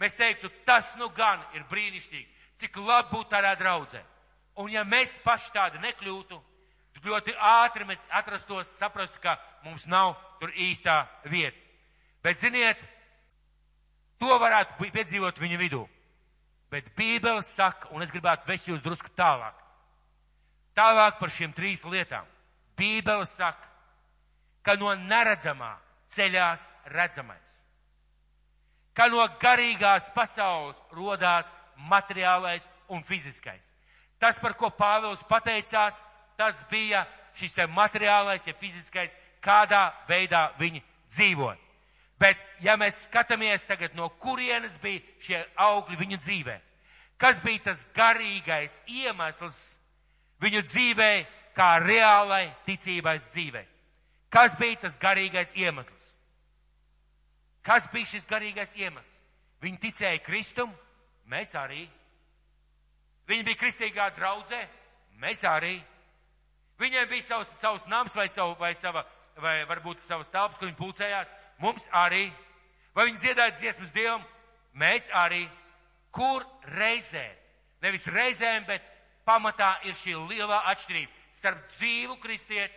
Mēs 0.00 0.18
teiktu, 0.20 0.50
tas 0.68 0.92
nu 1.00 1.08
gan 1.16 1.40
ir 1.56 1.64
brīnišķīgi, 1.70 2.28
cik 2.60 2.76
labi 2.76 3.14
būt 3.14 3.32
tādā 3.32 3.54
draudzē. 3.56 4.02
Un 4.60 4.68
ja 4.72 4.84
mēs 4.84 5.16
paši 5.24 5.52
tādi 5.52 5.80
nekļūtu, 5.80 6.40
tad 7.06 7.12
ļoti 7.12 7.34
ātri 7.38 7.84
mēs 7.86 8.06
atrastos, 8.10 8.66
saprastu, 8.78 9.20
ka 9.22 9.38
mums 9.64 9.86
nav 9.86 10.16
tur 10.40 10.50
īstā 10.50 11.06
vieta. 11.24 11.56
Bet 12.22 12.38
ziniet, 12.38 12.78
to 14.18 14.38
varētu 14.38 14.90
piedzīvot 14.90 15.38
viņa 15.38 15.58
vidū. 15.58 15.86
Bet 16.70 16.94
Bībele 16.96 17.42
saka, 17.42 17.88
un 17.94 18.02
es 18.02 18.10
gribētu 18.10 18.48
vest 18.48 18.66
jūs 18.66 18.82
drusku 18.82 19.08
tālāk. 19.16 19.54
Tālāk 20.74 21.18
par 21.20 21.30
šīm 21.30 21.54
trīs 21.54 21.84
lietām. 21.84 22.26
Bībele 22.76 23.26
saka, 23.26 23.62
ka 24.62 24.74
no 24.76 24.94
neredzamā 24.94 25.76
ceļās 26.10 26.66
redzamais. 26.90 27.62
Ka 28.94 29.06
no 29.08 29.22
garīgās 29.40 30.10
pasaules 30.14 30.80
rodās 30.90 31.52
materiālais 31.76 32.66
un 32.88 33.02
fiziskais. 33.04 33.70
Tas, 34.18 34.38
par 34.40 34.56
ko 34.56 34.70
Pāvils 34.72 35.22
pateicās, 35.28 36.02
tas 36.36 36.62
bija 36.70 37.04
šis 37.36 37.54
te 37.54 37.66
materiālais, 37.68 38.46
ja 38.46 38.54
fiziskais, 38.60 39.14
kādā 39.44 39.90
veidā 40.08 40.50
viņi 40.60 40.82
dzīvoja. 41.12 41.58
Bet, 42.18 42.40
ja 42.64 42.78
mēs 42.80 43.06
skatāmies 43.10 43.66
tagad, 43.68 43.92
no 43.94 44.08
kurienes 44.22 44.78
bija 44.80 45.02
šie 45.20 45.42
augļi 45.60 45.98
viņu 46.00 46.18
dzīvē, 46.22 46.54
kas 47.20 47.40
bija 47.44 47.66
tas 47.68 47.82
garīgais 47.96 48.78
iemesls 48.88 49.58
viņu 50.40 50.62
dzīvē, 50.64 51.10
kā 51.56 51.76
reālai 51.84 52.46
ticībais 52.64 53.28
dzīvē? 53.32 53.64
Kas 54.32 54.56
bija 54.58 54.80
tas 54.86 54.96
garīgais 55.00 55.52
iemesls? 55.56 56.08
Kas 57.64 57.88
bija 57.92 58.06
šis 58.06 58.26
garīgais 58.28 58.74
iemesls? 58.76 59.12
Viņi 59.64 59.80
ticēja 59.82 60.22
Kristum, 60.24 60.72
mēs 61.30 61.54
arī. 61.56 61.86
Viņi 63.26 63.46
bija 63.48 63.58
kristīgā 63.58 64.10
draudzē, 64.14 64.60
mēs 65.22 65.42
arī. 65.48 65.78
Viņiem 66.80 67.08
bija 67.08 67.24
savs, 67.24 67.52
savs 67.60 67.86
nams 67.88 68.16
vai, 68.16 68.28
savu, 68.28 68.56
vai, 68.60 68.74
sava, 68.76 69.04
vai 69.40 69.58
varbūt 69.68 70.02
savas 70.08 70.28
telpas, 70.32 70.58
kur 70.58 70.68
viņi 70.68 70.78
pulcējās. 70.80 71.30
Mums 71.62 71.86
arī. 71.92 72.28
Vai 72.96 73.08
viņi 73.08 73.22
dziedāja 73.22 73.56
dziesmas 73.56 73.92
Dievam? 73.94 74.24
Mēs 74.76 75.08
arī. 75.12 75.46
Kur 76.12 76.44
reizē? 76.76 77.26
Nevis 77.84 78.06
reizēm, 78.08 78.64
bet 78.68 78.84
pamatā 79.28 79.76
ir 79.88 79.96
šī 79.96 80.16
lielā 80.30 80.62
atšķirība 80.72 81.12
starp 81.36 81.66
dzīvu 81.74 82.16
kristieti, 82.22 82.74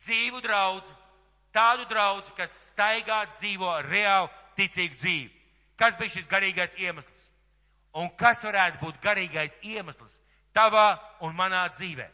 dzīvu 0.00 0.40
draudzu, 0.40 0.94
tādu 1.52 1.84
draudzu, 1.90 2.32
kas 2.36 2.52
staigā 2.70 3.24
dzīvo 3.34 3.74
reāli 3.88 4.30
ticīgu 4.56 4.96
dzīvi. 4.96 5.28
Kas 5.80 5.96
bija 5.98 6.14
šis 6.16 6.28
garīgais 6.28 6.76
iemesls? 6.80 7.28
Un 7.96 8.10
kas 8.16 8.44
varētu 8.44 8.80
būt 8.84 9.00
garīgais 9.02 9.58
iemesls 9.66 10.20
tavā 10.56 10.94
un 11.24 11.36
manā 11.36 11.66
dzīvē? 11.72 12.06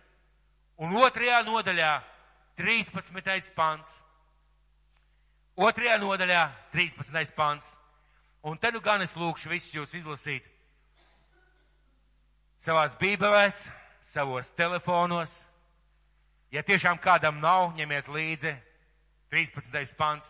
Un 0.77 0.93
otrajā 1.01 1.41
nodaļā, 1.47 1.93
13. 2.61 3.53
pants. 3.57 3.95
Otrajā 5.57 5.97
nodaļā, 6.03 6.43
13. 6.75 7.33
pants. 7.37 7.71
Un 8.45 8.59
te 8.61 8.71
nu 8.71 8.83
gan 8.85 9.01
es 9.01 9.17
lūkšu 9.17 9.49
visus 9.51 9.73
jūs 9.75 9.95
izlasīt 9.97 10.45
savās 12.61 12.97
bībelēs, 13.01 13.67
savos 14.05 14.53
telefonos. 14.57 15.39
Ja 16.53 16.63
tiešām 16.63 17.01
kādam 17.03 17.41
nav, 17.41 17.73
ņemiet 17.77 18.09
līdzi 18.13 18.53
13. 19.33 19.97
pants. 19.97 20.29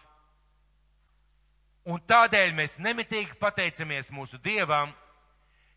Un 1.86 1.98
tādēļ 2.02 2.54
mēs 2.54 2.78
nemitīgi 2.82 3.36
pateicamies 3.38 4.10
mūsu 4.14 4.38
Dievam, 4.42 4.94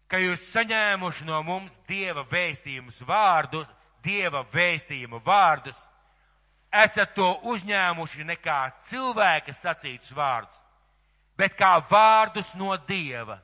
ka 0.09 0.21
jūs 0.21 0.47
saņēmuši 0.53 1.27
no 1.27 1.41
mums 1.45 1.81
Dieva 1.89 2.23
vēstījumus 2.25 3.01
vārdu, 3.05 3.65
Dieva 4.03 4.43
vēstījumu 4.53 5.19
vārdus, 5.25 5.77
esat 6.71 7.15
to 7.15 7.29
uzņēmuši 7.49 8.25
ne 8.27 8.37
kā 8.39 8.69
cilvēka 8.79 9.53
sacītus 9.53 10.13
vārdus, 10.15 10.57
bet 11.37 11.55
kā 11.57 11.77
vārdus 11.89 12.53
no 12.55 12.75
Dieva, 12.87 13.39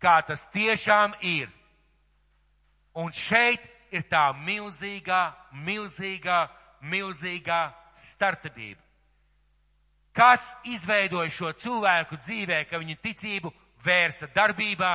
kā 0.00 0.20
tas 0.26 0.46
tiešām 0.52 1.16
ir. 1.22 1.50
Un 2.96 3.12
šeit 3.12 3.60
ir 3.92 4.06
tā 4.08 4.30
milzīgā, 4.32 5.32
milzīgā, 5.66 6.46
milzīgā 6.80 7.60
starpība. 7.96 8.80
Kas 10.16 10.54
izveidoja 10.64 11.28
šo 11.30 11.50
cilvēku 11.52 12.16
dzīvē, 12.16 12.62
ka 12.70 12.80
viņu 12.80 12.96
ticību 13.04 13.52
vērsa 13.84 14.30
darbībā, 14.32 14.94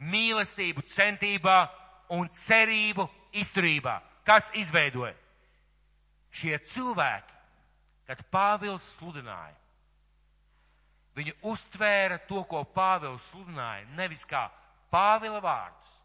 mīlestību 0.00 0.86
centībā 0.88 1.58
un 2.16 2.30
cerību 2.32 3.04
izturībā? 3.36 3.98
Kas 4.26 4.50
izveidoja? 4.54 5.14
Šie 6.32 6.56
cilvēki, 6.64 7.34
kad 8.08 8.22
Pāvils 8.32 8.86
sludināja, 8.96 9.56
viņi 11.16 11.34
uztvēra 11.44 12.16
to, 12.28 12.40
ko 12.48 12.62
Pāvils 12.64 13.26
sludināja, 13.32 13.84
nevis 13.98 14.24
kā 14.28 14.46
Pāvila 14.92 15.42
vārdus, 15.44 15.98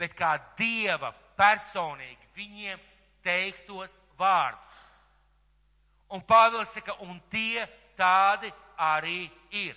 bet 0.00 0.14
kā 0.16 0.36
Dieva 0.56 1.12
personīgi 1.36 2.32
viņiem 2.38 2.80
teiktos 3.24 3.98
vārdus. 4.18 4.80
Un 6.14 6.24
Pāvils 6.24 6.72
saka, 6.72 6.96
un 7.04 7.20
tie 7.28 7.66
tādi 7.98 8.48
arī 8.78 9.26
ir. 9.52 9.76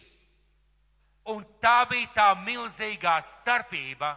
Un 1.31 1.43
tā 1.61 1.83
bija 1.89 2.07
tā 2.15 2.27
milzīgā 2.39 3.19
starpība, 3.27 4.15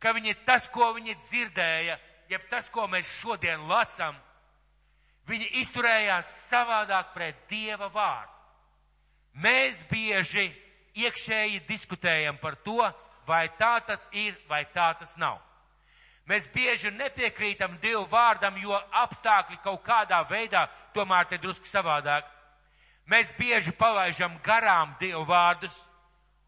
ka 0.00 0.12
viņi 0.16 0.34
tas, 0.44 0.66
ko 0.72 0.90
viņi 0.96 1.14
dzirdēja, 1.28 1.96
jeb 2.30 2.46
tas, 2.50 2.70
ko 2.70 2.86
mēs 2.86 3.10
šodien 3.20 3.66
lasām, 3.68 4.14
viņi 5.28 5.50
izturējās 5.64 6.30
savādāk 6.48 7.12
pret 7.14 7.44
Dieva 7.50 7.90
vārdu. 7.92 8.36
Mēs 9.42 9.84
bieži 9.90 10.48
iekšēji 10.98 11.62
diskutējam 11.68 12.38
par 12.42 12.56
to, 12.64 12.82
vai 13.26 13.46
tā 13.58 13.76
tas 13.86 14.08
ir, 14.12 14.34
vai 14.48 14.64
tā 14.74 14.92
tas 14.98 15.16
nav. 15.18 15.38
Mēs 16.30 16.46
bieži 16.54 16.90
nepiekrītam 16.94 17.78
Dievu 17.82 18.04
vārdam, 18.10 18.58
jo 18.62 18.76
apstākļi 19.02 19.58
kaut 19.64 19.82
kādā 19.86 20.20
veidā 20.30 20.68
tomēr 20.94 21.26
te 21.26 21.38
drusku 21.42 21.66
savādāk. 21.66 22.26
Mēs 23.10 23.32
bieži 23.38 23.72
palaižam 23.74 24.36
garām 24.44 24.94
Dievu 25.00 25.24
vārdus, 25.26 25.74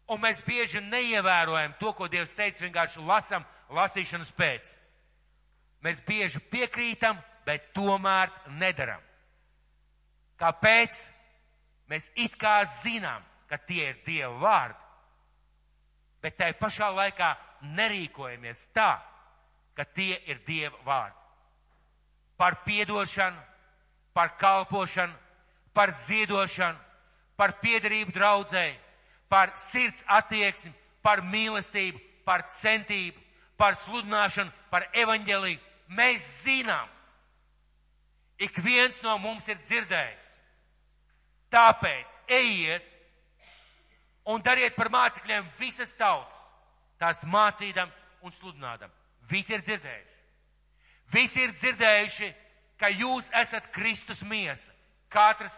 un 0.07 0.21
mēs 0.23 0.39
bieži 0.45 0.79
neievērojam 0.83 1.75
to, 1.79 1.91
ko 1.91 2.07
Dievs 2.07 2.35
teica, 2.35 2.63
vienkārši 2.63 3.03
lasam 3.03 3.43
lasīšanas 3.73 4.31
pēc. 4.37 4.71
Mēs 5.83 5.99
bieži 6.07 6.39
piekrītam, 6.51 7.17
bet 7.45 7.73
tomēr 7.75 8.31
nedaram. 8.59 9.01
Kāpēc? 10.39 10.99
Mēs 11.91 12.07
it 12.15 12.37
kā 12.39 12.61
zinām, 12.81 13.23
ka 13.49 13.57
tie 13.59 13.89
ir 13.91 13.97
Dieva 14.05 14.33
vārdi, 14.39 14.79
bet 16.23 16.37
tai 16.39 16.53
pašā 16.55 16.87
laikā 16.95 17.33
nerīkojamies 17.75 18.69
tā, 18.73 18.95
ka 19.75 19.83
tie 19.83 20.15
ir 20.31 20.39
Dieva 20.47 20.79
vārdi. 20.87 21.19
Par 22.39 22.63
piedošanu, 22.65 23.41
par 24.13 24.37
kalpošanu, 24.39 25.13
par 25.73 25.91
ziedošanu, 25.91 26.79
par 27.35 27.57
piedarību 27.61 28.13
draudzēji, 28.15 28.79
par 29.29 29.53
sirds 29.57 30.03
attieksmi, 30.07 30.73
par 31.01 31.21
mīlestību, 31.25 31.99
par 32.25 32.45
centību, 32.49 33.19
par 33.57 33.75
sludināšanu, 33.83 34.51
par 34.71 34.87
evaņģeliju. 34.93 35.59
Mēs 35.93 36.25
zinām, 36.43 36.89
ik 38.41 38.57
viens 38.63 39.01
no 39.05 39.17
mums 39.21 39.47
ir 39.51 39.59
dzirdējis. 39.61 40.31
Tāpēc 41.53 42.15
ejiet 42.33 42.85
un 44.25 44.41
dariet 44.41 44.75
par 44.75 44.89
mācekļiem 44.93 45.51
visas 45.59 45.93
tautas, 45.99 46.41
tās 46.97 47.21
mācīdam 47.29 47.91
un 48.23 48.33
sludinādam. 48.33 48.91
Visi 49.29 49.53
ir 49.53 49.61
dzirdējuši. 49.61 50.19
Visi 51.13 51.43
ir 51.43 51.53
dzirdējuši, 51.53 52.29
ka 52.79 52.89
jūs 52.89 53.29
esat 53.43 53.69
Kristus 53.75 54.23
miesa, 54.25 54.73
katrs 55.13 55.55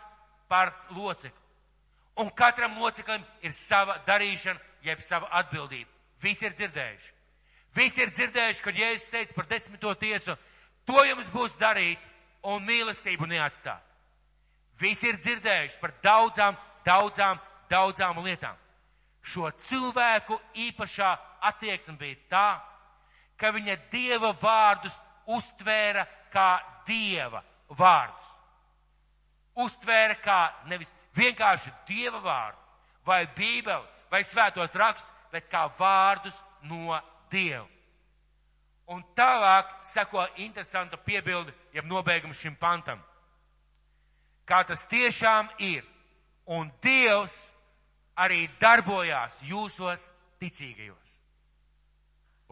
par 0.52 0.74
locekli. 0.92 1.42
Un 2.20 2.30
katram 2.32 2.78
loceklim 2.80 3.24
ir 3.44 3.52
sava 3.52 3.98
darīšana, 4.08 4.60
jeb 4.84 5.02
sava 5.04 5.30
atbildība. 5.40 5.90
Visi 6.24 6.46
ir 6.48 6.56
dzirdējuši. 6.56 7.15
Visi 7.76 8.02
ir 8.02 8.12
dzirdējuši, 8.16 8.62
kad 8.64 8.78
Jēzus 8.80 9.12
teica 9.12 9.36
par 9.36 9.48
desmito 9.52 9.94
tiesu, 10.00 10.36
To 10.86 11.02
jums 11.06 11.30
būs 11.34 11.58
darīt 11.58 12.02
un 12.46 12.64
mīlestību 12.66 13.28
neatstāt. 13.30 13.82
Visi 14.80 15.10
ir 15.10 15.18
dzirdējuši 15.18 15.80
par 15.82 15.96
daudzām, 16.04 16.58
daudzām, 16.86 17.40
daudzām 17.72 18.22
lietām. 18.26 18.58
Šo 19.26 19.50
cilvēku 19.66 20.38
īpašā 20.68 21.16
attieksme 21.50 21.96
bija 21.98 22.20
tā, 22.30 22.50
ka 23.40 23.50
viņa 23.56 23.78
dieva 23.90 24.30
vārdus 24.38 25.00
uztvēra 25.26 26.06
kā 26.34 26.60
dieva 26.86 27.42
vārdus. 27.70 28.30
Uztvēra 29.66 30.20
kā 30.22 30.40
nevis 30.70 30.92
vienkārši 31.18 31.72
dieva 31.88 32.20
vārdu 32.22 32.62
vai 33.08 33.24
bībeli 33.34 34.12
vai 34.12 34.22
svētos 34.28 34.76
rakstus, 34.78 35.10
bet 35.32 35.50
kā 35.50 35.66
vārdus 35.80 36.38
no 36.70 37.00
dieva. 37.32 37.66
Un 38.86 39.02
tālāk 39.18 39.72
seko 39.82 40.28
interesanta 40.38 40.98
piebilde, 41.02 41.54
jeb 41.74 41.88
nobeigums 41.90 42.38
šim 42.38 42.54
pantam. 42.60 43.00
Kā 44.46 44.62
tas 44.68 44.86
tiešām 44.86 45.50
ir. 45.58 45.84
Un 46.46 46.70
Dievs 46.86 47.50
arī 48.14 48.46
darbojās 48.62 49.40
jūsos 49.42 50.12
ticīgajos. 50.38 51.16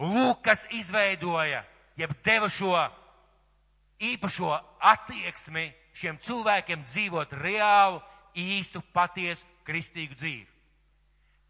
Lūk, 0.02 0.42
kas 0.42 0.64
izveidoja, 0.74 1.62
jeb 1.94 2.10
deva 2.26 2.50
šo 2.50 2.74
īpašo 4.02 4.50
attieksmi 4.82 5.68
šiem 5.94 6.18
cilvēkiem 6.18 6.82
dzīvot 6.82 7.36
reālu, 7.38 8.02
īstu, 8.34 8.82
patiesu, 8.92 9.46
kristīgu 9.62 10.18
dzīvi. 10.18 10.48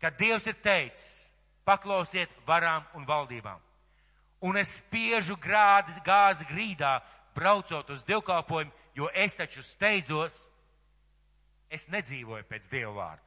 Kad 0.04 0.18
Dievs 0.20 0.44
ir 0.52 0.60
teicis, 0.60 1.23
paklausiet 1.64 2.30
varām 2.46 2.84
un 2.94 3.06
valdībām 3.08 3.60
un 4.44 4.58
es 4.60 4.76
spiežu 4.82 5.38
grādi, 5.40 5.94
gāzi 6.04 6.44
grīdā, 6.44 6.98
braucot 7.34 7.88
uz 7.90 8.02
dievkalpojumu, 8.04 8.72
jo 8.94 9.08
es 9.16 9.38
taču 9.38 9.62
steidzos, 9.64 10.36
es 11.72 11.88
nedzīvoju 11.88 12.44
pēc 12.50 12.68
Dieva 12.68 12.92
vārda. 12.92 13.24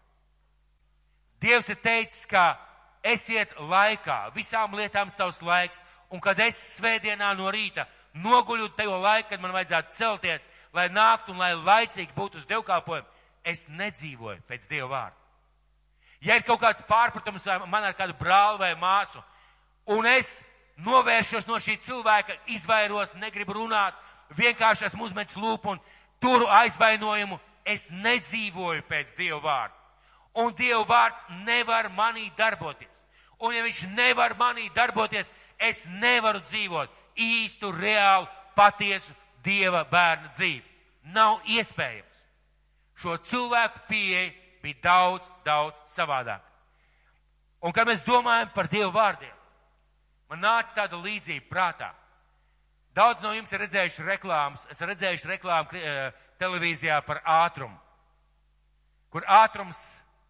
Dievs 1.41 1.69
ir 1.73 1.79
teicis, 1.81 2.21
ka 2.29 2.53
esiet 3.01 3.55
laikā, 3.57 4.19
visām 4.37 4.77
lietām 4.77 5.09
savs 5.13 5.41
laiks, 5.41 5.81
un 6.13 6.21
kad 6.21 6.39
es 6.39 6.59
svētdienā 6.77 7.33
no 7.37 7.49
rīta 7.53 7.87
noguļu 8.21 8.69
tajā 8.77 9.01
laikā, 9.01 9.31
kad 9.33 9.41
man 9.41 9.57
vajadzētu 9.57 9.97
celties, 9.97 10.45
lai 10.73 10.87
nāktu 10.93 11.33
un 11.33 11.41
lai 11.41 11.53
laicīgi 11.57 12.13
būtu 12.13 12.43
uz 12.43 12.45
dievkalpojumu, 12.49 13.09
es 13.43 13.65
nedzīvoju 13.73 14.45
pēc 14.47 14.69
Dieva 14.69 14.93
vārda. 14.93 15.26
Ja 16.21 16.37
ir 16.37 16.45
kaut 16.45 16.61
kāds 16.61 16.83
pārpratums 16.89 17.45
man 17.69 17.83
ar 17.83 17.95
kādu 17.97 18.15
brāli 18.17 18.59
vai 18.63 18.73
māsu, 18.79 19.21
un 19.85 20.05
es 20.09 20.41
novēršos 20.81 21.47
no 21.47 21.59
šī 21.61 21.77
cilvēka, 21.81 22.35
izvairos, 22.53 23.15
negribu 23.21 23.55
runāt, 23.57 23.95
vienkārši 24.37 24.87
esmu 24.89 25.07
uzmetis 25.07 25.37
lūpu 25.37 25.75
un 25.75 25.81
turu 26.21 26.47
aizvainojumu. 26.61 27.39
Es 27.67 27.89
nedzīvoju 27.91 28.85
pēc 28.87 29.11
Dieva 29.17 29.41
vārda. 29.43 29.75
Un 30.39 30.53
Dieva 30.55 30.85
vārds 30.87 31.25
nevar 31.43 31.89
manī 31.91 32.29
darboties. 32.37 33.03
Un 33.43 33.53
ja 33.53 33.63
viņš 33.65 33.81
nevar 33.97 34.37
manī 34.39 34.69
darboties, 34.73 35.27
es 35.59 35.83
nevaru 35.99 36.39
dzīvot 36.45 36.93
īstu, 37.17 37.73
reālu, 37.75 38.29
patiesu 38.55 39.13
Dieva 39.43 39.83
bērnu 39.89 40.31
dzīvi. 40.37 40.63
Nav 41.13 41.41
iespējams. 41.45 42.23
Šo 42.97 43.17
cilvēku 43.21 43.83
pieeja 43.89 44.31
bija 44.67 44.83
daudz, 44.83 45.31
daudz 45.47 45.81
savādāk. 45.89 46.43
Un 47.65 47.73
kad 47.73 47.89
mēs 47.89 48.05
domājam 48.05 48.51
par 48.53 48.69
Dieva 48.69 48.91
vārdiem, 48.93 49.37
Man 50.27 50.43
nāca 50.43 50.75
tāda 50.75 50.99
līdzība 50.99 51.47
prātā. 51.49 51.91
Daudz 52.95 53.21
no 53.23 53.31
jums 53.35 53.51
ir 53.53 53.61
redzējuši 53.63 54.05
reklāmas, 54.07 54.65
es 54.71 54.81
redzējuši 54.81 55.29
reklāmu 55.29 55.79
eh, 55.79 56.09
televīzijā 56.41 56.97
par 57.07 57.21
ātrumu, 57.23 57.77
kur 59.13 59.23
ātrums, 59.23 59.79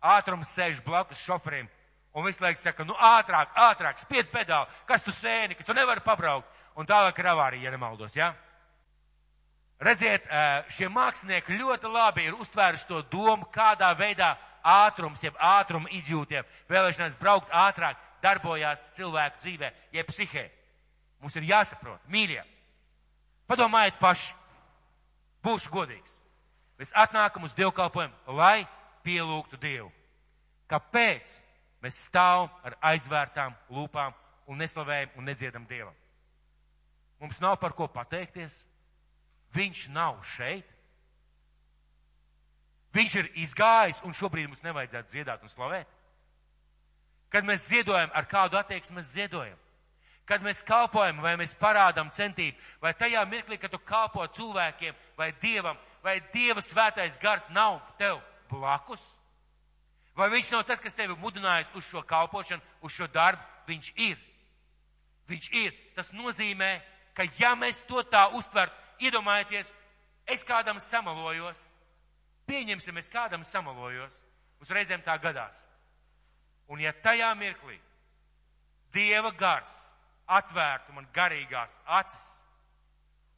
ātrums 0.04 0.52
sēž 0.54 0.84
blakus 0.86 1.24
šoferim 1.24 1.70
un 2.14 2.26
visu 2.28 2.44
laiku 2.44 2.60
saka, 2.60 2.86
nu 2.86 2.94
ātrāk, 2.94 3.56
ātrāk, 3.56 4.02
spied 4.02 4.30
pedāli, 4.34 4.70
kas 4.90 5.06
tu 5.06 5.14
sēni, 5.16 5.58
kas 5.58 5.66
tu 5.66 5.74
nevari 5.78 6.04
pabraukt, 6.06 6.50
un 6.78 6.90
tālāk 6.90 7.18
ir 7.22 7.32
avārija, 7.32 7.68
ja 7.68 7.74
nemaldos, 7.74 8.18
jā? 8.18 8.30
Ja? 8.30 8.47
Redziet, 9.80 10.26
eh, 10.26 10.66
šie 10.74 10.90
mākslinieki 10.90 11.58
ļoti 11.60 11.90
labi 11.94 12.26
ir 12.26 12.38
uztvēruši 12.42 12.88
to 12.90 13.02
domu, 13.12 13.46
kādā 13.54 13.92
veidā 13.98 14.34
ātrums, 14.64 15.22
jeb 15.24 15.38
ātruma 15.38 15.90
izjūtiem, 15.94 16.46
vēlēšanās 16.70 17.18
braukt 17.20 17.52
ātrāk, 17.54 17.96
darbojās 18.22 18.90
cilvēku 18.98 19.44
dzīvē, 19.44 19.72
jeb 19.94 20.08
psihē. 20.10 20.50
Mums 21.22 21.36
ir 21.36 21.46
jāsaprot, 21.50 22.02
mīļie. 22.10 22.44
Padomājiet 23.48 24.00
paši. 24.02 24.34
Būšu 25.46 25.72
godīgs. 25.72 26.18
Mēs 26.78 26.92
atnākam 26.94 27.46
uz 27.48 27.54
dievkalpojumu, 27.58 28.36
lai 28.38 28.68
pielūgtu 29.06 29.58
Dievu. 29.62 29.92
Kāpēc 30.70 31.30
mēs 31.82 32.02
stāvam 32.10 32.52
ar 32.68 32.76
aizvērtām 32.92 33.56
lūpām 33.72 34.14
un 34.50 34.60
neslavējam 34.60 35.16
un 35.18 35.30
nedziedam 35.30 35.66
Dievam? 35.70 35.96
Mums 37.22 37.40
nav 37.42 37.56
par 37.62 37.74
ko 37.74 37.88
pateikties. 37.88 38.67
Viņš 39.58 39.88
nav 39.94 40.20
šeit. 40.36 40.68
Viņš 42.96 43.16
ir 43.20 43.30
izgājis 43.44 44.02
un 44.06 44.16
šobrīd 44.16 44.50
mums 44.50 44.64
nevajadzētu 44.66 45.14
dziedāt 45.14 45.44
un 45.46 45.52
slavēt. 45.52 45.90
Kad 47.34 47.46
mēs 47.46 47.68
ziedojam, 47.68 48.12
ar 48.16 48.28
kādu 48.30 48.58
attieksmi 48.58 48.98
mēs 49.00 49.12
ziedojam. 49.12 49.58
Kad 50.28 50.44
mēs 50.44 50.64
kalpojam, 50.68 51.22
vai 51.24 51.36
mēs 51.40 51.56
parādām 51.60 52.10
centību, 52.12 52.58
vai 52.84 52.92
tajā 52.98 53.22
mirklī, 53.32 53.58
kad 53.60 53.72
tu 53.72 53.80
kalpo 53.80 54.26
cilvēkiem 54.28 54.96
vai 55.20 55.30
Dievam, 55.42 55.78
vai 56.04 56.18
Dieva 56.34 56.64
svētais 56.64 57.20
gars 57.22 57.48
nav 57.56 57.80
tev 58.00 58.20
blakus, 58.52 59.04
vai 60.16 60.28
viņš 60.34 60.52
nav 60.52 60.66
tas, 60.68 60.84
kas 60.84 60.96
tevi 60.96 61.16
mudinājis 61.16 61.72
uz 61.80 61.88
šo 61.88 62.04
kalpošanu, 62.04 62.64
uz 62.84 62.96
šo 62.96 63.08
darbu, 63.08 63.44
viņš 63.70 63.94
ir. 63.96 64.20
Viņš 65.32 65.50
ir. 65.64 65.72
Tas 65.96 66.12
nozīmē, 66.16 66.74
ka 67.16 67.28
ja 67.40 67.54
mēs 67.56 67.80
to 67.88 68.04
tā 68.08 68.28
uztvert, 68.36 68.76
iedomājieties, 69.02 69.72
es 70.28 70.44
kādam 70.48 70.80
samalojos, 70.84 71.60
pieņemsim, 72.48 72.98
es 72.98 73.10
kādam 73.12 73.44
samalojos, 73.48 74.16
uzreizēm 74.64 75.04
tā 75.06 75.18
gadās. 75.22 75.64
Un 76.68 76.82
ja 76.84 76.92
tajā 76.92 77.30
mirklī 77.40 77.78
Dieva 78.94 79.32
gars 79.36 79.72
atvērtu 80.28 80.94
man 80.96 81.08
garīgās 81.14 81.78
acis, 81.86 82.28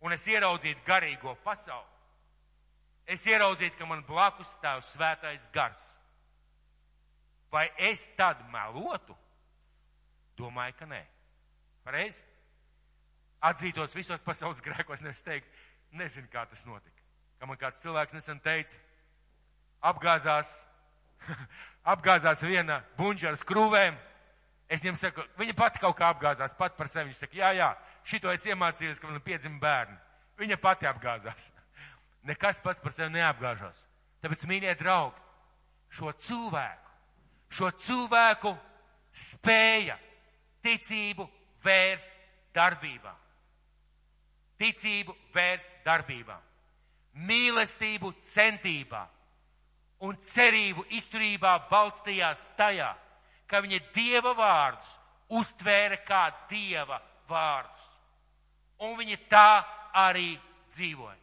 un 0.01 0.13
es 0.13 0.25
ieraudzītu 0.29 0.85
garīgo 0.85 1.35
pasauli, 1.43 1.87
es 3.09 3.25
ieraudzītu, 3.27 3.77
ka 3.77 3.87
man 3.89 4.05
blakus 4.07 4.51
stāv 4.57 4.83
svētais 4.85 5.49
gars, 5.53 5.81
vai 7.51 7.67
es 7.89 8.07
tad 8.17 8.41
melotu? 8.53 9.17
Domāju, 10.37 10.77
ka 10.79 10.85
nē. 10.87 11.01
Pareizi? 11.83 12.28
Atzītos 13.39 13.95
visos 13.95 14.21
pasaules 14.25 14.59
grēkos, 14.63 15.03
nevis 15.05 15.23
teikt, 15.23 15.47
nezinu, 15.95 16.27
kā 16.31 16.43
tas 16.49 16.65
notika. 16.67 17.03
Kā 17.39 17.47
man 17.47 17.59
kāds 17.59 17.79
cilvēks 17.79 18.17
nesen 18.17 18.41
teica, 18.43 18.75
apgāzās 19.87 20.57
apgāzās 21.93 22.43
viena 22.43 22.81
buņģa 22.97 23.31
ar 23.31 23.37
skrūvēm. 23.39 23.97
Es 24.69 24.83
viņam 24.83 24.99
saku, 24.99 25.23
viņa 25.39 25.55
pati 25.57 25.81
kaut 25.81 25.97
kā 25.97 26.11
apgāzās, 26.13 26.53
pat 26.57 26.75
par 26.77 26.89
sevi. 26.91 27.09
Viņš 27.09 27.23
saka, 27.23 27.37
jā, 27.39 27.53
jā, 27.57 27.69
šito 28.05 28.31
es 28.33 28.45
iemācījos, 28.45 28.99
ka 29.01 29.09
man 29.09 29.23
piedzima 29.25 29.57
bērni. 29.61 29.97
Viņa 30.39 30.59
pati 30.61 30.89
apgāzās. 30.89 31.49
Nekas 32.29 32.61
pats 32.63 32.83
par 32.83 32.93
sevi 32.93 33.15
neapgāžās. 33.15 33.81
Tāpēc, 34.21 34.45
mīļie 34.51 34.75
draugi, 34.79 35.23
šo 35.95 36.11
cilvēku, 36.27 36.93
šo 37.55 37.71
cilvēku 37.81 38.53
spēja 39.15 39.95
ticību 40.61 41.25
vērst 41.63 42.13
darbībā. 42.53 43.15
Ticību 44.59 45.15
vērst 45.33 45.71
darbībā. 45.85 46.35
Mīlestību 47.29 48.13
centībā 48.21 49.05
un 50.05 50.17
cerību 50.23 50.85
izturībā 50.95 51.55
balstījās 51.71 52.45
tajā, 52.59 52.91
ka 53.49 53.61
viņa 53.65 53.79
dieva 53.95 54.33
vārdus 54.37 54.91
uztvēra 55.29 55.99
kā 56.05 56.23
dieva 56.49 56.99
vārdus. 57.29 57.87
Un 58.85 58.95
viņa 58.99 59.17
tā 59.31 59.49
arī 60.07 60.31
dzīvoja. 60.71 61.17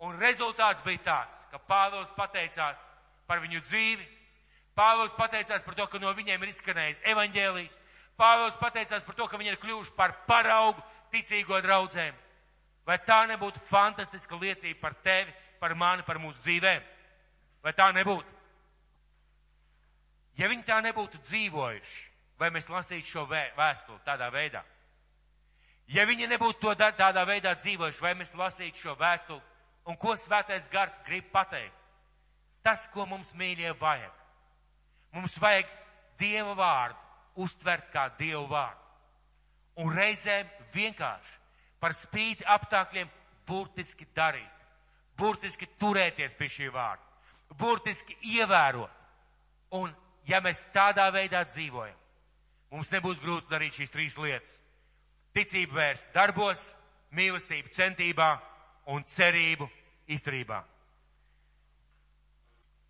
Un 0.00 0.16
rezultāts 0.16 0.80
bija 0.84 1.02
tāds, 1.04 1.36
ka 1.50 1.58
Pāvils 1.68 2.12
pateicās 2.16 2.86
par 3.28 3.42
viņu 3.42 3.60
dzīvi, 3.66 4.06
Pāvils 4.76 5.12
pateicās 5.18 5.64
par 5.66 5.74
to, 5.76 5.86
ka 5.90 5.98
no 6.00 6.12
viņiem 6.16 6.40
ir 6.40 6.52
izskanējis 6.54 7.02
evaņģēlijs, 7.12 7.80
Pāvils 8.16 8.56
pateicās 8.60 9.04
par 9.04 9.18
to, 9.18 9.26
ka 9.28 9.40
viņi 9.40 9.52
ir 9.52 9.60
kļuvuši 9.60 9.92
par 9.98 10.14
paraugu 10.28 10.80
ticīgo 11.12 11.60
draudzēm. 11.64 12.16
Vai 12.86 12.96
tā 13.06 13.22
nebūtu 13.30 13.60
fantastiska 13.68 14.36
liecība 14.40 14.80
par 14.80 14.96
tevi, 15.04 15.32
par 15.60 15.74
mani, 15.78 16.02
par 16.06 16.18
mūsu 16.18 16.40
dzīvēm? 16.42 16.86
Vai 17.62 17.72
tā 17.76 17.90
nebūtu? 17.94 18.38
Ja 20.40 20.48
viņi 20.48 20.64
tā 20.64 20.78
nebūtu 20.82 21.20
dzīvojuši, 21.26 22.04
vai 22.40 22.48
mēs 22.54 22.70
lasītu 22.72 23.06
šo 23.06 23.26
vēstuli 23.28 24.00
tādā 24.06 24.30
veidā? 24.32 24.62
Ja 25.90 26.06
viņi 26.06 26.30
nebūtu 26.30 26.60
to 26.62 26.74
tādā 26.78 27.24
veidā 27.26 27.52
dzīvojuši, 27.58 28.02
vai 28.02 28.14
mēs 28.14 28.32
lasītu 28.38 28.86
šo 28.86 28.94
vēstuli, 28.96 29.42
un 29.90 29.98
ko 29.98 30.14
svētais 30.16 30.68
gars 30.70 31.00
grib 31.06 31.28
pateikt? 31.32 31.76
Tas, 32.62 32.86
ko 32.92 33.06
mums 33.08 33.32
mīļie 33.34 33.72
vajag. 33.80 34.16
Mums 35.16 35.36
vajag 35.40 35.68
Dieva 36.20 36.52
vārdu 36.54 37.42
uztvert 37.42 37.88
kā 37.92 38.10
Dieva 38.18 38.44
vārdu. 38.48 38.86
Un 39.80 39.94
reizēm 39.96 40.48
vienkārši 40.74 41.36
par 41.80 41.94
spīti 41.96 42.46
apstākļiem 42.46 43.08
burtiski 43.48 44.06
darīt, 44.16 44.64
burtiski 45.18 45.68
turēties 45.80 46.34
pie 46.38 46.48
šī 46.48 46.70
vārda, 46.74 47.04
burtiski 47.58 48.16
ievērot. 48.36 48.96
Un 49.78 49.92
ja 50.26 50.40
mēs 50.42 50.64
tādā 50.74 51.06
veidā 51.14 51.44
dzīvojam, 51.46 51.96
mums 52.72 52.90
nebūs 52.92 53.20
grūti 53.22 53.50
darīt 53.50 53.78
šīs 53.78 53.92
trīs 53.94 54.18
lietas. 54.18 54.56
Ticību 55.34 55.76
vērst 55.78 56.10
darbos, 56.14 56.64
mīlestību 57.14 57.70
centībā 57.74 58.32
un 58.90 59.04
cerību 59.06 59.68
izturībā. 60.10 60.58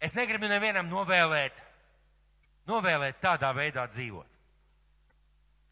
Es 0.01 0.17
negribu 0.17 0.49
nevienam 0.49 0.89
novēlēt, 0.89 1.61
novēlēt 2.69 3.21
tādā 3.21 3.53
veidā 3.57 3.85
dzīvot. 3.93 4.30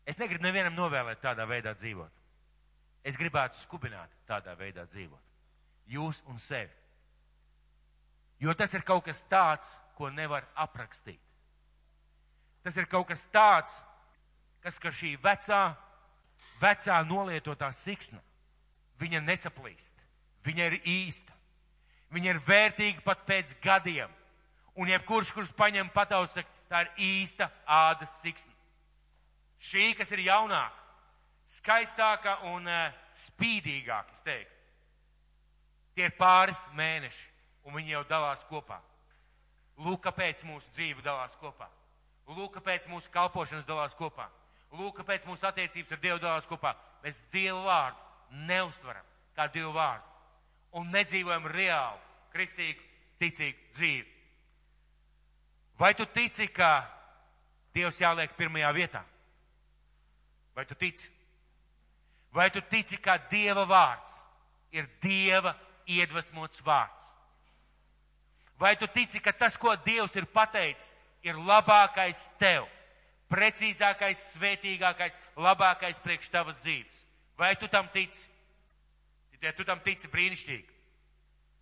Es 0.08 0.16
negribu 0.16 0.46
nevienam 0.46 0.76
novēlēt 0.78 1.20
tādā 1.20 1.44
veidā 1.48 1.74
dzīvot. 1.76 2.14
Es 3.04 3.16
gribētu 3.20 3.58
skubināt 3.60 4.12
tādā 4.28 4.54
veidā 4.56 4.86
dzīvot. 4.88 5.20
Jūs 5.88 6.22
un 6.28 6.40
sevi. 6.40 6.72
Jo 8.40 8.54
tas 8.54 8.72
ir 8.74 8.84
kaut 8.86 9.04
kas 9.04 9.20
tāds, 9.28 9.68
ko 9.98 10.08
nevar 10.14 10.46
aprakstīt. 10.54 11.20
Tas 12.62 12.76
ir 12.76 12.86
kaut 12.86 13.08
kas 13.10 13.26
tāds, 13.32 13.74
kas 14.62 14.78
ka 14.78 14.92
šī 14.94 15.14
vecā, 15.22 15.62
vecā 16.60 16.98
nolietotā 17.06 17.70
siksna, 17.74 18.20
viņa 19.00 19.22
nesaplīst. 19.26 19.94
Viņa 20.46 20.68
ir 20.70 20.78
īsta. 20.86 21.34
Viņa 22.14 22.30
ir 22.32 22.44
vērtīga 22.46 23.04
pat 23.04 23.26
pēc 23.28 23.56
gadiem. 23.62 24.12
Un 24.78 24.88
jebkurš, 24.88 25.32
kurš 25.34 25.50
paņem 25.58 25.90
pataus, 25.92 26.36
saka, 26.38 26.48
tā 26.70 26.84
ir 26.84 26.92
īsta 27.08 27.50
ādas 27.66 28.14
siksna. 28.22 28.54
Šī, 29.58 29.90
kas 29.98 30.12
ir 30.14 30.22
jaunāka, 30.26 30.76
skaistāka 31.50 32.36
un 32.52 32.68
uh, 32.68 32.94
spīdīgāka, 33.16 34.14
es 34.14 34.26
teiktu. 34.26 34.54
Tie 35.98 36.06
ir 36.06 36.14
pāris 36.18 36.60
mēneši, 36.78 37.24
un 37.66 37.74
viņi 37.74 37.96
jau 37.96 38.04
dalās 38.06 38.44
kopā. 38.46 38.78
Lūk, 39.82 40.02
kāpēc 40.06 40.44
mūsu 40.46 40.70
dzīve 40.76 41.02
dalās 41.02 41.34
kopā. 41.40 41.66
Lūk, 42.28 42.52
kāpēc 42.58 42.86
mūsu 42.90 43.10
kalpošanas 43.10 43.66
dalās 43.66 43.96
kopā. 43.98 44.28
Lūk, 44.78 45.00
kāpēc 45.00 45.24
mūsu 45.26 45.46
attiecības 45.48 45.94
ar 45.94 46.02
Dievu 46.02 46.22
dalās 46.22 46.46
kopā. 46.46 46.74
Mēs 47.02 47.22
Dievu 47.32 47.62
vārdu 47.66 48.44
neustveram 48.46 49.06
kā 49.38 49.46
Dievu 49.54 49.72
vārdu 49.76 50.04
un 50.78 50.90
nedzīvojam 50.92 51.46
reāli, 51.48 52.00
kristīgu, 52.34 52.82
ticīgu 53.22 53.72
dzīvi. 53.78 54.08
Vai 55.78 55.94
tu 55.94 56.06
tici, 56.10 56.48
ka 56.50 56.82
Dievs 57.74 58.00
jāliek 58.02 58.34
pirmajā 58.36 58.72
vietā? 58.74 59.04
Vai 60.58 60.66
tu 60.66 60.74
tici? 60.74 61.08
Vai 62.30 62.50
tu 62.50 62.60
tici, 62.60 62.96
ka 62.98 63.14
Dieva 63.30 63.62
vārds 63.62 64.16
ir 64.74 64.88
Dieva 64.98 65.52
iedvesmots 65.86 66.58
vārds? 66.66 67.12
Vai 68.58 68.72
tu 68.74 68.88
tici, 68.90 69.20
ka 69.22 69.30
tas, 69.30 69.54
ko 69.54 69.76
Dievs 69.86 70.16
ir 70.18 70.26
pateicis, 70.26 70.90
ir 71.22 71.38
labākais 71.38 72.24
tev, 72.42 72.66
precīzākais, 73.30 74.26
svētīgākais, 74.32 75.14
labākais 75.38 76.02
priekš 76.02 76.34
tavas 76.34 76.58
dzīves? 76.66 77.06
Vai 77.38 77.54
tu 77.54 77.70
tam 77.70 77.86
tici? 77.94 78.26
Ja 79.38 79.54
tu 79.54 79.62
tam 79.62 79.78
tici 79.78 80.10
brīnišķīgi. 80.10 80.78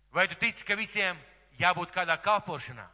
Vai 0.09 0.25
tu 0.25 0.41
tici, 0.41 0.65
ka 0.65 0.73
visiem 0.73 1.21
jābūt 1.61 1.93
kādā 1.93 2.17
kalpošanā? 2.17 2.89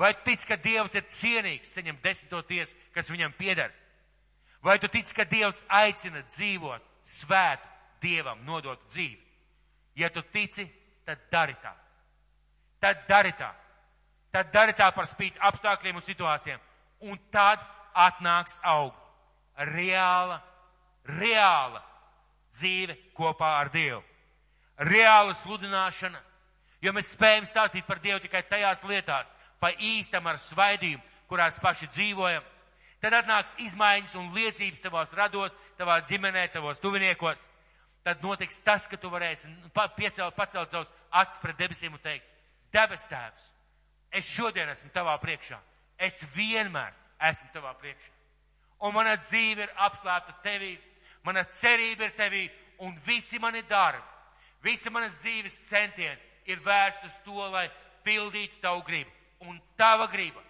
Vai 0.00 0.14
tu 0.16 0.30
tici, 0.32 0.48
ka 0.48 0.56
Dievs 0.56 0.96
ir 0.96 1.04
cienīgs, 1.12 1.76
saņem 1.76 2.00
desmito 2.00 2.40
tiesu, 2.48 2.72
kas 2.96 3.12
viņam 3.12 3.36
pieder? 3.36 3.83
Vai 4.64 4.78
tu 4.78 4.88
tici, 4.88 5.12
ka 5.12 5.26
Dievs 5.28 5.60
aicina 5.68 6.22
dzīvot 6.24 6.84
svētu 7.04 7.68
Dievam 8.00 8.40
nodotu 8.48 8.88
dzīvi? 8.88 9.20
Ja 10.00 10.08
tu 10.10 10.22
tici, 10.32 10.64
tad 11.04 11.20
dari 11.30 11.52
tā. 11.60 11.74
Tad 12.80 13.04
dari 13.08 13.32
tā. 13.36 13.50
Tad 14.32 14.48
dari 14.52 14.72
tā 14.72 14.88
par 14.96 15.06
spīti 15.06 15.38
apstākļiem 15.38 16.00
un 16.00 16.06
situācijām. 16.06 16.62
Un 17.04 17.20
tad 17.30 17.60
atnāks 17.92 18.56
aug 18.64 18.96
reāla, 19.68 20.40
reāla 21.06 21.82
dzīve 22.54 22.96
kopā 23.14 23.58
ar 23.60 23.70
Dievu. 23.74 24.00
Reāla 24.80 25.36
sludināšana, 25.38 26.18
jo 26.82 26.92
mēs 26.96 27.12
spējam 27.14 27.46
stāstīt 27.46 27.86
par 27.86 28.00
Dievu 28.02 28.24
tikai 28.24 28.42
tajās 28.48 28.82
lietās, 28.88 29.28
pa 29.60 29.70
īstam 29.76 30.26
ar 30.26 30.40
svaidījumu, 30.40 31.04
kurās 31.28 31.60
paši 31.62 31.92
dzīvojam. 31.92 32.42
Tad 33.04 33.18
atnāks 33.18 33.50
izmaiņas 33.60 34.14
un 34.16 34.30
liecības 34.32 34.80
tavos 34.80 35.10
rados, 35.12 35.52
tavā 35.76 35.98
ģimenē, 36.08 36.46
tavos 36.54 36.78
tuviniekos. 36.80 37.42
Tad 38.00 38.22
notiks 38.24 38.62
tas, 38.64 38.86
ka 38.88 38.96
tu 38.96 39.10
varēsi 39.12 39.50
piecelt, 39.96 40.32
pacelt 40.36 40.72
savus 40.72 40.92
acis 41.12 41.42
pret 41.42 41.58
debesīm 41.60 41.92
un 41.92 42.00
teikt, 42.00 42.24
debes 42.72 43.04
tēvs, 43.12 43.44
es 44.08 44.24
šodien 44.24 44.72
esmu 44.72 44.88
tavā 44.96 45.18
priekšā. 45.20 45.60
Es 46.00 46.16
vienmēr 46.32 46.96
esmu 47.28 47.52
tavā 47.52 47.74
priekšā. 47.80 48.10
Un 48.88 48.96
mana 48.96 49.18
dzīve 49.20 49.68
ir 49.68 49.76
apslēpta 49.84 50.38
tevī, 50.44 50.72
mana 51.28 51.44
cerība 51.44 52.08
ir 52.08 52.16
tevī, 52.16 52.42
un 52.88 52.96
visi 53.04 53.38
mani 53.38 53.62
darbi, 53.68 54.00
visi 54.64 54.88
manas 54.88 55.20
dzīves 55.20 55.60
centieni 55.68 56.20
ir 56.48 56.64
vērsti 56.64 57.12
uz 57.12 57.20
to, 57.28 57.52
lai 57.52 57.68
pildītu 58.04 58.64
tavu 58.64 58.80
gribu. 58.88 59.12
Un 59.44 59.60
tava 59.76 60.08
griba 60.08 60.40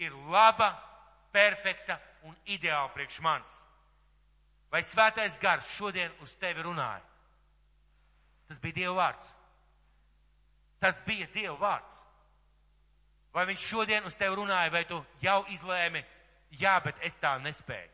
ir 0.00 0.16
laba, 0.32 0.72
perfekta 1.38 1.98
un 2.26 2.34
ideāla 2.50 2.90
priekš 2.94 3.20
manis. 3.22 3.62
Vai 4.72 4.82
svētais 4.84 5.38
gars 5.40 5.68
šodien 5.76 6.12
uz 6.24 6.34
tevi 6.40 6.64
runāja? 6.66 7.04
Tas 8.48 8.60
bija 8.60 8.74
Dieva 8.80 8.94
vārds. 8.98 9.30
Tas 10.80 11.00
bija 11.06 11.28
Dieva 11.34 11.56
vārds. 11.60 12.02
Vai 13.32 13.44
viņš 13.48 13.66
šodien 13.70 14.06
uz 14.08 14.16
tevi 14.16 14.36
runāja, 14.40 14.72
vai 14.72 14.84
tu 14.88 14.98
jau 15.22 15.42
izlēmi, 15.52 16.02
jā, 16.58 16.74
bet 16.84 17.00
es 17.06 17.16
tā 17.20 17.36
nespēju. 17.44 17.90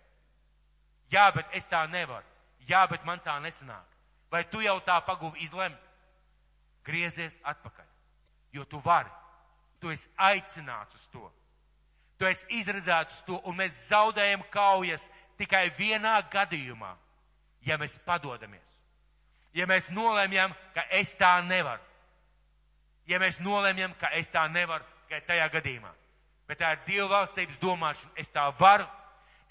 Jā, 1.12 1.28
bet 1.34 1.50
es 1.52 1.66
tā 1.68 1.84
nevaru. 1.90 2.26
Jā, 2.68 2.86
bet 2.88 3.04
man 3.04 3.20
tā 3.20 3.36
nesanāk. 3.42 3.90
Vai 4.32 4.44
tu 4.48 4.62
jau 4.64 4.78
tā 4.86 4.96
paguvi 5.04 5.44
izlemt? 5.44 5.80
Griezies 6.84 7.40
atpakaļ, 7.44 7.86
jo 8.56 8.64
tu 8.68 8.80
vari. 8.84 9.10
Tu 9.80 9.92
esi 9.92 10.08
aicināts 10.16 10.96
uz 10.96 11.06
to. 11.12 11.28
Tu 12.24 12.30
esi 12.30 12.46
izredzēts 12.56 13.18
to, 13.26 13.36
un 13.44 13.58
mēs 13.58 13.74
zaudējam 13.90 14.46
kaujas 14.48 15.02
tikai 15.36 15.66
vienā 15.76 16.14
gadījumā, 16.32 16.94
ja 17.68 17.76
mēs 17.76 17.98
padodamies. 18.06 18.78
Ja 19.52 19.66
mēs 19.68 19.90
nolēmjam, 19.92 20.54
ka 20.72 20.86
es 20.96 21.12
tā 21.20 21.34
nevaru. 21.44 21.84
Ja 23.04 23.18
mēs 23.20 23.42
nolēmjam, 23.44 23.92
ka 24.00 24.08
es 24.16 24.32
tā 24.32 24.46
nevaru, 24.48 24.86
tikai 25.02 25.20
tajā 25.26 25.50
gadījumā. 25.52 25.90
Bet 26.48 26.62
tā 26.62 26.70
ir 26.72 26.80
Dieva 26.86 27.10
valstības 27.10 27.60
domāšana. 27.60 28.14
Es 28.16 28.32
tā 28.32 28.46
varu, 28.56 28.86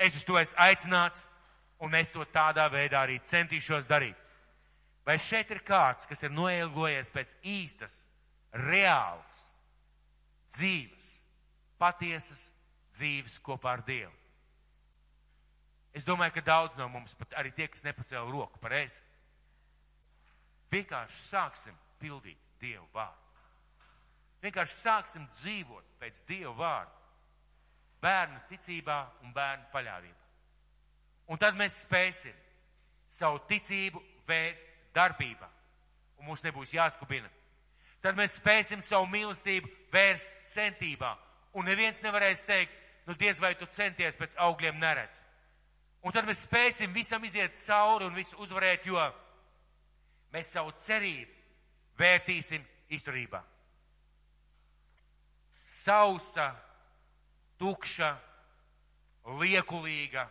es 0.01 0.17
uz 0.17 0.25
to 0.25 0.39
esmu 0.41 0.65
aicināts, 0.65 1.27
un 1.77 1.93
es 1.93 2.09
to 2.09 2.25
tādā 2.33 2.65
veidā 2.73 3.03
arī 3.05 3.19
centīšos 3.21 3.85
darīt. 3.85 4.17
Vai 5.05 5.19
šeit 5.21 5.53
ir 5.53 5.61
kāds, 5.61 6.09
kas 6.09 6.25
ir 6.25 6.33
noilgojies 6.33 7.13
pēc 7.13 7.37
īstas, 7.53 8.01
reālas 8.65 9.45
dzīves, 10.57 11.13
patiesas 11.77 12.47
dzīves 12.97 13.39
kopā 13.45 13.77
ar 13.77 13.83
Dievu? 13.87 14.13
Es 15.93 16.05
domāju, 16.07 16.33
ka 16.37 16.45
daudz 16.45 16.77
no 16.77 16.87
mums, 16.89 17.13
pat 17.17 17.35
arī 17.37 17.51
tie, 17.53 17.67
kas 17.69 17.85
nepacēla 17.85 18.31
roku 18.33 18.61
pareizi, 18.61 18.97
vienkārši 20.73 21.27
sāksim 21.27 21.75
pildīt 22.01 22.39
Dievu 22.61 22.87
vārdu. 22.95 23.23
Vienkārši 24.43 24.75
sāksim 24.81 25.23
dzīvot 25.39 25.95
pēc 26.01 26.19
Dieva 26.27 26.51
vārda. 26.57 26.99
Bērnu 28.03 28.41
ticībā 28.49 28.97
un 29.23 29.31
bērnu 29.35 29.69
paļāvībā. 29.71 30.23
Un 31.31 31.39
tad 31.39 31.55
mēs 31.55 31.77
spēsim 31.85 32.35
savu 33.07 33.39
ticību 33.47 34.01
vēst 34.27 34.67
darbībā. 34.95 35.47
Un 36.19 36.27
mums 36.27 36.43
nebūs 36.43 36.73
jāskubina. 36.75 37.29
Tad 38.03 38.19
mēs 38.19 38.35
spēsim 38.41 38.83
savu 38.83 39.07
mīlestību 39.13 39.69
vērst 39.93 40.49
centībā. 40.51 41.13
Un 41.55 41.69
neviens 41.69 42.03
nevarēs 42.03 42.43
teikt, 42.49 42.75
nu 43.07 43.15
diez 43.19 43.39
vai 43.39 43.53
tu 43.59 43.67
centies 43.71 44.17
pēc 44.19 44.35
augļiem 44.47 44.79
neredz. 44.79 45.23
Un 46.03 46.11
tad 46.11 46.27
mēs 46.27 46.43
spēsim 46.47 46.93
visam 46.93 47.23
iziet 47.23 47.55
cauri 47.63 48.07
un 48.07 48.15
visu 48.15 48.37
uzvarēt, 48.43 48.85
jo 48.85 48.99
mēs 50.33 50.51
savu 50.51 50.73
cerību 50.83 51.31
vērtīsim 51.99 52.63
izturībā. 52.91 53.43
Sausa, 55.63 56.49
tukša, 57.59 58.11
liekulīga, 59.39 60.27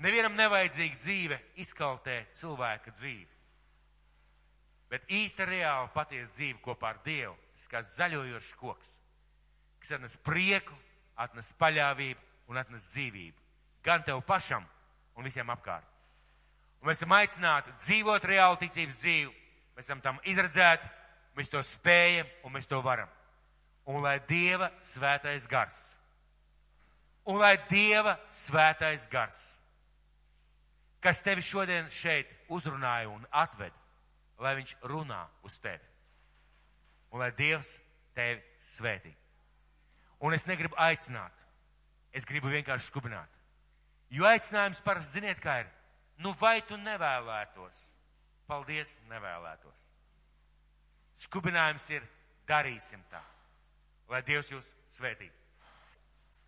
Nevienam 0.00 0.32
nevajadzīga 0.32 0.96
dzīve 0.96 1.36
izkaltē 1.60 2.22
cilvēka 2.32 2.92
dzīvi. 2.94 3.26
Bet 4.90 5.10
īsta 5.12 5.44
reāla 5.44 5.90
patiesa 5.92 6.32
dzīve 6.38 6.62
kopā 6.64 6.94
ar 6.94 7.00
Dievu, 7.04 7.34
tas 7.58 7.68
kā 7.68 7.82
zaļojošs 7.84 8.54
koks, 8.58 8.94
kas 9.80 9.96
atnes 9.96 10.16
prieku, 10.24 10.76
atnes 11.20 11.52
paļāvību 11.60 12.52
un 12.52 12.60
atnes 12.60 12.88
dzīvību. 12.92 13.36
Gan 13.84 14.04
tev 14.04 14.20
pašam 14.26 14.64
un 15.16 15.24
visiem 15.24 15.48
apkārt. 15.52 15.86
Un 16.80 16.88
mēs 16.88 17.00
esam 17.00 17.12
aicināti 17.12 17.74
dzīvot 17.76 18.24
reāli 18.28 18.60
ticības 18.62 18.98
dzīvi. 19.02 19.32
Mēs 19.76 19.88
esam 19.88 20.00
tam 20.04 20.20
izredzēti, 20.28 20.88
mēs 21.36 21.52
to 21.52 21.60
spējam 21.64 22.28
un 22.44 22.54
mēs 22.56 22.68
to 22.68 22.80
varam. 22.84 23.08
Un 23.88 24.02
lai 24.04 24.18
Dieva 24.28 24.70
svētais 24.80 25.46
gars. 25.48 25.78
Un 27.28 27.40
lai 27.40 27.56
Dieva 27.68 28.16
svētais 28.32 29.04
gars, 29.12 29.38
kas 31.04 31.20
tevi 31.22 31.44
šodien 31.44 31.88
šeit 31.92 32.28
uzrunāja 32.48 33.10
un 33.12 33.26
atved, 33.30 33.76
lai 34.40 34.56
viņš 34.58 34.76
runā 34.88 35.20
uz 35.44 35.58
tevi. 35.60 35.84
Un 37.12 37.20
lai 37.20 37.30
Dievs 37.36 37.74
tevi 38.16 38.40
svētī. 38.60 39.12
Un 40.20 40.36
es 40.36 40.46
negribu 40.46 40.76
aicināt, 40.76 41.32
es 42.12 42.26
gribu 42.28 42.50
vienkārši 42.52 42.90
skubināt. 42.90 43.40
Jo 44.10 44.26
aicinājums 44.28 44.82
parasti 44.84 45.20
ziniet, 45.20 45.40
kā 45.40 45.60
ir. 45.62 45.70
Nu 46.20 46.34
vai 46.36 46.60
tu 46.66 46.76
nevēlētos? 46.76 47.78
Paldies, 48.50 48.96
nevēlētos. 49.08 49.86
Skubinājums 51.24 51.86
ir 51.94 52.04
darīsim 52.48 53.02
tā, 53.12 53.22
lai 54.10 54.20
Dievs 54.26 54.50
jūs 54.52 54.72
svētītu. 54.96 55.39